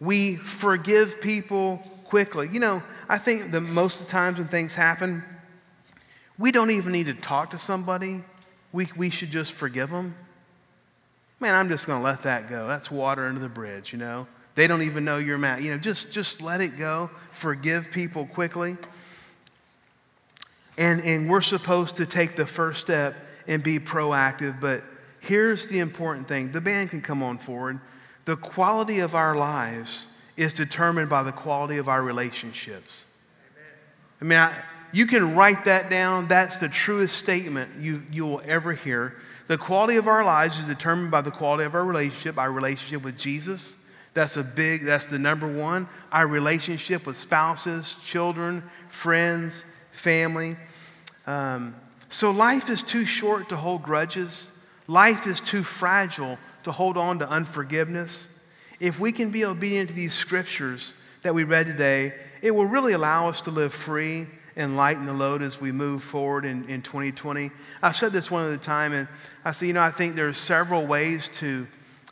We 0.01 0.37
forgive 0.37 1.21
people 1.21 1.79
quickly. 2.05 2.49
You 2.53 2.61
know, 2.61 2.83
I 3.09 3.19
think 3.19 3.53
that 3.53 3.61
most 3.61 4.01
of 4.01 4.07
the 4.07 4.13
times 4.13 4.39
when 4.39 4.49
things 4.49 4.75
happen, 4.75 5.25
we 6.39 6.53
don't 6.53 6.71
even 6.71 6.93
need 6.93 7.07
to 7.07 7.15
talk 7.15 7.53
to 7.53 7.59
somebody. 7.59 8.23
We, 8.73 8.89
we 8.97 9.11
should 9.11 9.31
just 9.31 9.53
forgive 9.53 9.91
them. 9.91 10.15
Man, 11.43 11.57
I'm 11.57 11.69
just 11.69 11.89
going 11.89 11.99
to 11.99 12.05
let 12.05 12.23
that 12.23 12.49
go. 12.49 12.69
That's 12.69 12.89
water 12.89 13.25
under 13.25 13.41
the 13.41 13.49
bridge, 13.49 13.93
you 13.93 13.99
know. 13.99 14.29
They 14.55 14.69
don't 14.69 14.83
even 14.83 15.05
know 15.05 15.19
you're 15.19 15.39
mad. 15.39 15.61
You 15.65 15.73
know, 15.73 15.77
just, 15.77 16.13
just 16.13 16.41
let 16.41 16.61
it 16.61 16.79
go. 16.79 17.11
Forgive 17.33 17.91
people 17.91 18.27
quickly. 18.27 18.77
And, 20.79 21.01
and 21.01 21.29
we're 21.29 21.41
supposed 21.41 21.97
to 21.97 22.07
take 22.07 22.37
the 22.37 22.47
first 22.47 22.81
step 22.83 23.17
and 23.49 23.61
be 23.61 23.81
proactive. 23.81 24.61
But 24.61 24.85
here's 25.19 25.67
the 25.67 25.81
important 25.81 26.29
thing 26.29 26.53
the 26.53 26.61
band 26.61 26.91
can 26.91 27.03
come 27.03 27.25
on 27.25 27.39
forward. 27.39 27.81
The 28.25 28.37
quality 28.37 29.01
of 29.01 29.17
our 29.17 29.35
lives 29.35 30.07
is 30.37 30.55
determined 30.55 31.11
by 31.11 31.25
the 31.25 31.33
quality 31.33 31.79
of 31.79 31.89
our 31.89 32.05
relationships. 32.05 33.05
I 34.21 34.25
mean, 34.25 34.39
I, 34.39 34.55
you 34.93 35.07
can 35.07 35.35
write 35.35 35.65
that 35.65 35.91
down. 35.91 36.29
That's 36.29 36.59
the 36.59 36.69
truest 36.69 37.17
statement 37.17 37.81
you, 37.81 38.05
you 38.13 38.27
will 38.27 38.43
ever 38.45 38.75
hear. 38.75 39.17
The 39.49 39.59
quality 39.59 39.97
of 39.97 40.07
our 40.07 40.25
lives 40.25 40.59
is 40.59 40.67
determined 40.67 41.11
by 41.11 41.21
the 41.21 41.31
quality 41.31 41.65
of 41.65 41.75
our 41.75 41.85
relationship, 41.85 42.39
our 42.39 42.53
relationship 42.53 43.03
with 43.03 43.19
Jesus. 43.19 43.77
That's 44.15 44.37
a 44.37 44.43
big, 44.43 44.85
that's 44.85 45.07
the 45.07 45.19
number 45.19 45.47
one. 45.47 45.89
Our 46.13 46.27
relationship 46.27 47.07
with 47.07 47.17
spouses, 47.17 47.97
children, 48.03 48.63
friends, 48.89 49.65
family. 49.93 50.57
Um, 51.27 51.75
so 52.11 52.31
life 52.31 52.71
is 52.71 52.83
too 52.83 53.05
short 53.05 53.49
to 53.49 53.57
hold 53.57 53.83
grudges. 53.83 54.51
Life 54.87 55.27
is 55.27 55.41
too 55.41 55.63
fragile 55.63 56.39
to 56.65 56.73
hold 56.73 56.97
on 56.97 57.19
to 57.21 57.29
unforgiveness 57.29 58.29
if 58.83 58.99
we 58.99 59.13
can 59.13 59.31
be 59.31 59.45
obedient 59.45 59.91
to 59.91 59.95
these 59.95 60.13
scriptures 60.13 60.95
that 61.23 61.33
we 61.33 61.45
read 61.45 61.67
today, 61.67 62.15
it 62.43 62.51
will 62.51 62.67
really 62.67 62.95
allow 62.95 63.29
us 63.29 63.41
to 63.43 63.53
live 63.53 63.73
free 63.73 64.27
and 64.57 64.77
lighten 64.77 65.07
the 65.07 65.13
load 65.13 65.43
as 65.43 65.61
we 65.61 65.73
move 65.73 66.03
forward 66.03 66.45
in, 66.45 66.69
in 66.69 66.83
2020. 66.83 67.51
I 67.83 67.93
said 67.93 68.13
this 68.13 68.31
one 68.31 68.47
at 68.47 68.53
a 68.53 68.63
time, 68.63 68.93
and 68.93 69.09
I 69.45 69.53
said, 69.53 69.67
you 69.67 69.73
know, 69.73 69.83
I 69.83 69.91
think 69.91 70.15
there's 70.15 70.39
several 70.39 70.87
ways 70.87 71.29
to 71.35 71.67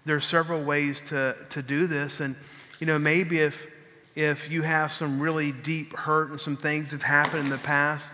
there's 0.07 0.25
several 0.25 0.63
ways 0.63 1.01
to, 1.03 1.37
to 1.51 1.63
do 1.63 1.87
this. 1.87 2.21
And, 2.21 2.35
you 2.79 2.87
know, 2.87 2.99
maybe 2.99 3.39
if 3.39 3.69
if 4.17 4.51
you 4.51 4.63
have 4.63 4.91
some 4.91 5.21
really 5.21 5.53
deep 5.53 5.97
hurt 5.97 6.31
and 6.31 6.41
some 6.41 6.57
things 6.57 6.91
that 6.91 7.03
happened 7.03 7.45
in 7.45 7.51
the 7.51 7.59
past, 7.59 8.11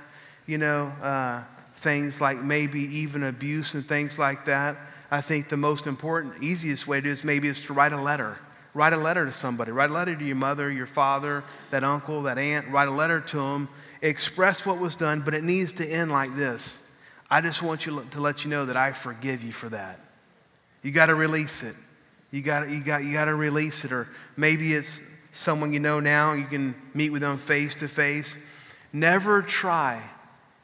you 0.46 0.58
know, 0.58 0.92
uh, 1.02 1.42
things 1.76 2.20
like 2.20 2.38
maybe 2.38 2.80
even 2.98 3.24
abuse 3.24 3.74
and 3.74 3.86
things 3.86 4.18
like 4.18 4.44
that, 4.44 4.76
I 5.10 5.20
think 5.20 5.48
the 5.48 5.56
most 5.56 5.86
important, 5.86 6.42
easiest 6.42 6.86
way 6.86 6.98
to 6.98 7.04
do 7.04 7.10
is 7.10 7.24
maybe 7.24 7.48
is 7.48 7.60
to 7.64 7.72
write 7.72 7.92
a 7.92 8.00
letter. 8.00 8.38
Write 8.74 8.92
a 8.92 8.98
letter 8.98 9.24
to 9.24 9.32
somebody. 9.32 9.72
Write 9.72 9.88
a 9.88 9.94
letter 9.94 10.14
to 10.14 10.24
your 10.24 10.36
mother, 10.36 10.70
your 10.70 10.86
father, 10.86 11.42
that 11.70 11.82
uncle, 11.82 12.22
that 12.24 12.36
aunt. 12.36 12.68
Write 12.68 12.88
a 12.88 12.92
letter 12.92 13.22
to 13.22 13.36
them. 13.38 13.68
Express 14.06 14.64
what 14.64 14.78
was 14.78 14.94
done, 14.94 15.22
but 15.22 15.34
it 15.34 15.42
needs 15.42 15.72
to 15.74 15.84
end 15.84 16.12
like 16.12 16.36
this. 16.36 16.80
I 17.28 17.40
just 17.40 17.60
want 17.60 17.86
you 17.86 18.06
to 18.12 18.20
let 18.20 18.44
you 18.44 18.50
know 18.50 18.66
that 18.66 18.76
I 18.76 18.92
forgive 18.92 19.42
you 19.42 19.50
for 19.50 19.68
that. 19.70 19.98
You 20.82 20.92
got 20.92 21.06
to 21.06 21.16
release 21.16 21.64
it. 21.64 21.74
You 22.30 22.40
got 22.40 22.68
you 22.70 22.84
got 22.84 23.02
you 23.02 23.12
got 23.12 23.24
to 23.24 23.34
release 23.34 23.84
it, 23.84 23.90
or 23.90 24.06
maybe 24.36 24.74
it's 24.74 25.00
someone 25.32 25.72
you 25.72 25.80
know 25.80 25.98
now. 25.98 26.34
You 26.34 26.44
can 26.44 26.76
meet 26.94 27.10
with 27.10 27.22
them 27.22 27.36
face 27.36 27.74
to 27.76 27.88
face. 27.88 28.36
Never 28.92 29.42
try, 29.42 30.00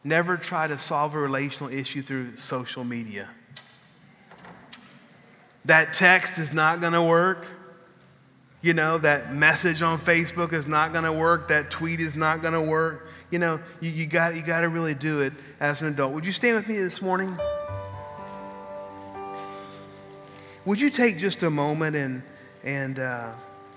never 0.05 0.37
try 0.37 0.69
to 0.69 0.79
solve 0.79 1.17
a 1.17 1.19
relational 1.19 1.73
issue 1.73 2.01
through 2.01 2.37
social 2.37 2.85
media. 2.85 3.29
That 5.65 5.95
text 5.95 6.39
is 6.39 6.53
not 6.53 6.81
going 6.81 6.93
to 6.93 7.03
work. 7.03 7.45
You 8.61 8.75
know, 8.75 8.99
that 8.99 9.35
message 9.35 9.83
on 9.83 9.99
Facebook 9.99 10.53
is 10.53 10.69
not 10.69 10.93
going 10.93 11.05
to 11.05 11.13
work. 11.13 11.49
That 11.49 11.73
tweet 11.73 11.99
is 11.99 12.15
not 12.15 12.41
going 12.41 12.55
to 12.55 12.63
work. 12.63 13.09
You 13.33 13.39
know, 13.39 13.61
you, 13.81 13.91
you 13.91 14.07
got 14.07 14.37
you 14.37 14.43
got 14.43 14.61
to 14.61 14.69
really 14.69 14.95
do 14.95 15.23
it 15.23 15.33
as 15.59 15.81
an 15.81 15.89
adult. 15.89 16.13
Would 16.13 16.27
you 16.27 16.33
stand 16.33 16.55
with 16.55 16.69
me 16.69 16.77
this 16.77 17.01
morning? 17.01 17.37
Would 20.67 20.81
you 20.81 20.91
take 20.91 21.19
just 21.19 21.43
a 21.43 21.51
moment 21.51 21.97
and, 21.97 22.23
and 22.63 22.99
uh, 22.99 23.33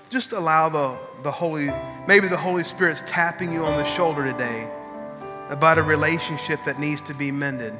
just 0.10 0.34
allow 0.34 0.70
the, 0.70 0.96
the 1.24 1.32
Holy, 1.32 1.72
maybe 2.06 2.28
the 2.28 2.38
Holy 2.38 2.64
Spirit's 2.64 3.02
tapping 3.08 3.52
you 3.52 3.66
on 3.66 3.76
the 3.78 3.86
shoulder 3.86 4.30
today 4.32 4.70
about 5.50 5.80
a 5.80 5.84
relationship 5.84 6.60
that 6.66 6.80
needs 6.80 7.02
to 7.02 7.16
be 7.16 7.32
mended? 7.32 7.74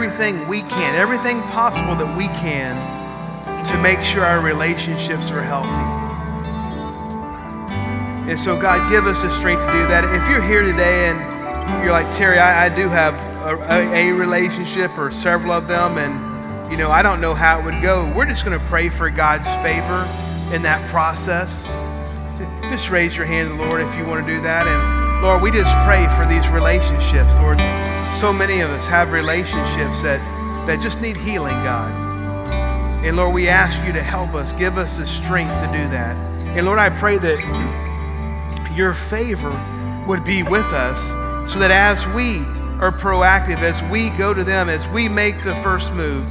Everything 0.00 0.48
we 0.48 0.62
can, 0.62 0.94
everything 0.94 1.42
possible 1.52 1.94
that 1.94 2.16
we 2.16 2.26
can 2.28 2.74
to 3.66 3.76
make 3.82 4.02
sure 4.02 4.24
our 4.24 4.40
relationships 4.40 5.30
are 5.30 5.42
healthy. 5.42 5.68
And 8.30 8.40
so, 8.40 8.58
God, 8.58 8.90
give 8.90 9.06
us 9.06 9.20
the 9.20 9.28
strength 9.38 9.60
to 9.60 9.72
do 9.72 9.86
that. 9.88 10.04
If 10.04 10.26
you're 10.30 10.40
here 10.40 10.62
today 10.62 11.10
and 11.10 11.84
you're 11.84 11.92
like, 11.92 12.10
Terry, 12.16 12.38
I, 12.38 12.64
I 12.64 12.68
do 12.74 12.88
have 12.88 13.12
a, 13.44 13.92
a, 13.92 14.12
relationship 14.12 14.96
or 14.96 15.12
several 15.12 15.52
of 15.52 15.68
them, 15.68 15.98
and, 15.98 16.72
you 16.72 16.78
know, 16.78 16.90
I 16.90 17.02
don't 17.02 17.20
know 17.20 17.34
how 17.34 17.60
it 17.60 17.64
would 17.66 17.82
go, 17.82 18.10
we're 18.16 18.24
just 18.24 18.46
going 18.46 18.58
to 18.58 18.66
pray 18.68 18.88
for 18.88 19.10
God's 19.10 19.48
favor 19.60 20.08
in 20.54 20.62
that 20.62 20.80
process. 20.88 21.64
Just 22.72 22.88
raise 22.88 23.18
your 23.18 23.26
hand 23.26 23.58
Lord 23.58 23.82
if 23.82 23.94
you 23.98 24.06
want 24.06 24.26
to 24.26 24.34
do 24.34 24.40
that. 24.40 24.66
And 24.66 25.22
Lord, 25.22 25.42
we 25.42 25.50
just 25.50 25.74
pray 25.84 26.08
for 26.16 26.24
these 26.24 26.48
relationships. 26.48 27.36
Lord, 27.36 27.58
so 28.14 28.32
many 28.32 28.60
of 28.60 28.70
us 28.70 28.86
have 28.86 29.12
relationships 29.12 30.02
that, 30.02 30.20
that 30.66 30.80
just 30.80 31.00
need 31.00 31.16
healing, 31.16 31.54
God. 31.64 31.90
And 33.04 33.16
Lord, 33.16 33.32
we 33.32 33.48
ask 33.48 33.82
you 33.86 33.92
to 33.92 34.02
help 34.02 34.34
us, 34.34 34.52
give 34.52 34.76
us 34.76 34.98
the 34.98 35.06
strength 35.06 35.50
to 35.50 35.66
do 35.72 35.88
that. 35.90 36.16
And 36.56 36.66
Lord, 36.66 36.78
I 36.78 36.90
pray 36.90 37.16
that 37.18 38.76
your 38.76 38.92
favor 38.92 39.50
would 40.06 40.24
be 40.24 40.42
with 40.42 40.66
us 40.66 40.98
so 41.50 41.58
that 41.58 41.70
as 41.70 42.06
we 42.08 42.38
are 42.80 42.92
proactive, 42.92 43.58
as 43.58 43.82
we 43.84 44.10
go 44.10 44.34
to 44.34 44.44
them, 44.44 44.68
as 44.68 44.86
we 44.88 45.08
make 45.08 45.42
the 45.42 45.54
first 45.56 45.92
move, 45.94 46.26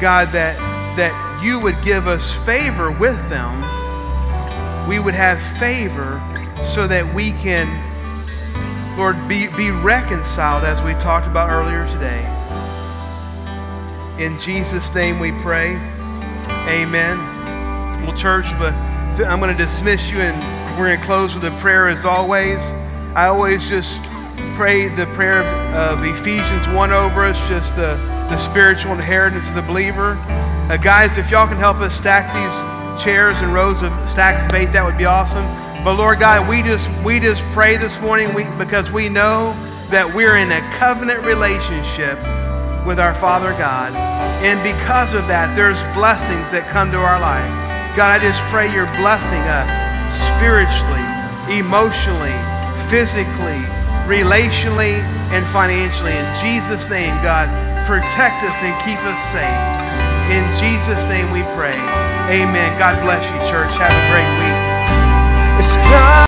God, 0.00 0.28
that, 0.32 0.56
that 0.96 1.42
you 1.42 1.60
would 1.60 1.80
give 1.82 2.06
us 2.06 2.34
favor 2.44 2.90
with 2.90 3.16
them. 3.28 3.54
We 4.88 4.98
would 4.98 5.14
have 5.14 5.40
favor 5.58 6.20
so 6.66 6.86
that 6.86 7.14
we 7.14 7.32
can 7.32 7.66
Lord, 8.96 9.28
be, 9.28 9.46
be 9.48 9.70
reconciled 9.70 10.64
as 10.64 10.80
we 10.80 10.94
talked 10.94 11.26
about 11.26 11.50
earlier 11.50 11.86
today. 11.86 12.24
In 14.18 14.38
Jesus' 14.38 14.94
name 14.94 15.20
we 15.20 15.32
pray. 15.32 15.74
Amen. 16.66 17.18
Well, 18.06 18.16
church, 18.16 18.46
but 18.58 18.72
I'm 19.26 19.38
going 19.38 19.54
to 19.54 19.62
dismiss 19.62 20.10
you 20.10 20.18
and 20.20 20.78
we're 20.78 20.86
going 20.86 20.98
to 20.98 21.04
close 21.04 21.34
with 21.34 21.44
a 21.44 21.50
prayer 21.60 21.88
as 21.88 22.06
always. 22.06 22.72
I 23.14 23.26
always 23.26 23.68
just 23.68 24.00
pray 24.56 24.88
the 24.88 25.04
prayer 25.08 25.42
of 25.74 26.02
Ephesians 26.02 26.66
1 26.68 26.92
over 26.92 27.22
us, 27.26 27.38
just 27.50 27.76
the, 27.76 27.96
the 28.30 28.38
spiritual 28.38 28.92
inheritance 28.92 29.50
of 29.50 29.56
the 29.56 29.62
believer. 29.62 30.16
Uh, 30.70 30.78
guys, 30.82 31.18
if 31.18 31.30
y'all 31.30 31.46
can 31.46 31.58
help 31.58 31.76
us 31.78 31.94
stack 31.94 32.32
these 32.32 33.04
chairs 33.04 33.36
and 33.40 33.52
rows 33.52 33.82
of 33.82 33.92
stacks 34.08 34.42
of 34.46 34.50
faith, 34.50 34.72
that 34.72 34.82
would 34.82 34.96
be 34.96 35.04
awesome. 35.04 35.44
But 35.86 36.02
Lord 36.02 36.18
God, 36.18 36.50
we 36.50 36.66
just 36.66 36.90
we 37.06 37.20
just 37.22 37.46
pray 37.54 37.78
this 37.78 38.00
morning 38.00 38.34
we, 38.34 38.42
because 38.58 38.90
we 38.90 39.06
know 39.06 39.54
that 39.94 40.02
we're 40.02 40.34
in 40.34 40.50
a 40.50 40.58
covenant 40.74 41.22
relationship 41.22 42.18
with 42.82 42.98
our 42.98 43.14
Father 43.14 43.54
God. 43.54 43.94
And 44.42 44.58
because 44.66 45.14
of 45.14 45.30
that, 45.30 45.54
there's 45.54 45.78
blessings 45.94 46.50
that 46.50 46.66
come 46.74 46.90
to 46.90 46.98
our 46.98 47.22
life. 47.22 47.46
God, 47.94 48.10
I 48.10 48.18
just 48.18 48.42
pray 48.50 48.66
you're 48.66 48.90
blessing 48.98 49.38
us 49.46 49.70
spiritually, 50.34 51.06
emotionally, 51.54 52.34
physically, 52.90 53.62
relationally, 54.10 54.98
and 55.30 55.46
financially. 55.54 56.18
In 56.18 56.26
Jesus' 56.42 56.90
name, 56.90 57.14
God, 57.22 57.46
protect 57.86 58.42
us 58.42 58.58
and 58.58 58.74
keep 58.82 58.98
us 59.06 59.20
safe. 59.30 59.62
In 60.34 60.42
Jesus' 60.58 61.06
name 61.06 61.30
we 61.30 61.46
pray. 61.54 61.78
Amen. 62.26 62.74
God 62.74 62.98
bless 63.06 63.22
you, 63.22 63.38
church. 63.46 63.70
Have 63.78 63.94
a 63.94 64.04
great 64.10 64.26
week. 64.42 64.55
It's 65.68 66.16